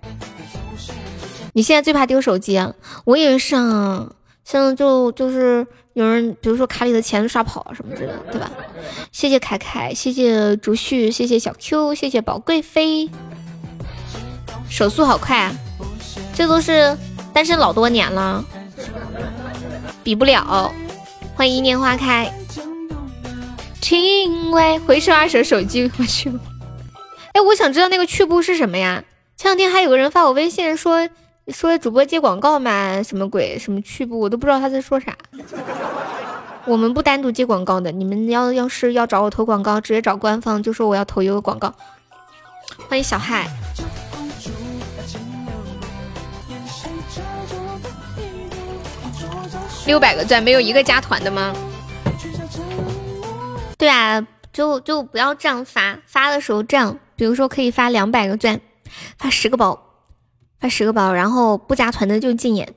[1.55, 2.73] 你现在最怕丢手机啊？
[3.05, 4.13] 我也是啊，
[4.45, 8.49] 现在就就是有人，比如说卡里的钱刷跑什么之类的，对吧？
[9.11, 13.11] 谢谢凯凯，谢谢竹旭，谢谢小 Q，谢谢宝贵妃，
[14.71, 15.53] 手速好快啊！
[16.33, 16.97] 这都是
[17.35, 18.45] 单身老多年了，
[20.05, 20.73] 比不了。
[21.39, 22.35] 欢迎一年花开，
[23.81, 26.29] 情为回收二手手机，我去。
[27.33, 29.05] 哎，我想知道那个去布是什么呀？
[29.37, 31.09] 前两天还有个人发我微信说
[31.47, 33.57] 说主播接广告嘛，什么鬼？
[33.57, 34.19] 什么去布？
[34.19, 35.17] 我都不知道他在说啥。
[36.65, 41.73] 我们不单独接广告的，你们要要是要找我投广告，直接找官方，就说我要投一个广告。
[42.89, 43.49] 欢迎小嗨。
[49.89, 51.57] 六百个钻没有一个加团的吗？
[53.79, 58.61] 对啊，就就不要这样发，发的时候这样，比如说可以发两百个钻，
[59.17, 60.03] 发十个包，
[60.61, 62.75] 发十个包，然后不加团的就禁言。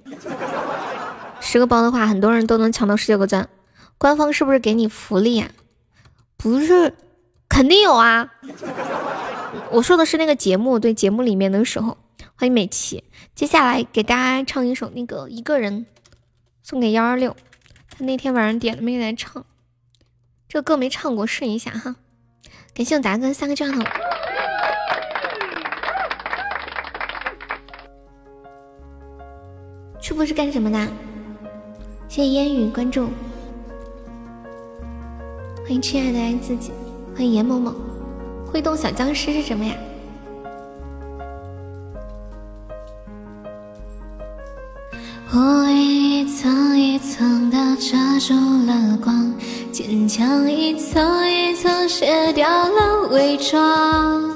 [1.42, 3.50] 十个包的话，很多人都能抢到十九个钻。
[3.98, 5.50] 官方是不是给你福利呀？
[6.38, 6.96] 不是，
[7.50, 8.32] 肯定有啊。
[9.72, 11.98] 我说的是那个节目，对节目里面的时候。
[12.36, 13.04] 欢迎美琪，
[13.36, 15.86] 接下来给大家唱一首那个一个人。
[16.64, 17.36] 送给幺二六，
[17.90, 19.46] 他那天晚上点了没来唱，
[20.48, 21.96] 这歌没唱过，试一下哈。
[22.74, 23.82] 感谢我达哥三个钻头。
[30.00, 30.88] 去不是干什么的？
[32.08, 33.10] 谢谢烟雨关注，
[35.64, 36.72] 欢迎亲爱的爱自己，
[37.16, 37.74] 欢迎严某某。
[38.46, 39.76] 会动小僵尸是什么呀？
[45.34, 48.34] 我一层一层的遮住
[48.66, 49.34] 了光，
[49.72, 54.36] 坚强一层一层卸掉了伪装。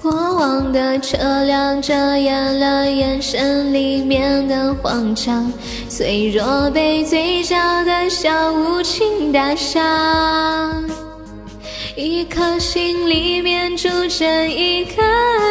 [0.00, 5.52] 过往的车辆遮掩了眼神里面的慌张，
[5.86, 7.54] 脆弱被嘴角
[7.84, 10.82] 的笑无情打伤。
[11.94, 15.02] 一颗心里面住着一个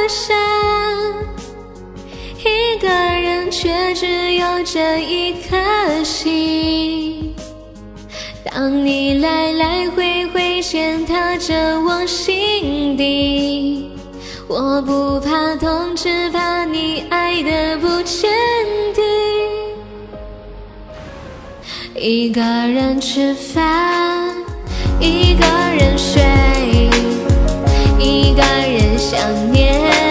[0.10, 0.36] 山。
[2.43, 7.34] 一个人却只有这一颗心。
[8.43, 13.91] 当你来来回回践踏着我心底，
[14.47, 18.30] 我不怕痛，只怕你爱的不坚
[18.95, 19.03] 定。
[21.95, 24.35] 一个人吃饭，
[24.99, 25.45] 一个
[25.77, 26.23] 人睡，
[27.99, 29.19] 一个人想
[29.51, 30.11] 念。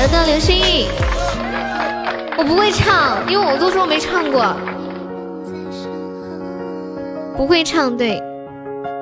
[0.00, 0.86] 销三块，谢谢我们咋的流星雨，
[2.38, 4.56] 我不会唱，因为我都说我没唱过，
[7.36, 8.22] 不会唱，对，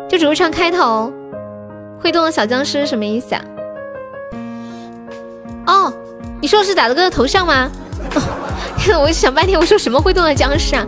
[0.09, 1.13] 就只会唱开头。
[2.01, 3.45] 会动的小僵尸什么意思啊？
[5.67, 5.93] 哦，
[6.41, 7.69] 你说的是打的哥的头像吗？
[8.79, 10.87] 天呐， 我想半天，我说什么会动的僵尸啊？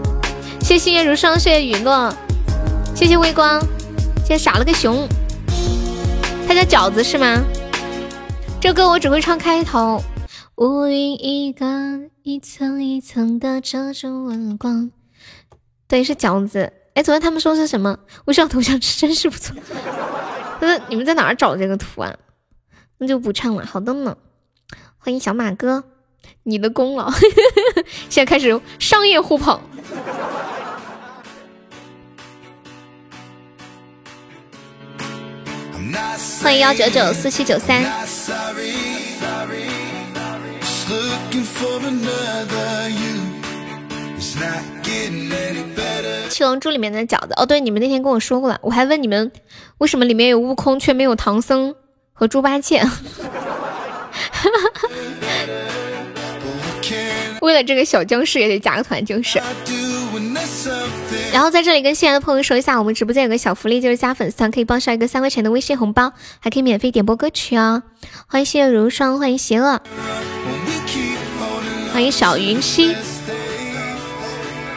[0.61, 2.13] 谢谢心月如霜，谢谢雨落，
[2.95, 3.61] 谢谢微光，
[4.25, 5.07] 谢谢傻了个熊。
[6.47, 7.41] 他叫饺子是吗？
[8.61, 10.03] 这歌我只会唱开头。
[10.57, 11.67] 乌云一个
[12.23, 14.91] 一层一层的遮住了光。
[15.89, 16.71] 对，是饺子。
[16.93, 17.99] 哎，昨天他们说是什么？
[18.27, 19.57] 微笑头像真是不错。
[20.61, 22.15] 那你们在哪儿找这个图啊？
[22.99, 23.65] 那就不唱了。
[23.65, 24.15] 好的呢。
[24.99, 25.83] 欢迎小马哥，
[26.43, 27.11] 你的功劳。
[28.11, 29.59] 现在开始商业互捧。
[36.43, 37.85] 欢迎幺九九四七九三。
[46.29, 49.31] 七龙珠里面的饺子哦，对，你们那天跟我说过了，我还问你们
[49.79, 51.75] 为什么里面有悟空却没有唐僧
[52.13, 52.83] 和猪八戒。
[57.43, 59.41] 为了这个小僵尸也得加个团，就是。
[61.33, 67.83] 然后在这里跟新来的朋友说一下，我们直播间有个小福利，就是加粉丝团可以报销一个三块钱的微信红包，还可以免费点播歌曲哦。
[68.27, 69.81] 欢迎谢如霜，欢迎邪恶，
[71.93, 72.95] 欢迎小云溪，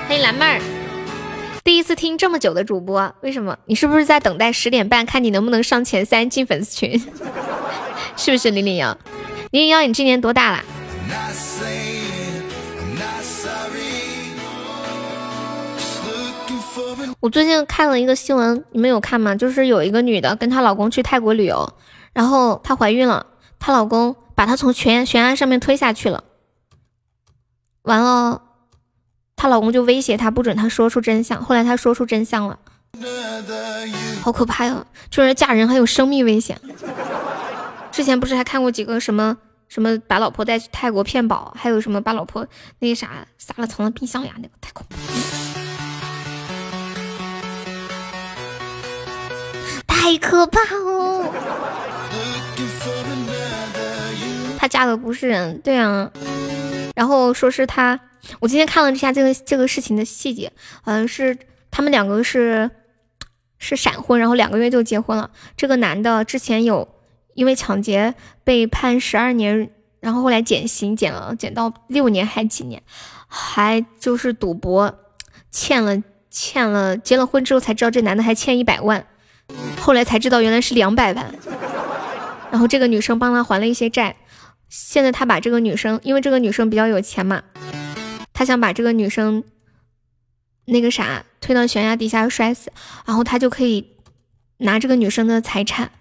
[0.08, 0.62] 欢迎蓝妹儿。
[1.64, 3.58] 第一次听这么久的主播，为什么？
[3.66, 7.02] 你是不是在等待十点半，看你能不能上前三进粉丝群？
[8.16, 8.96] 是不是零零幺？
[9.50, 10.64] 零零幺，你今年多大了？
[17.24, 19.34] 我最近看了一个新闻，你们有看吗？
[19.34, 21.74] 就是有一个女的跟她老公去泰国旅游，
[22.12, 23.26] 然后她怀孕了，
[23.60, 26.26] 她老公把她从悬悬崖上面推下去了。
[27.84, 28.42] 完了，
[29.38, 31.42] 她老公就威胁她不准她说出真相。
[31.42, 32.60] 后来她说出真相了，
[34.22, 34.86] 好可怕呀！
[35.10, 36.60] 就是嫁人还有生命危险。
[37.94, 39.38] 之前不是还看过几个什么
[39.70, 42.46] 什么把老婆带去泰国骗保，还有什么把老婆
[42.80, 44.36] 那个啥撒了藏在冰箱里啊？
[44.40, 44.96] 那个太恐怖。
[50.04, 51.32] 太可怕了！
[54.58, 56.12] 她嫁的不是人，对啊。
[56.94, 57.98] 然后说是她，
[58.42, 60.52] 我今天看了一下这个这个事情的细节，
[60.82, 61.38] 好像是
[61.72, 62.70] 他们两个是
[63.58, 65.32] 是闪婚，然后两个月就结婚了。
[65.56, 66.90] 这个男的之前有
[67.34, 68.14] 因为抢劫
[68.44, 69.70] 被判十二年，
[70.02, 72.84] 然后后来减刑减了减到六年还几年，
[73.26, 75.00] 还就是赌博
[75.50, 79.08] 欠了欠了，结了婚之后才知道这男的还欠一百万。
[79.80, 81.34] 后来才知道原来是两百万，
[82.52, 84.16] 然后这个女生帮他还了一些债，
[84.70, 87.42] 现在他把这个女生，因为这个女生比较有钱嘛，
[88.34, 89.44] 他想把这个女生
[90.66, 92.72] 那个啥推到悬崖底下摔死，
[93.06, 93.98] 然后他就可以
[94.60, 95.92] 拿这个女生的财产。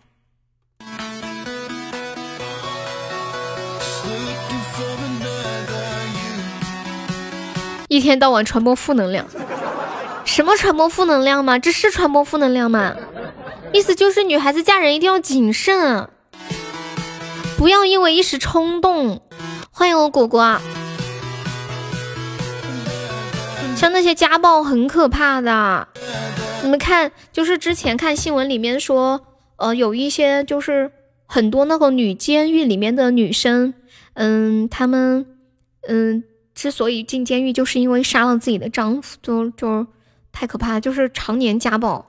[7.89, 9.27] 一天到晚传播负能量，
[10.25, 11.59] 什么传播负能量吗？
[11.59, 12.95] 这是传播负能量吗？
[13.73, 16.11] 意思就是女孩子嫁人一定要谨慎，
[17.57, 19.23] 不要因为一时冲动。
[19.71, 20.61] 欢迎我果果，
[23.75, 25.89] 像那些家暴很可怕的。
[26.63, 29.23] 你们看，就是之前看新闻里面说，
[29.57, 30.93] 呃，有一些就是
[31.25, 33.73] 很多那个女监狱里面的女生，
[34.13, 35.25] 嗯，她们，
[35.89, 36.23] 嗯，
[36.55, 39.87] 之所以进监狱，就是因为杀了自己的丈夫，就就
[40.31, 42.07] 太可怕，就是常年家暴。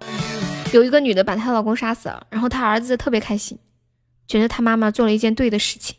[0.74, 3.60] 有一个女的把她老公杀死了，然后她儿子特别开心，
[4.28, 5.96] 觉得她妈妈做了一件对的事情。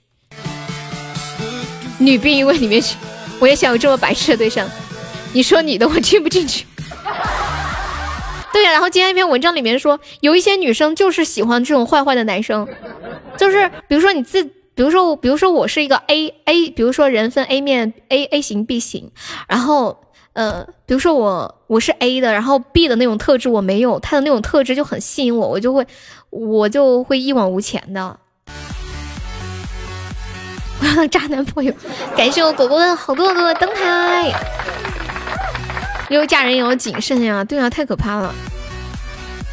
[1.99, 2.97] 女殡仪馆里面去，
[3.39, 4.69] 我也想有这么白痴的对象。
[5.33, 6.67] 你说你的，我听不进去。
[8.53, 12.67] 对呀，然后今天一篇文章里面说，有一些女生就是喜欢这种坏坏的男生，
[13.37, 19.13] 就是比如说你自，比如说比如说我是一个 A A，比如说人分 A 面 A A 型 B 型，
[19.47, 20.01] 然后。
[20.35, 25.86] 呃，比如说我我是 A 的，然后 B 的那种特质我没有，他的那种特质就很吸引我，我就会
[26.31, 28.19] 我就会一往无前的。
[30.81, 31.73] 我要当渣男朋友，
[32.16, 34.32] 感谢我果果的好多好多的灯牌。
[36.11, 38.35] 因为嫁人也要谨慎呀，对啊，太可怕了。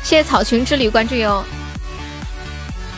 [0.04, 1.44] 谢谢草裙之旅关注哟。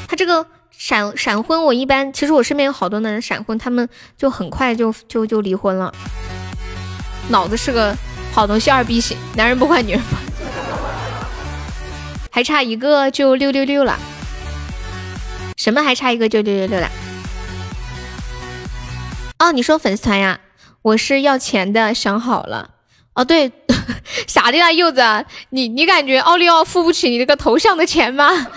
[0.07, 3.87] 他这个闪闪婚，我一般其实我身边有好多男人闪婚，他们
[4.17, 5.93] 就很快就就就离婚了。
[7.29, 7.95] 脑子是个
[8.33, 10.15] 好东西，二逼型，男人不坏，女人不
[12.29, 13.97] 还差一个就六六六了。
[15.57, 16.89] 什么还差一个就六六六了？
[19.39, 20.39] 哦，你说粉丝团呀？
[20.81, 22.71] 我是要钱的，想好了。
[23.13, 23.51] 哦，对，
[24.27, 28.27] 傻的呀，柚子，你你感觉奥利奥付不起你这个头像的钱吗？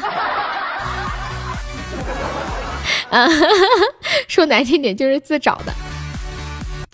[3.10, 3.28] 啊，
[4.26, 5.72] 说难听点就是自找的。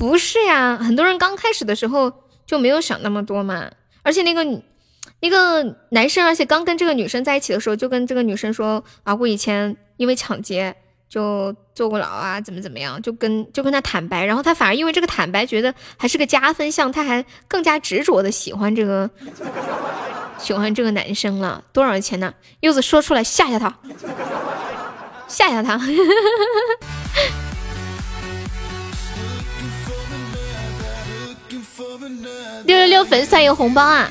[0.02, 2.12] 不是呀，很多人刚开始的时候
[2.44, 3.70] 就没有想那么多嘛。
[4.02, 4.44] 而且那个
[5.20, 10.74] 那个男生，而且刚跟这个女生在一起的时候，就跟这个女生说啊，我以前因为抢劫。
[11.08, 13.00] 就坐过牢啊，怎么怎么样？
[13.02, 19.10] 就跟就跟他坦白，然后他反而因为这个坦白，觉得还是个加分项，他还更加执着的喜欢这个
[20.38, 21.62] 喜欢这个男生了。
[21.70, 22.32] 多少钱呢？
[22.60, 23.78] 柚子说出来吓吓他，
[25.28, 25.78] 吓吓他。
[32.64, 34.10] 六六六粉丝团有红包啊！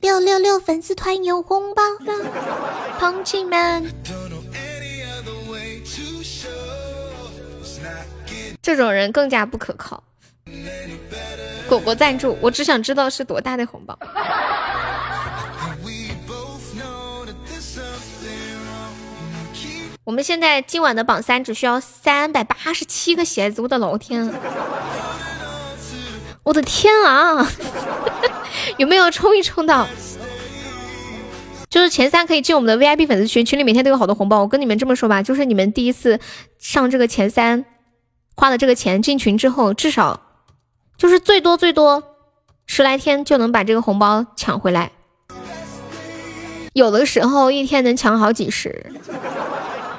[0.00, 3.84] 六六六粉丝团有红包了，同志们！
[8.62, 10.02] 这种人更加不可靠。
[11.68, 13.98] 果果赞助，我只想知道是多大的红包。
[20.08, 24.32] 我们现在今晚的榜三只需要三百八十七个鞋子，我的老天！
[26.44, 27.46] 我的天啊！
[28.78, 29.86] 有没有冲一冲到？
[31.68, 34.40] 就是前三可以进我们的 VIP 粉丝群，群里每天都有好多红包。
[34.40, 36.18] 我跟你们这么说吧，就是你们第一次
[36.58, 37.66] 上这个前三
[38.34, 40.22] 花的这个钱进群之后，至少
[40.96, 42.02] 就是最多最多
[42.64, 44.90] 十来天就能把这个红包抢回来，
[46.72, 48.86] 有的时候一天能抢好几十。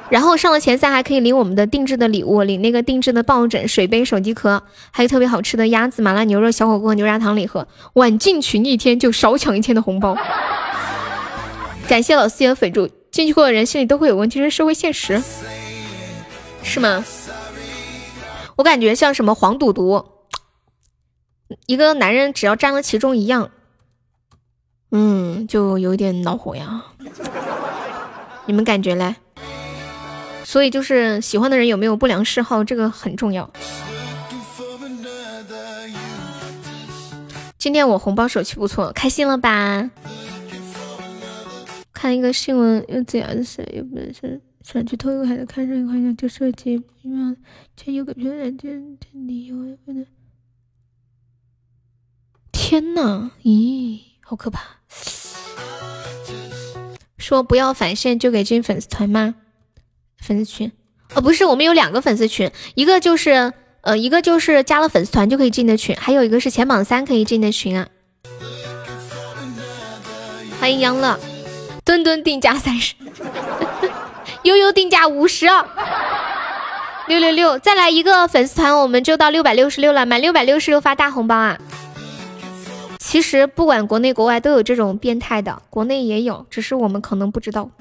[0.09, 7.67] 然后上了前三还可以领我们的定制的礼物，领那个定制的抱枕、水杯、手机壳，还有特别好吃的鸭子、麻辣牛肉、小火锅、牛轧糖礼盒。
[7.93, 10.17] 晚进群一天就少抢一天的红包。
[11.87, 15.21] 感谢老四爷的粉助，进去过的人心里都会有问题，是社会现实，
[16.63, 17.05] 是吗？
[18.55, 20.05] 我感觉像什么黄赌毒，
[21.67, 23.51] 一个男人只要沾了其中一样，
[24.91, 26.83] 嗯，就有点恼火呀。
[28.45, 29.15] 你们感觉嘞？
[30.49, 33.47] 所以就是喜欢的人有没有不良嗜好，这个很重要。
[37.59, 39.91] 今天我红包手气不错，开心了吧？
[41.93, 43.63] 看一个新闻，又怎样的事？
[43.71, 47.37] 又不是想去偷一个孩子，看上一个好就设计，希望
[47.77, 48.69] 却有个别人这
[48.99, 49.55] 这理由，
[49.85, 50.03] 不能。
[52.51, 54.61] 天呐，咦，好可怕！
[57.19, 59.35] 说不要返现就给进粉丝团吗？
[60.21, 60.71] 粉丝群
[61.15, 63.51] 哦，不是，我们有两个粉丝群，一个就是
[63.81, 67.87] 呃，一个就是加了粉丝团就可以进的群，还有一个是前榜三可以进的群啊。
[70.59, 71.19] 欢迎杨乐，
[71.85, 72.93] 墩墩定价三十，
[74.43, 75.47] 悠悠定价五十，
[77.07, 81.57] 六六六，再来一个粉丝团，我们就到六百六十六了，满六百六十六发大红包啊！
[82.99, 87.71] 其实不管国内国外都有这种变态的，国内也有，只是我们可能不知道。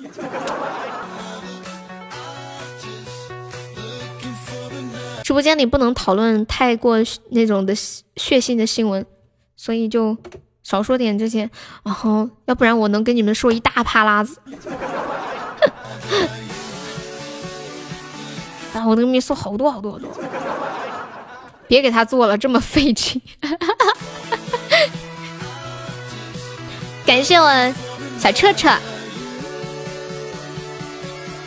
[5.29, 6.97] 直播间里不能讨论太过
[7.33, 9.05] 那种的血腥的新闻，
[9.57, 10.17] 所以就
[10.63, 11.41] 少说点这些。
[11.85, 14.41] 然后，要不然我能跟你们说一大趴拉子。
[18.73, 20.09] 然 后我能给你说好多好多好多。
[21.67, 23.21] 别给他做了，这么费劲。
[27.05, 27.75] 感谢我
[28.19, 28.71] 小彻彻。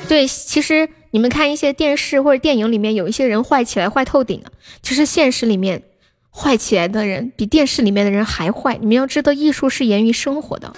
[0.08, 0.88] 对，其实。
[1.12, 4.52] 你们看一些电视或者电影里面，有一些人坏起来坏透顶了。
[4.82, 5.84] 其实现实里面，
[6.32, 8.78] 坏起来的人比电视里面的人还坏。
[8.80, 10.74] 你们要知道，艺术是源于生活的。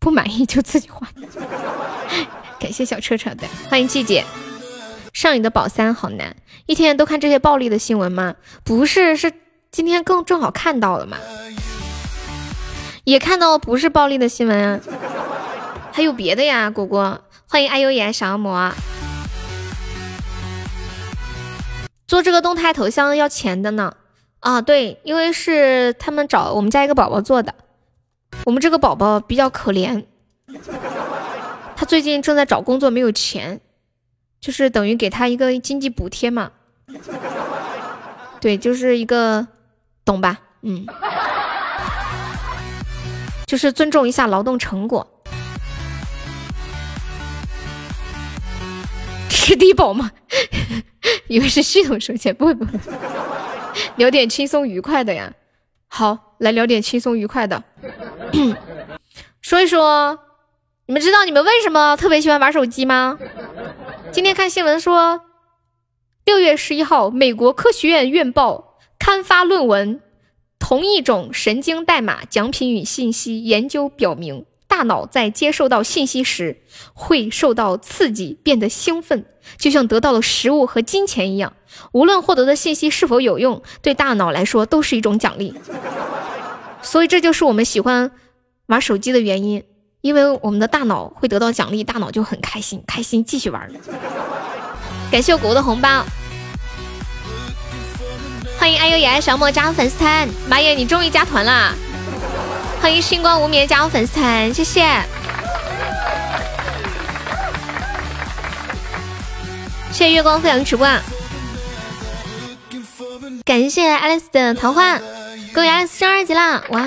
[0.00, 1.08] 不满意就自己换。
[2.58, 4.24] 感谢小车车的，欢迎季姐。
[5.12, 6.34] 上瘾的宝三好难，
[6.66, 8.34] 一天天都看这些暴力的新闻吗？
[8.64, 9.32] 不是，是
[9.70, 11.18] 今天更正好看到了嘛？
[13.04, 14.80] 也看到不是暴力的新闻啊，
[15.92, 17.20] 还有别的呀，果果。
[17.50, 18.70] 欢迎爱优颜小恶魔，
[22.06, 23.94] 做这个动态头像要钱的呢。
[24.40, 27.54] 啊，对，因为是他们找我们家一个宝宝做的，
[28.44, 30.04] 我们这个宝宝比较可怜，
[31.74, 33.62] 他最近正在找工作，没有钱，
[34.42, 36.52] 就是等于给他一个经济补贴嘛。
[38.42, 39.48] 对，就是一个，
[40.04, 40.38] 懂吧？
[40.60, 40.84] 嗯，
[43.46, 45.17] 就是尊重一下劳动成果。
[49.48, 50.10] 吃低保吗？
[51.26, 52.78] 以为是系统收钱，不会不会。
[53.96, 55.32] 聊点轻松愉快的呀。
[55.86, 57.64] 好，来聊点轻松愉快的。
[59.40, 60.18] 说一说，
[60.84, 63.18] 你们知道你们为什么特别喜欢玩手机吗？
[64.12, 65.22] 今天看新闻说，
[66.26, 70.02] 六月十一号，美国科学院院报刊发论文，
[70.58, 74.44] 同一种神经代码奖品与信息研究表明，
[74.78, 76.62] 大脑在接受到信息时
[76.94, 79.24] 会受到刺激，变得兴奋，
[79.56, 81.52] 就像得到了食物和金钱一样。
[81.90, 85.52] 无论获得的信息是否有用，对大脑来说都是一种奖励。
[86.80, 88.12] 所以这就是我们喜欢
[88.66, 89.64] 玩手机的原因。
[90.00, 93.68] 因为我们的大脑会得到奖励，大脑就很开心，开心继续玩。
[95.10, 96.04] 感谢我果的红包，
[98.56, 101.74] 欢迎爱优也爱小莫加粉丝团，马野你终于加团了，
[102.80, 104.80] 欢迎星光无眠加入粉丝团，谢谢，
[109.90, 110.86] 谢谢月光飞扬直播，
[113.44, 114.98] 感谢爱丽丝的桃花，
[115.52, 116.86] 恭喜爱丽丝升二级啦，哇！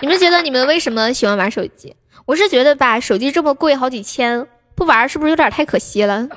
[0.00, 1.96] 你们觉得你们为什么喜欢玩手机？
[2.26, 6.28] 我是觉得吧，手机这么贵，好几千，不玩是不是有点太可惜了？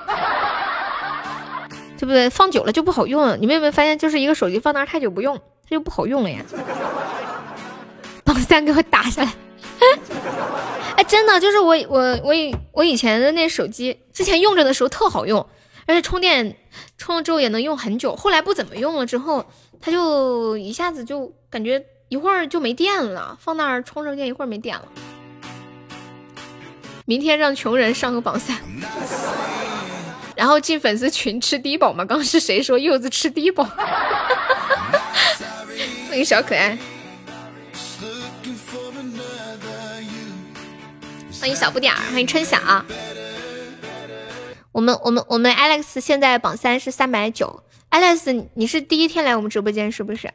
[1.97, 2.29] 对不对？
[2.29, 3.35] 放久了就不好用了。
[3.35, 5.39] 你们有没有发现，就是一个手机放那太久不用，
[5.71, 6.43] 这就不好用了呀？
[8.25, 9.33] 榜三给我打下来！
[10.97, 15.47] 哎，真的，就是我我我以我以前的那手机，之前用着的时候特好用，
[15.85, 16.57] 而且充电
[16.97, 18.13] 充了之后也能用很久。
[18.17, 19.45] 后来不怎么用了之后，
[19.79, 21.85] 它就一下子就感觉。
[22.09, 24.83] 一会儿就没电了，放那儿充上电，一会儿没电了。
[27.05, 28.57] 明天让穷人上个榜三，
[30.35, 32.03] 然后进粉丝群吃低保吗？
[32.03, 33.65] 刚是谁说柚子吃低保？
[36.11, 36.77] 欢迎小可爱，
[41.39, 42.59] 欢迎小不点儿，欢迎春晓。
[44.73, 50.29] 我们我们我们 Alex 现在榜三是三百九，Alex 你是第一天来我们直播间是不是？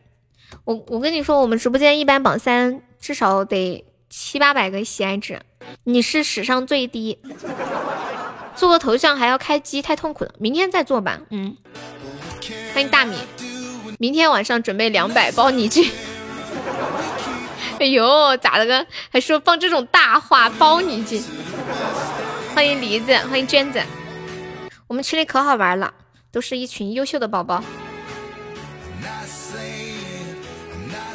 [0.65, 5.43] 我我跟你说，我们直播间一般榜三至少得七八百个喜爱值，
[5.85, 7.19] 你是史上最低。
[8.55, 11.21] 做个头像还要开机，太痛苦了，明天再做吧。
[11.29, 11.55] 嗯，
[12.73, 13.19] 欢迎大米，
[13.99, 15.91] 明天晚上准备两百包你进。
[17.79, 18.87] 哎呦，咋了个？
[19.11, 21.23] 还说放这种大话，包你进。
[22.55, 23.83] 欢迎梨子，欢迎娟子，
[24.87, 25.93] 我们群里可好玩了，
[26.33, 27.63] 都是一群优秀的宝宝。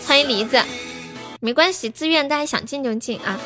[0.05, 0.61] 欢迎梨子，
[1.39, 3.39] 没关系，自愿大家想进就进啊。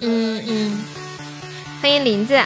[0.00, 0.84] 嗯嗯，
[1.80, 2.40] 欢迎林子。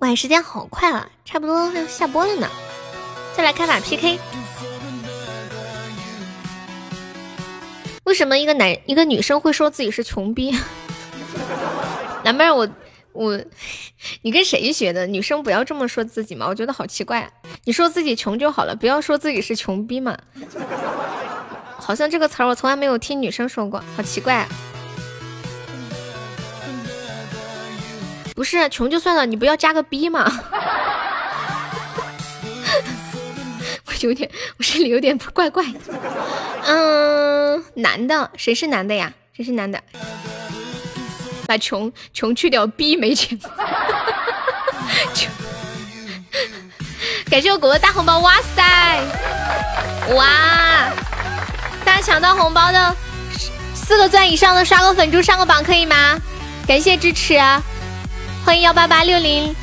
[0.00, 2.48] 哇，时间好快啊，差不多要下播了呢。
[3.36, 4.18] 再来开把 PK。
[8.04, 10.56] 为什么一个男一个女生会说自己是穷逼？
[12.24, 12.68] 南妹儿，我
[13.12, 13.40] 我，
[14.22, 15.06] 你跟谁学的？
[15.06, 17.30] 女生不要这么说自己嘛，我觉得好奇怪。
[17.64, 20.16] 你说自己穷就好了，不要说自己是穷逼嘛。
[21.78, 24.48] 好像这个词儿我从来没有听女生说过，好奇怪。
[28.40, 30.24] 不是穷就算了，你不要加个逼吗。
[33.84, 35.78] 我有点，我这里有点怪怪的。
[36.64, 39.12] 嗯，男的，谁是男的呀？
[39.36, 39.78] 谁是男的？
[41.46, 43.38] 把穷穷去掉，逼没钱。
[47.30, 49.02] 感谢我果果大红包，哇塞，
[50.14, 50.88] 哇！
[51.84, 52.96] 大家抢到红包的
[53.74, 56.18] 四个钻以上的刷个粉猪上个榜可以吗？
[56.66, 57.38] 感谢支持，
[58.44, 59.54] 欢迎幺八八六零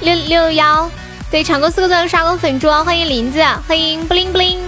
[0.00, 0.90] 六六幺，
[1.30, 4.60] 对，抢够四个钻刷个粉猪，欢迎林子，欢迎布灵布灵，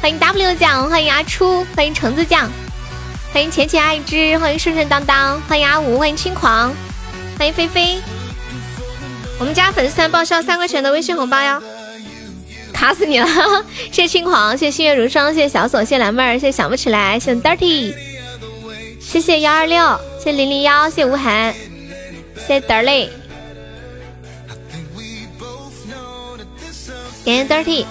[0.00, 2.50] 欢迎 W 酱，欢迎阿初，欢迎橙子酱。
[3.32, 6.74] 欢迎浅浅爱之，欢迎顺顺当当，欢迎阿五，欢迎轻狂，
[7.38, 7.98] 欢迎菲菲。
[9.38, 11.62] 我们家粉丝团报销三块钱的微信红包哟，
[12.72, 13.26] 卡死你了！
[13.90, 17.94] 谢谢轻狂，谢谢心月如霜，谢谢小锁，谢谢蓝妹儿，谢谢想不起来，谢谢 dirty，
[19.00, 21.54] 谢谢幺二六，谢谢零零幺，谢谢吴涵，
[22.46, 23.08] 谢谢 dirty，
[27.24, 27.86] 感谢 dirty，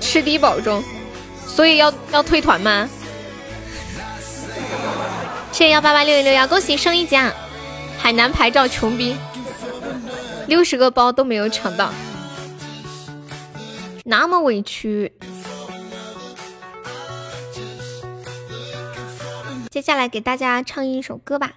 [0.00, 0.82] 吃低保中。
[1.46, 2.88] 所以要要退团吗？
[5.52, 7.32] 谢谢幺八八六六六幺，恭喜升一级啊！
[7.98, 9.16] 海南牌照穷逼，
[10.46, 11.92] 六十个包都没有抢到，
[14.04, 15.12] 那么委屈。
[19.76, 21.52] 接下来给大家唱一首歌吧。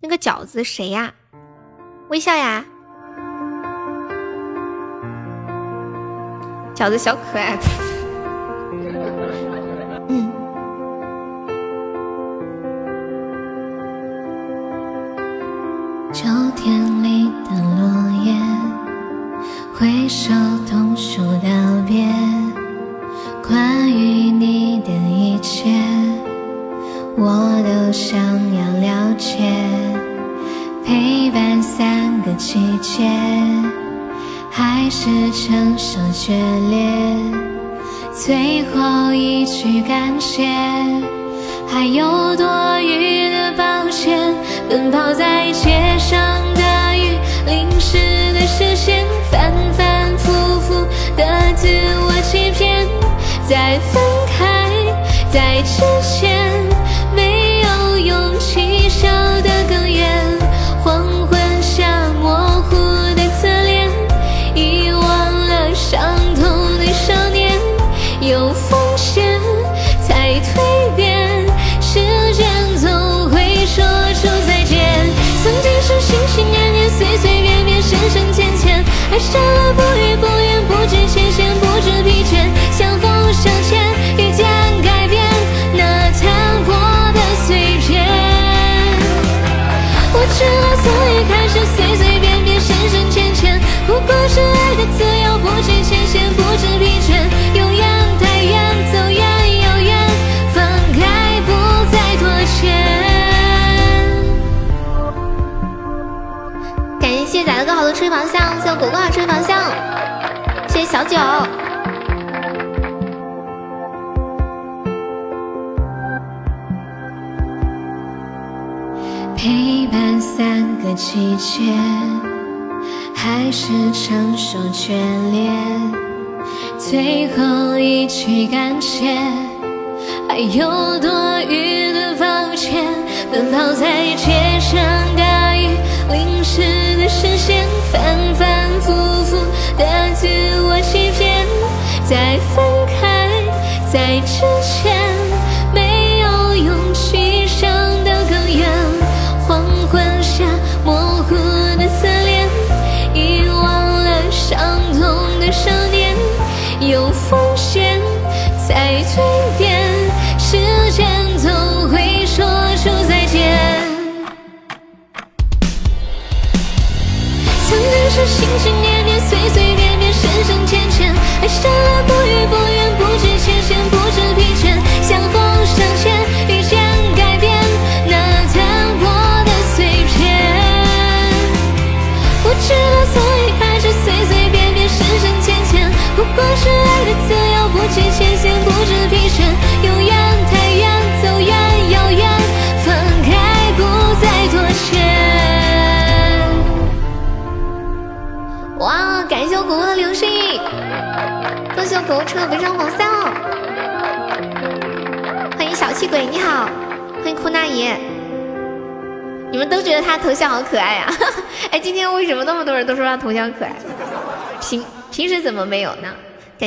[0.00, 1.14] 那个饺子谁呀？
[2.10, 2.62] 微笑呀，
[6.74, 7.56] 饺子小可爱。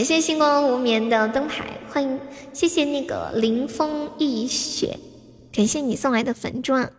[0.02, 1.64] 感谢星光无眠的灯牌，
[1.94, 2.20] 欢迎，
[2.54, 4.98] 谢谢那个凌风一雪，
[5.54, 6.92] 感谢你送来的粉钻。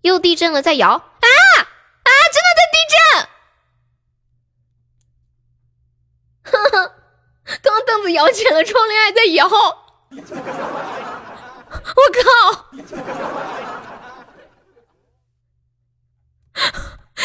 [0.00, 2.08] 又地震了，再摇啊啊！
[2.32, 2.96] 真的在地震！
[6.50, 6.94] 哈哈，
[7.62, 9.46] 刚刚凳子摇起来了，窗帘还在摇。
[9.46, 9.60] 我
[12.22, 12.64] 靠！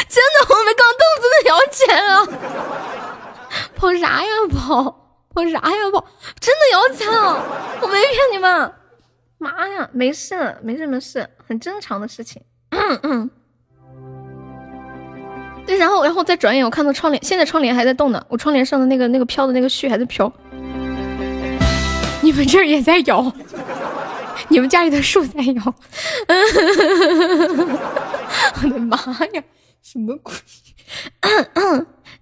[0.09, 2.25] 真的，我们刚凳子都摇起来了，
[3.75, 4.95] 跑啥呀跑？
[5.33, 6.05] 跑啥呀跑？
[6.39, 7.43] 真的摇起来了，
[7.81, 8.73] 我没骗你们。
[9.37, 12.41] 妈呀，没事，没什么事，很正常的事情。
[12.69, 13.29] 嗯嗯。
[15.67, 20.31] 对，然后，然后再转眼，我看到窗帘，现在窗帘还在动呢，我窗帘上的那个那个飘的那个絮还在飘。
[22.21, 23.29] 你们这儿也在摇，
[24.47, 25.61] 你们家里的树在摇。
[28.63, 28.95] 我的妈
[29.33, 29.43] 呀，
[29.83, 30.33] 什么鬼？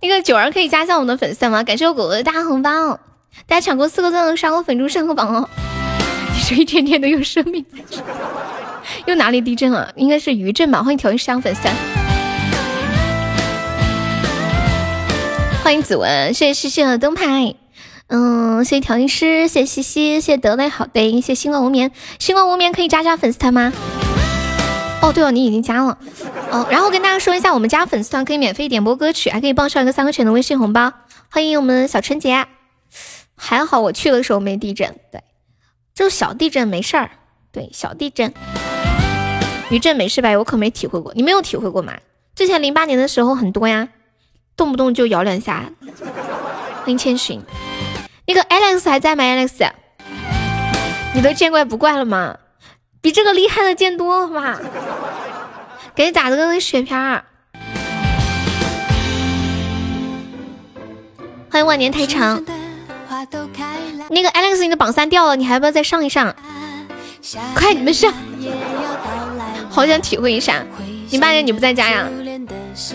[0.01, 1.63] 那个九儿可以加一下我们的粉丝吗？
[1.63, 2.99] 感谢我狗狗的大红包，
[3.45, 5.47] 大家抢过四个钻刷过粉猪上个榜哦。
[6.49, 8.01] 这一天天的有生命在这，
[9.05, 9.91] 又哪里地震了？
[9.97, 10.81] 应该是余震吧？
[10.81, 11.67] 欢迎调音上粉丝。
[15.61, 17.53] 欢迎子文，谢谢西西的灯牌，
[18.07, 23.73] 嗯，谢谢调音师，谢谢西西，谢谢德雷好的，谢谢星光无眠，星光无眠可以加加粉丝团吗？
[25.01, 25.97] 哦，对哦，你已经加了，
[26.49, 30.93] 哦，然后跟大家说一下，我们加粉丝团可以免费点播歌曲，还可以报上一个三块钱的微信红包。
[31.29, 32.45] 欢迎我们小春节，
[33.35, 35.21] 还好我去的时候没地震，对，
[35.97, 37.09] 就小地震没事儿，
[37.51, 38.31] 对，小地震，
[39.71, 40.29] 余震没事吧？
[40.37, 41.95] 我可没体会过，你没有体会过吗？
[42.35, 43.89] 之前零八年的时候很多呀。
[44.55, 45.71] 动不动就摇两下。
[46.81, 47.41] 欢迎千寻，
[48.27, 49.71] 那个 Alex 还在吗？Alex，
[51.15, 52.37] 你都见怪不怪了吗？
[53.01, 54.59] 比这个厉害的见多了吧？
[55.95, 57.23] 给你打个血片儿。
[61.49, 62.43] 欢迎万年太长。
[64.09, 66.33] 那个 Alex，你的榜三掉了，你还要不要再上一上？
[67.53, 68.13] 快，你们上！
[69.69, 70.63] 好想体会一下。
[71.11, 72.07] 零八年你不在家呀？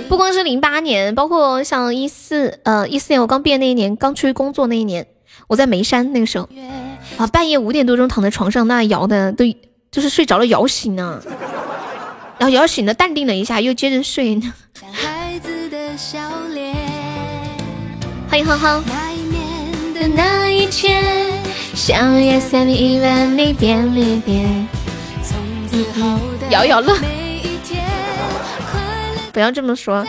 [0.09, 5.07] 不光是零八年，包括像一四呃一四年我刚毕业那一年，刚出去工作那一年，
[5.49, 6.49] 我在眉山那个时候
[7.17, 9.45] 啊，半夜五点多钟躺在床上，那摇的都
[9.91, 11.21] 就是睡着了摇醒呢，
[12.39, 14.53] 然后摇醒了淡定了一下，又接着睡呢。
[18.29, 19.12] 欢迎哼哼。
[26.51, 26.97] 摇摇乐。
[29.33, 30.05] 不要这么说。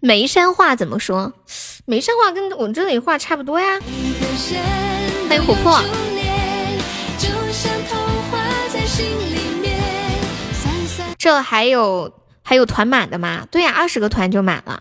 [0.00, 1.32] 眉山话怎么说？
[1.86, 3.80] 眉山话跟我这里话差不多呀。
[5.28, 5.82] 欢迎琥珀。
[11.18, 12.12] 这还有
[12.44, 13.44] 还有团满的吗？
[13.50, 14.80] 对呀，二十个团就满了。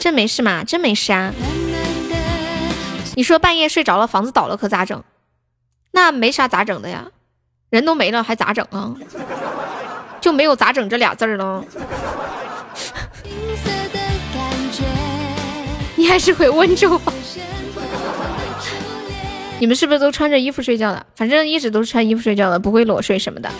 [0.00, 0.64] 真没事嘛？
[0.64, 1.32] 真没事啊。
[3.14, 5.04] 你说半夜睡着了，房子倒了可咋整？
[5.92, 7.08] 那没啥咋整的呀。
[7.68, 8.94] 人都没了，还咋整啊？
[10.20, 11.62] 就没有咋整这俩字儿了。
[15.96, 17.12] 你还是回温州吧。
[19.58, 21.04] 你们是不是都穿着衣服睡觉的？
[21.14, 23.50] 反正一直都是穿衣服睡觉的，不会裸睡什么的。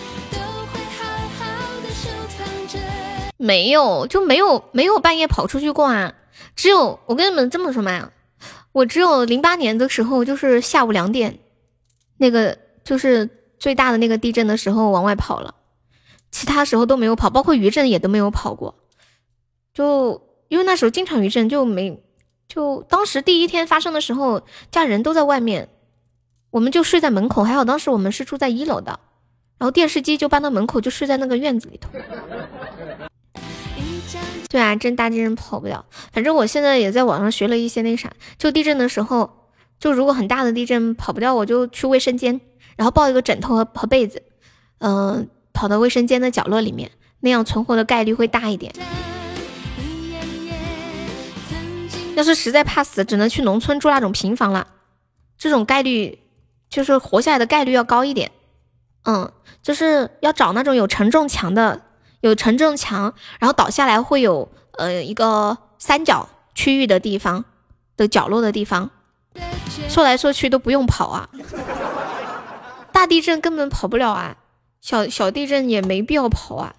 [3.36, 6.14] 没有，就没有没有半夜跑出去逛啊。
[6.54, 8.10] 只有我跟你们这么说嘛，
[8.72, 11.38] 我只有零八年的时候，就是下午两点，
[12.18, 13.28] 那个就是。
[13.60, 15.54] 最大的那个地震的时候往外跑了，
[16.30, 18.74] 其他时候都没有跑，包括余震也都没有跑过。
[19.74, 22.02] 就因为那时候经常余震，就没
[22.48, 24.40] 就当时第一天发生的时候，
[24.70, 25.68] 家人都在外面，
[26.48, 27.44] 我们就睡在门口。
[27.44, 28.98] 还好当时我们是住在一楼的，
[29.58, 31.90] 然后电视机就搬到门口，就睡在那个院子里头。
[34.50, 35.86] 对啊，震大地震跑不了。
[36.12, 39.48] 反正我现在也在网上学了一些那啥，就地震的时候，
[39.78, 42.38] 就如果很大的地震跑不掉，我就去卫生间。
[42.76, 44.22] 然后抱一个枕头和和被子，
[44.78, 46.90] 嗯，跑到卫生间的角落里面，
[47.20, 48.72] 那样存活的概率会大一点。
[52.16, 54.66] 要是实在怕死，只能去农村住那种平房了，
[55.38, 56.18] 这种概率
[56.68, 58.30] 就是活下来的概率要高一点。
[59.04, 59.30] 嗯，
[59.62, 61.82] 就是要找那种有承重墙的，
[62.20, 67.44] 有承重墙，然后倒下来会有呃一个三角区域的地方
[67.96, 68.90] 的角落的地方，
[69.88, 71.28] 说来说去都不用跑啊。
[72.92, 74.36] 大地震根本跑不了啊，
[74.80, 76.74] 小小地震也没必要跑啊。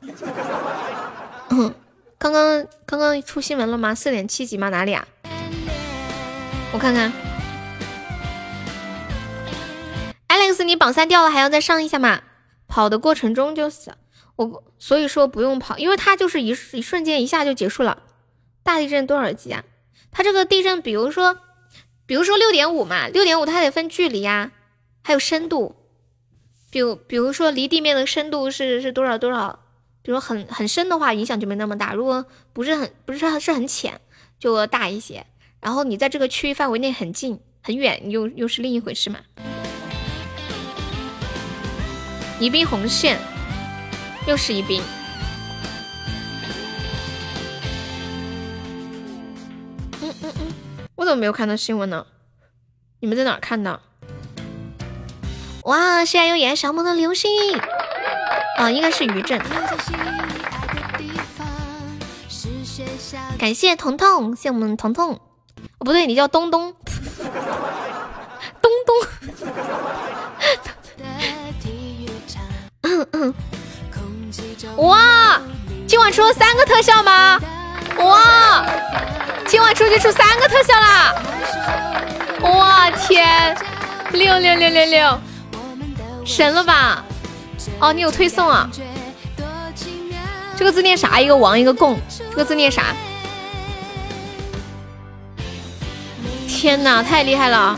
[1.50, 1.74] 嗯，
[2.20, 3.96] 刚刚刚刚出新闻了吗？
[3.96, 4.70] 四点七级吗？
[4.70, 5.08] 哪里啊？
[6.72, 7.12] 我看看。
[10.28, 12.22] Alex，你榜三掉了，还要再上一下吗？
[12.68, 13.94] 跑的过程中就死，
[14.78, 18.04] 所以说不用跑，因为它就是一一瞬间一下就结束了。
[18.64, 19.64] 大地震多少级啊？
[20.12, 21.38] 它这个地震，比如说，
[22.06, 24.52] 比如说六点五嘛，六点五它得分距离呀，
[25.02, 25.76] 还有深度。
[26.70, 29.60] 比如，比如说离地面的深度是是多少多少？
[30.04, 34.00] 比如很很深的话，影响就没那么大；如果不是很不是很是很浅，
[34.40, 35.26] 就大一些。
[35.60, 39.20] 然后你在这个区域范围内很近很远，又又是另一回事嘛。
[42.40, 43.20] 宜宾红线，
[44.28, 44.82] 又是宜宾。
[50.02, 50.54] 嗯嗯嗯，
[50.96, 52.06] 我怎么没有看到新闻呢？
[53.00, 53.80] 你们在哪看的？
[55.64, 57.30] 哇，谢谢有眼小萌的流星
[58.58, 59.40] 啊，应该是余震。
[63.38, 65.14] 感谢彤彤，谢我们彤彤。
[65.14, 65.20] 哦，
[65.80, 66.74] 不对，你叫东，东
[74.78, 75.40] 哇，
[75.88, 77.40] 今晚出了三个特效吗？
[77.98, 78.66] 哇，
[79.48, 81.16] 今晚出去出三个特效啦！
[82.42, 83.56] 哇天，
[84.12, 85.20] 六六六六六。
[86.26, 87.04] 神了吧！
[87.80, 88.70] 哦，你有推送啊？
[90.56, 91.20] 这个字念啥？
[91.20, 92.00] 一个王，一个贡。
[92.30, 92.96] 这个字念啥？
[96.48, 97.78] 天哪，太厉害了！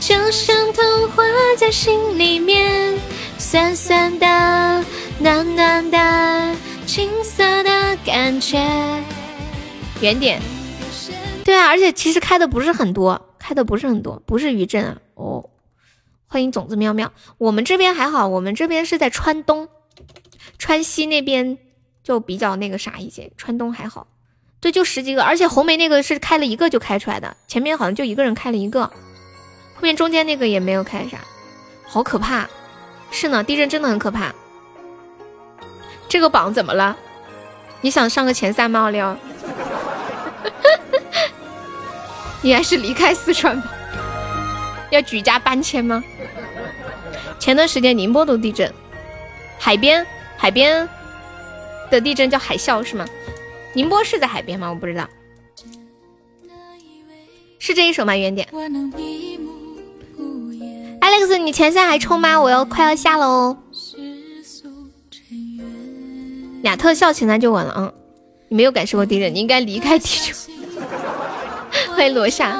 [0.00, 1.22] 就像童话
[1.58, 2.98] 在心里面，
[3.44, 4.26] 酸酸的，
[5.18, 6.56] 暖暖的，
[6.86, 8.58] 青涩的感觉。
[10.00, 10.40] 远点。
[11.44, 14.96] 对啊，而且其实开的不是很多，开的不是很多，不是余震啊。
[15.12, 15.50] 哦
[16.26, 19.68] 欢迎种子喵喵，我们这边还好，我们这边是在川东，
[20.58, 21.58] 川西那边
[22.02, 24.06] 就比较那个啥一些，川东还好。
[24.58, 28.86] 对，就十几个，而且红梅那个是开了一个就开出来的，前面好像就一个人开了一个，
[29.74, 31.18] 后面中间那个也没有开啥，
[31.84, 32.48] 好可怕。
[33.14, 34.34] 是呢，地震真的很可怕。
[36.08, 36.96] 这个榜怎么了？
[37.80, 39.16] 你想上个前三吗，奥利奥？
[42.42, 43.72] 你还是离开四川吧。
[44.90, 46.02] 要举家搬迁吗？
[47.38, 48.72] 前段时间宁波都地震，
[49.58, 50.04] 海边
[50.36, 50.88] 海边
[51.90, 53.06] 的地震叫海啸是吗？
[53.74, 54.68] 宁波是在海边吗？
[54.68, 55.08] 我不知道，
[57.60, 58.16] 是这一首吗？
[58.16, 58.48] 原点。
[61.04, 62.40] Alex，你前三还抽吗？
[62.40, 63.58] 我要快要下了哦。
[66.62, 67.92] 俩特效前三就稳了啊！
[68.48, 70.34] 你没有感受过地震，你应该离开地球。
[71.94, 72.58] 欢迎罗夏。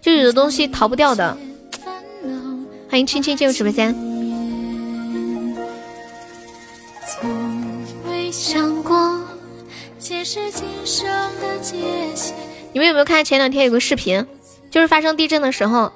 [0.00, 1.36] 就有的东西逃不掉的。
[2.88, 3.94] 欢迎青青进入直播间。
[12.72, 14.26] 你们有没有看前两天有个视频？
[14.70, 15.92] 就是发生地震的时候，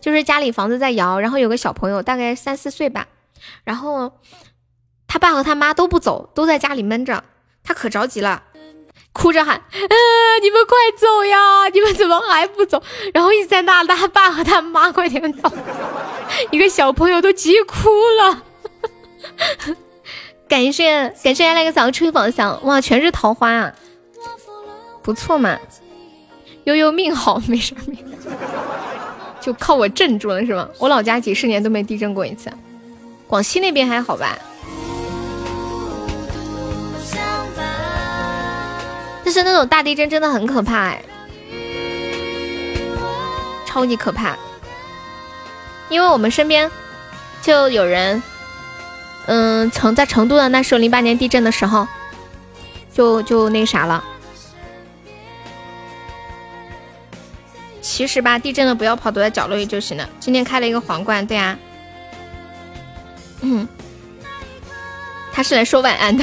[0.00, 3.08] 就是家里房子在摇，然后有个小朋友大概三四岁吧，
[3.64, 4.12] 然后
[5.06, 7.24] 他爸和他妈都不走，都在家里闷着，
[7.64, 8.44] 他可着急了，
[9.12, 9.94] 哭着喊：“啊，
[10.40, 11.68] 你们快走呀！
[11.72, 15.50] 你们怎么还不走？”然后一直在那，他爸和他妈快点走，
[16.52, 17.88] 一个小朋友都急哭
[18.22, 18.44] 了。
[20.48, 23.74] 感谢感谢来个早吹宝箱，哇，全是桃花啊，
[25.02, 25.58] 不错嘛。
[26.68, 27.96] 悠悠命好，没啥命，
[29.40, 30.68] 就靠我镇住了是吗？
[30.76, 32.52] 我老家几十年都没地震过一次，
[33.26, 34.38] 广西那边还好吧？
[39.24, 41.02] 但是那种大地震真的很可怕哎，
[43.66, 44.36] 超级可怕。
[45.88, 46.70] 因为我们身边
[47.40, 48.22] 就有人，
[49.24, 51.88] 嗯，成在成都的那时候零八年地震的时候，
[52.92, 54.04] 就就那啥了。
[57.90, 60.06] 其实吧，地震了不要跑，躲在角落里就行了。
[60.20, 61.58] 今天开了一个皇冠，对啊，
[63.40, 63.66] 嗯，
[65.32, 66.22] 他是来说晚安的。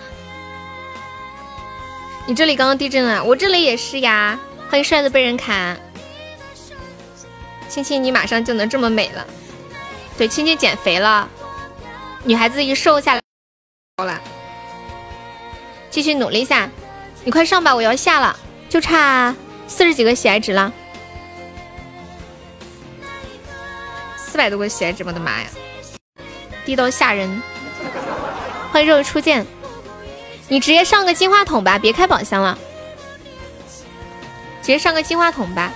[2.28, 4.38] 你这里刚刚地震了，我这里也是呀。
[4.68, 5.80] 欢迎帅的被人砍，
[7.68, 9.26] 青青你马上就能这么美了。
[10.18, 11.26] 对，青青减肥了，
[12.24, 13.22] 女孩子一瘦下来
[13.96, 14.20] 好了，
[15.90, 16.68] 继续努力一下。
[17.24, 19.34] 你快上吧，我要下了，就差。
[19.66, 20.72] 四十几个喜爱值了，
[24.16, 25.46] 四百多个喜爱值，我的妈呀，
[26.64, 27.42] 低到吓人！
[28.70, 29.46] 欢迎肉初见，
[30.48, 32.58] 你直接上个金话筒吧，别开宝箱了，
[34.60, 35.72] 直接上个金话筒吧。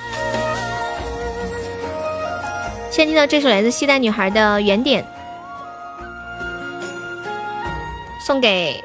[2.90, 5.06] 先听到这首来自西单女孩的原点，
[8.24, 8.82] 送给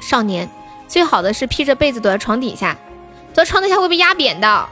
[0.00, 0.50] 少年。
[0.88, 2.76] 最好的是披着被子躲在床底下。
[3.40, 4.68] 躲床底下会被压扁的，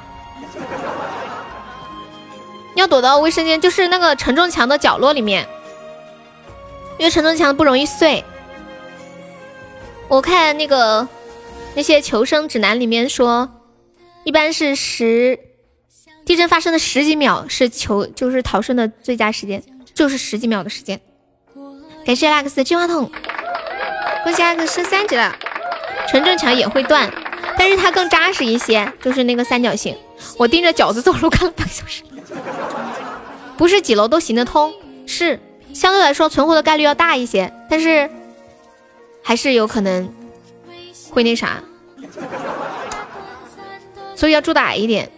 [2.74, 5.48] 要躲到卫生间，就是那个承重墙的角落里面，
[6.98, 8.22] 因为承重墙不容易碎。
[10.06, 11.08] 我看那个
[11.76, 13.48] 那些求生指南里面说，
[14.24, 15.40] 一般是十
[16.26, 19.62] 地震发生的十几秒是求就是逃生的最佳时间，
[19.94, 21.00] 就是十几秒的时间。
[22.04, 23.10] 感谢 Alex 的金话筒，
[24.24, 25.34] 恭喜 Alex 升三级了，
[26.06, 27.10] 承重墙也会断。
[27.58, 29.96] 但是它更扎实一些，就是那个三角形。
[30.38, 32.02] 我盯着饺子走路看了半个小时，
[33.56, 34.72] 不是几楼都行得通，
[35.06, 35.40] 是
[35.74, 38.08] 相对来说存活的概率要大一些，但是
[39.22, 40.08] 还是有可能
[41.10, 41.62] 会那啥，
[44.14, 45.10] 所以要住的矮一点。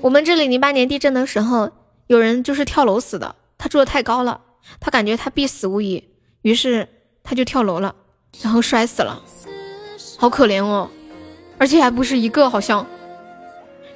[0.00, 1.70] 我们这里零八年地震的时候，
[2.06, 4.40] 有人就是跳楼死的，他住的太高了，
[4.78, 6.04] 他感觉他必死无疑，
[6.42, 6.88] 于是
[7.24, 7.94] 他就跳楼了，
[8.42, 9.22] 然后摔死了。
[10.18, 10.88] 好可怜哦，
[11.58, 12.86] 而且还不是一个，好像，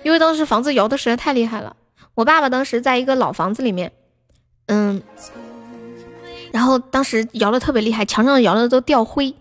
[0.02, 1.76] 因为当时房子摇的实在太厉害了。
[2.14, 3.92] 我爸爸当时在一个老房子里面，
[4.66, 5.00] 嗯，
[6.52, 9.34] 然后当时摇的特别厉害，墙上摇的都掉灰。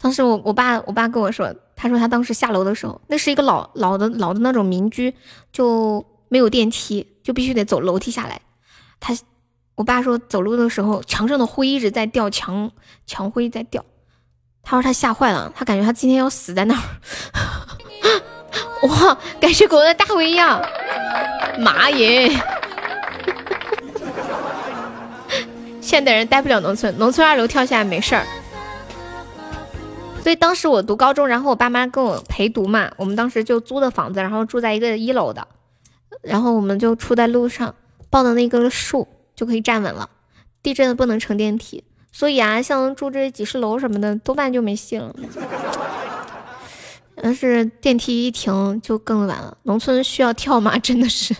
[0.00, 5.12] 当时我我爸我爸跟我说，他说他当时下楼的时候，那是一个老老的老的那种民居，
[5.50, 8.40] 就没有电梯，就必须得走楼梯下来。
[9.00, 9.16] 他
[9.74, 12.70] 我爸说走路的时候，墙上的灰一直在掉，墙
[13.06, 13.84] 墙灰在掉。
[14.62, 16.82] 他说他吓坏了，他感觉他今天要死在那儿。
[18.88, 20.60] 哇，感谢狗的大威呀！
[21.58, 22.30] 妈耶！
[25.80, 28.24] 现代人待不了农村，农村二楼跳下来没事儿。
[30.22, 35.48] 所以当时我读高中，然后我爸妈跟我陪读嘛，我们当时就租的房子，然后住在一个一楼的，
[36.22, 37.74] 然后我们就出在路上，
[38.10, 40.10] 抱的那个树就可以站稳了。
[40.62, 41.82] 地震的不能乘电梯，
[42.12, 45.14] 所以啊，像住这几十楼什么的，多半就没戏了。
[47.20, 49.56] 但是电梯一停就更晚了。
[49.64, 50.78] 农村需要跳吗？
[50.82, 51.34] 真的是，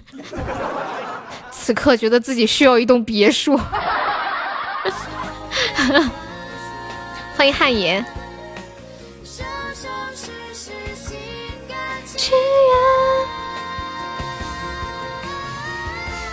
[1.51, 3.59] 此刻觉得自己需要一栋别墅。
[7.37, 8.05] 欢迎汉爷。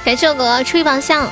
[0.03, 1.27] 感谢我哥哥出一榜相，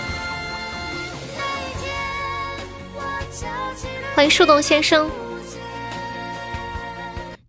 [4.15, 5.09] 欢迎树洞先生。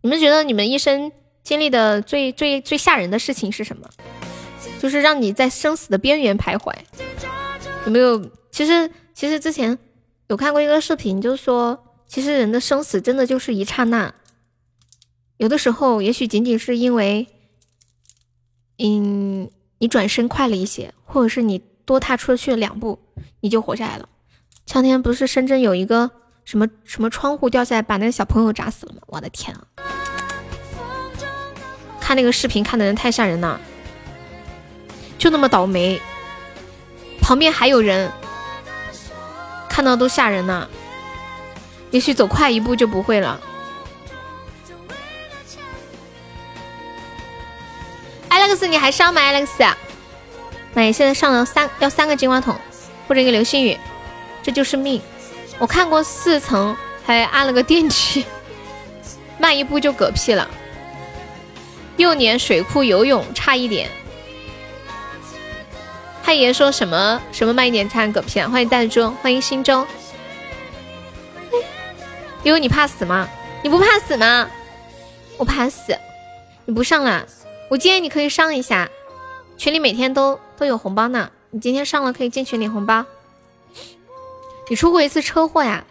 [0.01, 1.13] 你们觉得你们一生
[1.43, 3.87] 经历的最最最吓人的事情是什么？
[4.81, 6.73] 就是让你在生死的边缘徘徊。
[7.85, 8.31] 有没有？
[8.51, 9.79] 其实其实之前
[10.29, 14.15] 有看过一个视频，就是说，其实人的生死真的就是一刹那。
[15.37, 17.27] 有的时候，也许仅仅是因为，
[18.79, 22.99] 嗯，你转身快了一些，或者是你多踏出去了两步，
[23.41, 24.09] 你就活下来了。
[24.65, 26.11] 前天不是深圳有一个
[26.45, 29.01] 什么什么窗户掉下来，把那个小朋友砸死了吗？
[29.07, 29.63] 我的天啊！
[32.01, 33.59] 看那个视频看的人太吓人了，
[35.17, 36.01] 就那么倒霉，
[37.21, 38.13] 旁边还有人，
[39.71, 40.69] 看到都吓人呢。
[41.91, 43.41] 也许走快一步就不会了。
[48.29, 49.75] Alex，你还上吗？Alex，
[50.75, 52.55] 买现在上了三要三个金话筒
[53.09, 53.79] 或者一个流星雨，
[54.43, 55.01] 这就是命。
[55.59, 58.25] 我看过四层还按了个电梯，
[59.39, 60.49] 慢一步就嗝屁了。
[61.97, 63.89] 幼年水库游泳差一点。
[66.23, 68.49] 太爷说什么什么慢一点差嗝屁啊？
[68.49, 69.87] 欢迎弹珠，欢迎新州。
[72.43, 73.29] 悠悠你怕死吗？
[73.63, 74.51] 你不怕死吗？
[75.37, 75.97] 我怕死。
[76.65, 77.27] 你不上了？
[77.71, 78.89] 我建议你可以上一下，
[79.57, 81.31] 群里每天都都有红包呢。
[81.51, 83.05] 你今天上了可以进群领红包。
[84.69, 85.85] 你出过一次车祸呀？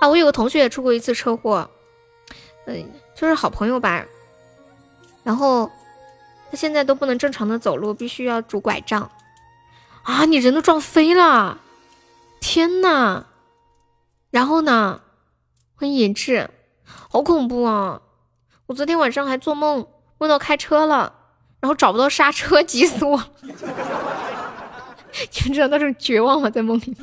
[0.00, 1.70] 啊，我有个同学也出过一次车祸，
[2.66, 4.04] 嗯，就是好朋友吧。
[5.22, 5.70] 然后
[6.50, 9.10] 他现在都不能正常的走路，必须要拄拐杖。
[10.02, 11.58] 啊，你人都撞飞了！
[12.40, 13.26] 天呐！
[14.30, 15.00] 然后呢？
[15.74, 16.50] 欢迎野志，
[16.84, 18.02] 好恐怖啊！
[18.66, 19.86] 我昨天晚上还做梦。
[20.18, 21.12] 梦到开车了，
[21.58, 23.20] 然后找不到刹车，急死我！
[25.46, 26.48] 你知道那种绝望吗？
[26.50, 26.96] 在梦里，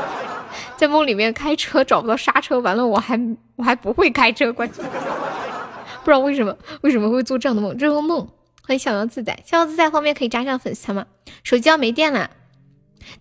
[0.76, 3.18] 在梦里面开车找不到刹车，完了我还
[3.56, 4.84] 我还不会开车，关键
[6.04, 7.76] 不知道为什么为什么会做这样的梦？
[7.76, 8.28] 这个梦
[8.66, 11.06] 欢迎逍遥自在，逍遥自在方面可以加上粉丝吗？
[11.42, 12.30] 手机要没电了，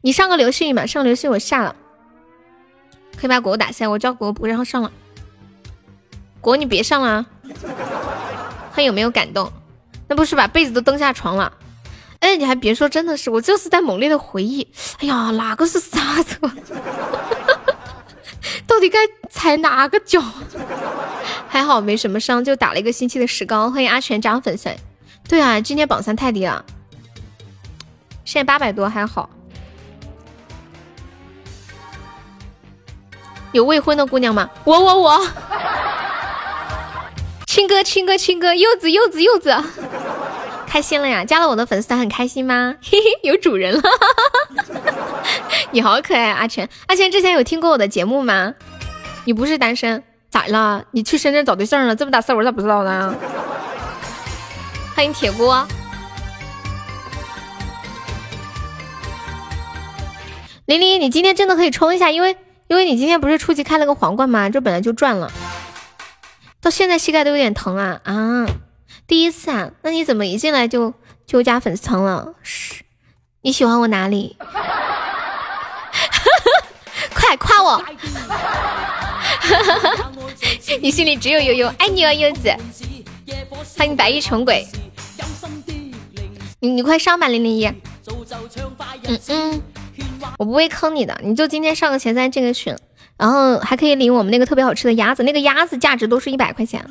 [0.02, 0.86] 你上个流星雨嘛？
[0.86, 1.76] 上流星我下了，
[3.18, 4.91] 可以把果果打下，我叫果果不让上了，
[6.41, 7.26] 果果你别上了。
[8.74, 9.52] 他有没有感动？
[10.08, 11.52] 那不是把被子都蹬下床了？
[12.19, 14.68] 哎，你还别说，真的是我就是在猛烈的回忆。
[14.99, 16.39] 哎呀，哪个是刹车？
[18.65, 18.99] 到底该
[19.30, 20.22] 踩哪个脚？
[21.48, 23.69] 还好没什么伤，就打了一个星期的石膏。
[23.69, 24.69] 欢迎阿全涨粉丝。
[25.27, 26.64] 对啊，今天榜三太低了，
[28.26, 29.30] 现在八百多还好。
[33.53, 34.49] 有未婚的姑娘吗？
[34.65, 35.27] 我我我。
[37.48, 39.56] 亲哥，亲哥，亲哥，柚子，柚子，柚子，
[40.78, 41.26] 开心了呀！
[41.26, 42.76] 加了我的粉丝团很开心吗？
[42.84, 43.82] 嘿嘿，有主人了！
[45.74, 46.70] 你好可爱，阿全。
[46.86, 48.54] 阿全之前有听过我的节目吗？
[49.26, 50.86] 你不是单身，咋了？
[50.91, 51.95] 你去深圳找对象了？
[51.95, 53.16] 这么大事我咋不知道呢？
[54.95, 55.68] 欢迎铁锅。
[60.68, 62.38] 玲玲，你今天真的可以冲一下，因为
[62.68, 64.48] 因为你今天不是初级开了个皇冠吗？
[64.48, 65.32] 这本来就赚了。
[66.62, 68.45] 到现在膝盖都有点疼啊啊！
[69.08, 70.94] 第一次啊，那你怎么一进来就
[71.26, 72.34] 就加粉丝团了？
[72.44, 72.84] 是，
[73.42, 74.36] 你喜欢我哪里？
[77.16, 77.84] 快夸我！
[80.82, 82.54] 你心里只有悠悠，爱你哦，柚子。
[83.78, 84.68] 欢迎白衣穷鬼。
[86.60, 87.66] 你你快上吧，零零一。
[87.66, 87.76] 嗯
[89.30, 89.62] 嗯，
[90.38, 92.76] 我不会坑你的，你就今天上个前三进个群。
[93.18, 96.86] 然后还可以领我们那个特别好吃的鸭子，那个鸭子价值都是一百块钱。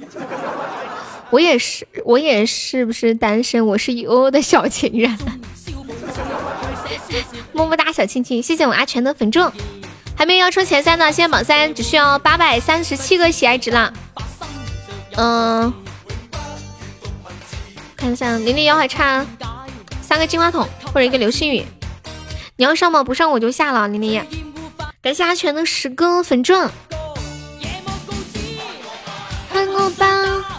[1.31, 3.67] 我也是，我也是不是单身？
[3.67, 5.19] 我是悠悠的小情人。
[7.53, 9.53] 么么哒，小亲亲，谢谢我阿全的粉钻。
[10.17, 13.93] 还没有要冲前三的，现在榜三只需要八百三十七个喜爱值了。
[15.17, 15.73] 嗯，
[17.97, 19.27] 看一下零零幺还差
[20.01, 21.65] 三个金话筒或者一个流星雨。
[22.57, 23.05] 你要上吗？
[23.05, 24.21] 不上我就下了，零零一。
[25.03, 26.71] 感谢阿全的十个粉钻，
[29.53, 30.56] 看我吧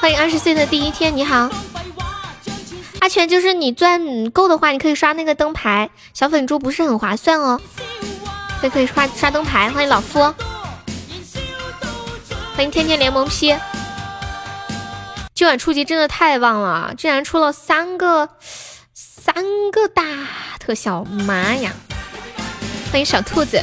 [0.00, 1.50] 欢迎二十岁的第一天，你好，
[3.00, 7.60] 阿全就是你钻够的话，你可以刷那个灯牌，小粉猪不是很划算哦。
[8.60, 9.70] 对，可以刷刷灯牌。
[9.70, 10.20] 欢迎老夫，
[12.54, 13.56] 欢迎天天联盟 P。
[15.34, 18.28] 今晚初级真的太棒了，居然出了三个
[18.94, 19.34] 三
[19.72, 20.04] 个大
[20.60, 21.72] 特效，妈呀！
[22.90, 23.62] 欢迎小兔子，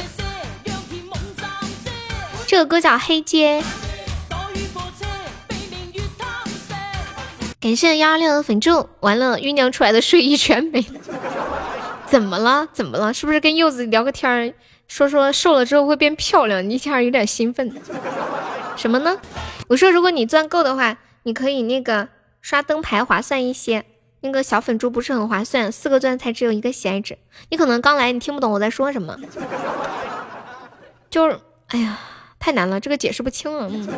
[2.46, 3.62] 这个歌叫《黑街》。
[7.60, 11.00] 感谢幺二六的粉柱，完了酝酿出来的睡意全没了。
[12.06, 12.68] 怎么了？
[12.72, 13.12] 怎么了？
[13.12, 14.54] 是不是跟柚子聊个天儿，
[14.86, 16.68] 说说瘦了之后会变漂亮？
[16.68, 17.74] 你一下有点兴奋。
[18.76, 19.18] 什么呢？
[19.68, 20.98] 我说如果你钻够的话。
[21.26, 22.06] 你可以那个
[22.40, 23.84] 刷灯牌划算一些，
[24.20, 27.18] 那个小粉猪不是很划算，四个钻才只有一个喜爱值。
[27.50, 29.18] 你可能刚来，你听不懂我在说什么，
[31.10, 31.98] 就是哎呀，
[32.38, 33.68] 太难了，这个解释不清了。
[33.68, 33.88] 嗯，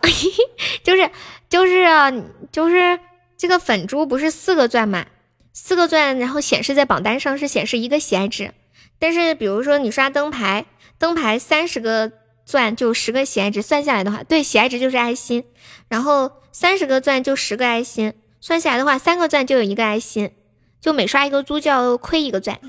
[0.84, 1.10] 就是
[1.54, 2.12] 就是啊
[2.50, 2.98] 就是
[3.36, 5.06] 这个粉珠不是四个钻嘛，
[5.52, 8.52] 四个钻，然后显示在榜单上是显示一个喜爱值，
[8.98, 10.66] 但是比如说你刷灯牌，
[10.98, 12.10] 灯牌三十个。
[12.46, 15.44] 钻就十个喜爱值，算下来的话，对，喜爱值就是爱心，
[15.88, 20.30] 然后三十个钻就十个爱心，算下来的话，三个钻就有一个爱心，
[20.78, 22.60] 就每刷一个猪就要亏一个钻，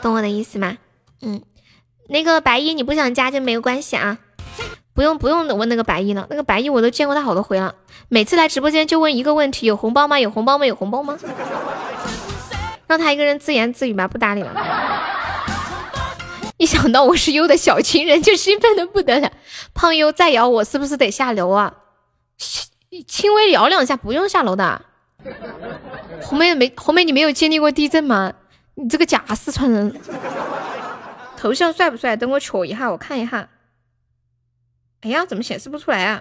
[0.00, 0.78] 懂我的意思吗？
[1.22, 1.42] 嗯，
[2.08, 4.18] 那个白衣你不想加就没有关系啊，
[4.96, 7.74] 不用不用问那个白衣了，那个白衣我都见过他好多回了，
[8.08, 10.18] 每次来直播间就问一个问题，有红包吗？
[10.18, 10.64] 有红包吗？
[10.64, 11.18] 有红包吗？
[12.88, 14.52] 让他一个人自言自语吧，不搭理了。
[16.56, 19.30] 一想到我是优的小情人，就兴奋的不得了。
[19.74, 21.74] 胖优再咬我，是不是得下楼啊？
[22.38, 24.80] 轻轻微咬两下，不用下楼的。
[26.22, 28.32] 红妹没红妹，你没有经历过地震吗？
[28.76, 30.00] 你这个假四川人。
[31.36, 32.16] 头像帅不帅？
[32.16, 33.46] 等我瞅一下，我看一下。
[35.06, 36.20] 哎呀，怎么显示不出来啊？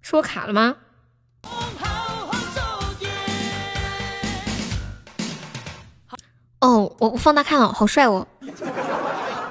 [0.00, 0.76] 是我卡了吗？
[6.60, 8.26] 哦，我我放大看了，好帅哦！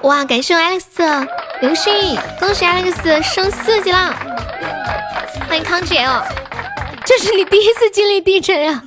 [0.02, 1.28] 哇，感谢我 Alex
[1.60, 4.12] 流星，恭喜 Alex 升四级了！
[5.46, 6.24] 欢迎康姐哦，
[7.06, 8.82] 这是你第一次经历地震呀？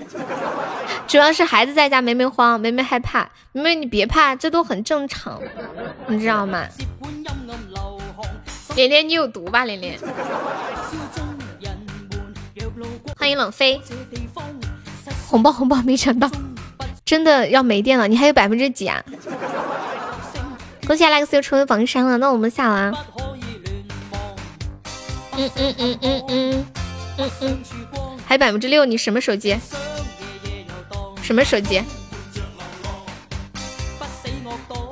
[1.08, 5.42] 主要是孩子在家，梅梅慌，梅梅害怕，梅梅你别怕，这都很正常，
[6.08, 6.68] 你知道吗？
[8.76, 9.98] 连连你有毒吧，连连。
[13.18, 13.82] 欢迎冷飞，
[15.28, 16.30] 红包红包，没抢到。
[17.06, 19.04] 真的要没电了，你还有百分之几啊？
[20.86, 23.06] 恭喜 Alex 又成为榜三了，那我们下了。
[25.38, 26.66] 嗯嗯嗯嗯嗯
[27.18, 27.60] 嗯嗯，
[28.26, 29.58] 还百分之六，你什么手机？
[31.22, 31.82] 什么手机？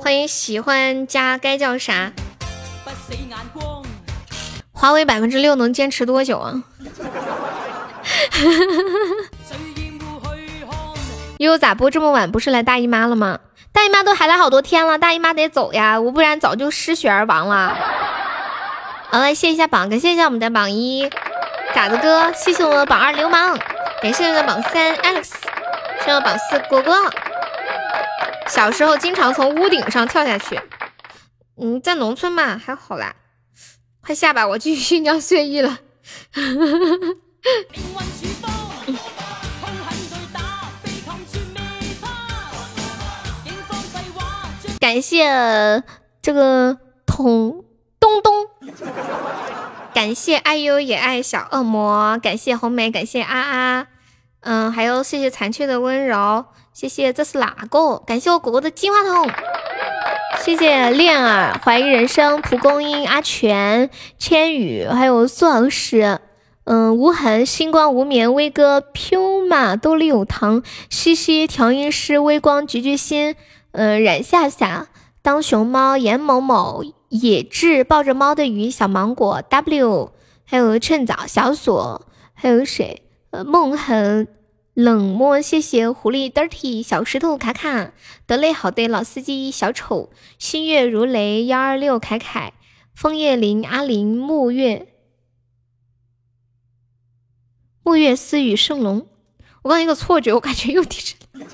[0.00, 2.12] 欢迎喜欢加该叫啥？
[4.84, 6.62] 华为百分之六能坚持多久啊？
[11.38, 12.30] 悠悠咋播这么晚？
[12.30, 13.38] 不是来大姨妈了吗？
[13.72, 17.74] 大姨妈都还来好多天了，大姨妈得走呀，我不然早就失血而亡了。
[19.10, 21.10] 好，来谢一下榜，感谢一下我们的榜一
[21.74, 23.58] 嘎子哥，谢谢我们的榜二流氓，
[24.02, 25.30] 感谢我们的榜三 Alex，
[26.00, 26.94] 谢谢榜四果果。
[28.48, 30.60] 小时候经常从屋顶上跳下去，
[31.58, 33.14] 嗯，在农村嘛还好啦。
[34.04, 35.78] 快下吧，我继续酿睡意了。
[44.78, 45.82] 感谢
[46.20, 46.76] 这个
[47.06, 47.64] 童
[47.98, 48.46] 东东，
[49.94, 53.86] 感谢爱优也爱小恶魔，感谢红梅，感谢啊啊，
[54.40, 56.44] 嗯，还有谢谢残缺的温柔，
[56.74, 57.98] 谢谢这是哪个？
[58.04, 59.30] 感谢我果果的金话筒，
[60.42, 63.88] 谢谢恋儿，怀疑人生，蒲公英，阿全，
[64.18, 66.18] 千羽，还有苏老师，
[66.64, 73.36] 嗯，无痕，星光无眠，威哥，Puma，兜里有糖，西西，调音师，微光，菊菊心。
[73.70, 74.88] 嗯，冉夏夏
[75.22, 80.10] 当熊猫，严某某，野智抱着猫的鱼，小芒果，W，
[80.44, 82.02] 还有趁早，小锁，
[82.34, 83.02] 还有谁？
[83.30, 84.26] 呃，梦痕，
[84.74, 87.92] 冷漠，谢谢狐狸，Dirty，小石头，卡卡，
[88.26, 92.54] 得嘞，好的，老司机，小丑，心月如雷，幺二六，凯凯，
[92.92, 94.88] 枫叶林，阿林，木月，
[97.84, 99.06] 木月思雨，圣龙，
[99.62, 101.46] 我刚一个错觉，我感觉又地震。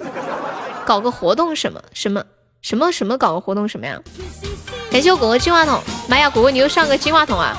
[0.86, 2.24] 搞个活动什么什么
[2.62, 4.02] 什么什么搞个活动什么呀？
[4.90, 7.54] 感谢我果果金话筒，妈呀，果果你又上个金话筒啊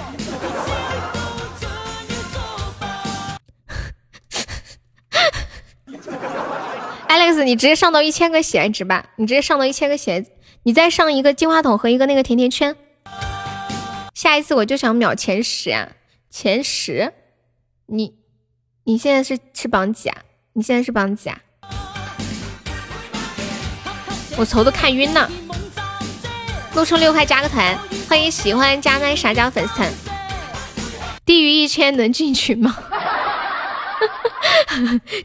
[7.07, 10.25] Alex，你直接上到一千个喜爱值吧，你直接上到一千个喜爱，
[10.63, 12.75] 你再上一个金话筒和一个那个甜甜圈，
[14.13, 15.89] 下一次我就想秒前十呀，
[16.29, 17.13] 前十，
[17.87, 18.15] 你
[18.85, 20.17] 你现在是是榜几啊？
[20.53, 21.37] 你现在是榜几啊？
[24.37, 25.29] 我头都看晕了。
[26.73, 29.91] 陆充六块加个团，欢迎喜欢加麦啥加粉丝团。
[31.25, 32.77] 低于一千能进群吗？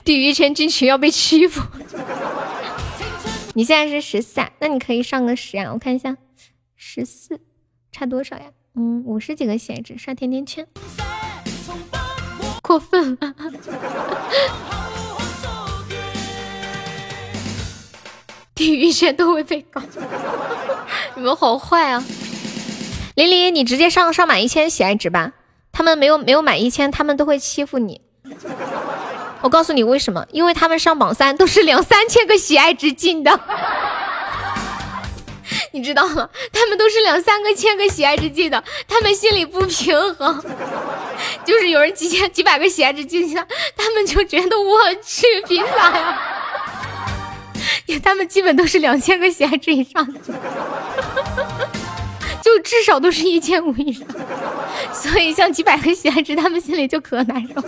[0.05, 1.63] 低于一千进群要被欺负。
[3.55, 6.17] 你现在是十四，啊，那你可以上个十啊，我看一下，
[6.77, 7.41] 十四
[7.91, 8.45] 差多少呀？
[8.75, 10.67] 嗯，五十几个血值，刷甜甜圈。
[12.63, 13.35] 过分了。
[18.55, 19.83] 低于一千都会被搞，
[21.15, 22.03] 你们好坏啊！
[23.15, 25.33] 琳琳，你直接上上满一千喜爱值吧。
[25.73, 28.01] 他们没有没有满一千，他们都会欺负你。
[29.47, 30.27] 我告诉你为什么？
[30.33, 33.41] 因为他们上榜三都是两三千个喜爱值进的，
[35.73, 36.29] 你知道吗？
[36.53, 40.43] 他们都是两三个千个喜爱值进的，他们心里不平衡。
[41.47, 43.37] 就是有人几千几百个喜爱值进去，
[43.77, 46.19] 他们就觉得我去凭啥呀？
[48.03, 50.19] 他们基本都是两千个喜爱值以上的，
[52.43, 54.05] 就至少都是一千五以上，
[54.93, 57.63] 所以像几百个喜爱值，他们心里就可难受。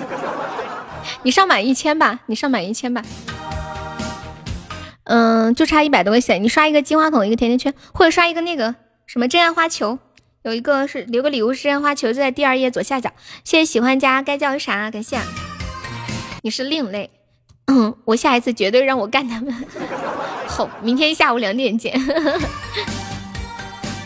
[1.23, 3.03] 你上满一千吧，你上满一千吧，
[5.05, 8.75] 嗯，就差一百多个喜爱，你刷一个金话筒，一个甜甜圈，或者刷一个那个
[9.07, 9.99] 什么真爱花球，
[10.43, 13.11] 有一个是留个礼物是真爱花球，就在第二页左下角。
[13.45, 14.91] 谢谢喜欢家该叫啥？
[14.91, 15.19] 感谢，
[16.43, 17.11] 你是另类。
[17.67, 19.55] 嗯， 我下一次绝对让我干他们。
[20.47, 21.99] 好，明天下午两点见。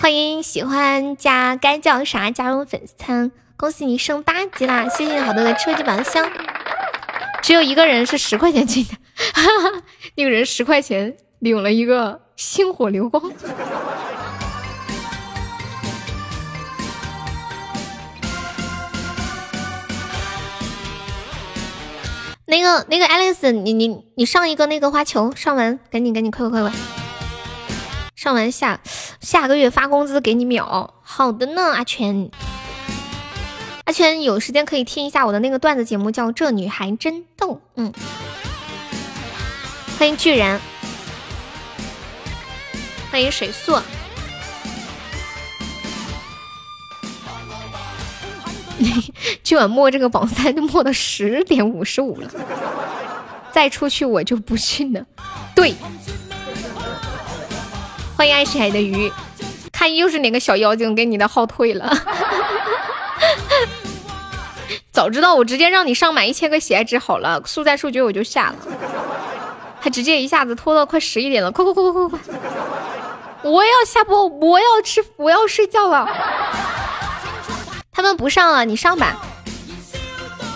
[0.00, 4.88] 欢迎喜欢加该叫啥加入粉丝团，恭喜你升八级啦！
[4.88, 6.28] 谢谢好多的初级宝箱。
[7.42, 8.92] 只有一个人是十块钱进的，
[10.16, 13.20] 那个人十块钱领了一个星火流光。
[22.46, 26.78] 那个那个爱丽丝，你你你上一个那个花球，上完赶紧赶紧快快快快，
[28.14, 28.78] 上完下
[29.20, 30.94] 下个月发工资给你秒。
[31.02, 32.30] 好的呢，阿全，
[33.84, 37.54] 阿全有时间可以听一下我的那个段子节目，叫《这女孩真逗》。
[37.74, 37.92] 嗯，
[39.98, 40.60] 欢迎巨人，
[43.10, 43.76] 欢迎水素。
[49.42, 52.30] 今晚摸这个榜三都摸到十点五十五了，
[53.52, 55.04] 再出去我就不信了。
[55.56, 55.74] 对，
[58.16, 59.12] 欢迎爱吃海的鱼，
[59.72, 61.92] 看又是哪个小妖精给你的号退了。
[64.92, 68.56] 早知道我直接让你上满一千个喜爱值好了，速战速决我就下了，
[69.80, 72.20] 还直接一下子拖到快十一点了，快快快快快快！
[73.42, 76.06] 我要下播，我要吃，我要睡觉了。
[77.90, 79.16] 他们不上了，你上吧。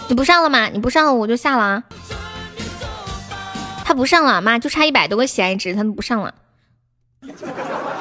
[0.09, 0.69] 你不上了吗？
[0.69, 1.83] 你不上了，我就下了啊。
[3.85, 6.35] 他不上了，妈就差一百多个喜爱值，他们不上了。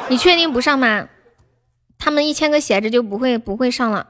[0.09, 1.07] 你确定不上吗？
[1.97, 4.07] 他们一千个喜爱值就不会不会上了，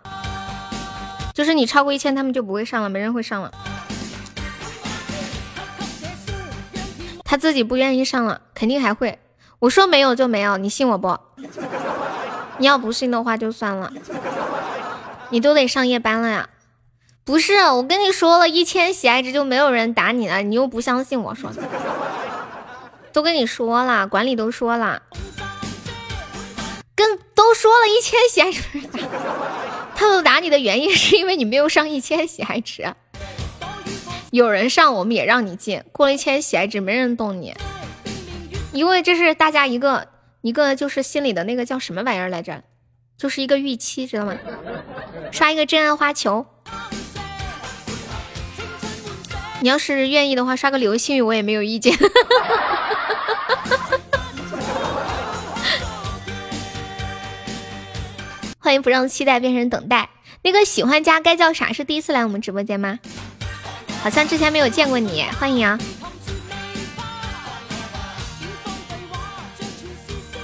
[1.36, 3.52] 就是你超过一千，他们就不会上了，没人会上了。
[7.26, 9.20] 他自己不愿意上了，肯定还会。
[9.60, 11.20] 我说没有就没有，你信我不？
[12.58, 13.92] 你要不信的话就算了。
[15.30, 16.48] 你都得上夜班了呀？
[17.26, 21.62] 不是，我跟你说了一千喜爱值就没有人打你了，你又不相信我说的。
[23.12, 25.02] 都跟你说了，管理都说了，
[27.46, 28.62] 都说了一千喜爱值，
[29.96, 32.96] 他们打你的原因是因为你没有上一千喜爱值。
[34.32, 37.54] 有人上我们也让你进，过了一千喜爱值没人动你，
[38.74, 40.08] 因为这是大家一个
[40.42, 42.64] 一个就是心里的那个叫什么玩意儿来着？
[43.16, 44.36] 就是一个预期，知道吗？
[45.32, 46.48] 刷一个真爱花球。
[49.62, 51.96] 你要是愿意的话，刷个流星雨我也没有意见。
[58.66, 60.10] 欢迎不让期待变成等待。
[60.42, 61.72] 那个喜欢家该叫啥？
[61.72, 62.98] 是第一次来我们直播间吗？
[64.02, 65.78] 好像之前没有见过你，欢迎啊！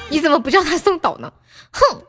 [0.10, 1.34] 你怎么不叫他送岛呢？
[1.72, 2.04] 哼，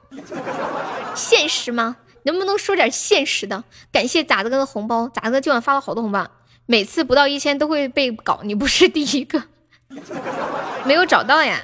[1.15, 1.97] 现实吗？
[2.25, 3.65] 能不能说点现实的？
[3.91, 6.31] 感谢咋子哥的红包，咋子哥今晚发了好多红包，
[6.67, 9.45] 每次不到一千都会被搞，你不是第一个。
[10.85, 11.63] 没有找到呀，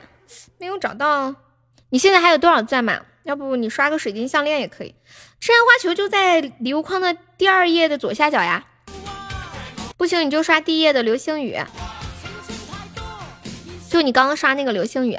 [0.56, 1.34] 没有找到。
[1.90, 2.98] 你现在还有多少钻嘛？
[3.24, 4.94] 要不你刷个水晶项链也可以。
[5.40, 8.66] 吃完花球就在礼物框的第二页的左下角呀。
[9.96, 11.58] 不行你就刷第一页的流星雨，
[13.90, 15.18] 就你刚刚刷那个流星雨。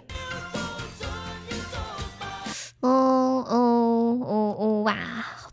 [2.80, 4.96] 哦哦哦哦哇！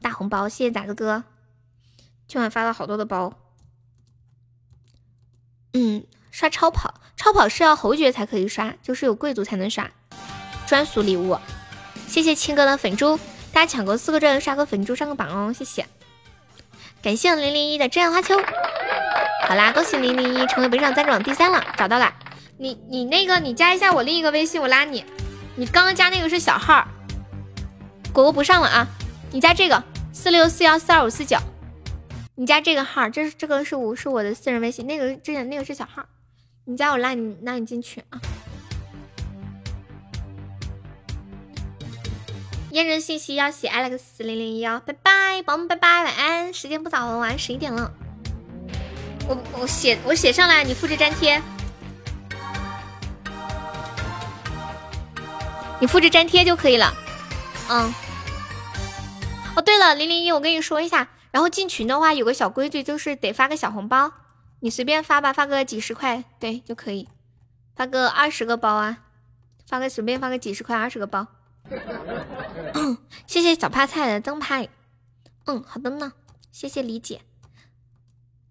[0.00, 1.24] 大红包，谢谢崽子哥，
[2.28, 3.32] 今晚发了好多的包。
[5.72, 9.90] 嗯，刷超跑，超跑是要侯爵才可以刷，就是有贵族才能刷，
[10.68, 11.36] 专属礼物。
[12.08, 13.18] 谢谢青哥的粉猪，
[13.52, 15.86] 大家抢够四个钻刷个粉猪上个榜哦，谢谢。
[17.02, 18.34] 感谢零零一的真爱花秋。
[19.46, 22.12] 好啦，恭喜零零一成为北上赞助榜第三了，找到了。
[22.58, 25.04] 你你那个你加一下我另一个微信，我拉你。
[25.56, 26.86] 你刚刚加那个是小号，
[28.12, 28.86] 果果不上了啊！
[29.30, 31.38] 你加这个四六四幺四二五四九，
[32.34, 36.04] 你加这个号，这是这个是我是我的私人微信，那个之前那个是小号，
[36.64, 38.20] 你加我拉你拉你进去啊！
[42.76, 47.90] 验证信息要写 Alex 零零一哦，拜拜，宝宝们拜拜，晚安，时间不早了，晚上十一点了，
[49.26, 51.40] 我我写我写上来，你复制粘贴。
[55.80, 56.92] 你复制粘贴就可以了，
[57.70, 57.94] 嗯。
[59.56, 64.12] 哦，对了，零零一，我跟你说一下，然后进群的话有个小规矩，就是得发个小红包，
[64.60, 67.08] 你随便发吧，发个几十块，对就可以，
[67.74, 68.98] 发个二十个包啊，
[69.66, 71.26] 发个随便发个几十块二十个包。
[73.26, 74.68] 谢谢小趴菜的灯牌，
[75.46, 76.12] 嗯，好的呢，
[76.52, 77.20] 谢谢理解。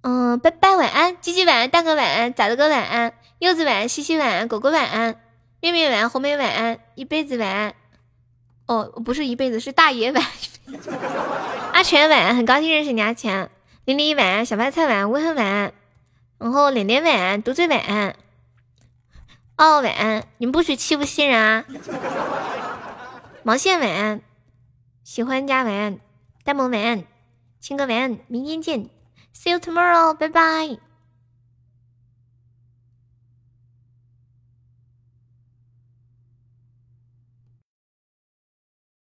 [0.01, 5.19] 嗯，拜拜，晚安，鸡鸡晚安，大哥晚安，崽子哥晚安，柚子晚安，西西晚安，狗狗晚安。
[5.61, 7.73] 妹妹晚安，红梅晚安，一辈子晚安。
[8.67, 10.31] 哦，不是一辈子，是大爷晚安。
[11.73, 13.49] 阿全晚安，很高兴认识你，阿全。
[13.85, 15.73] 零零一晚安，小白菜晚安，微恨晚安。
[16.37, 18.15] 然后脸脸晚安，独嘴晚安。
[19.57, 21.65] 哦，晚安，你们不许欺负新人啊。
[23.47, 24.21] 毛线晚安，
[25.03, 25.99] 喜欢加晚安，
[26.43, 27.03] 呆萌晚安，
[27.59, 28.89] 青哥晚安，明天见
[29.35, 30.79] ，See you tomorrow，拜拜。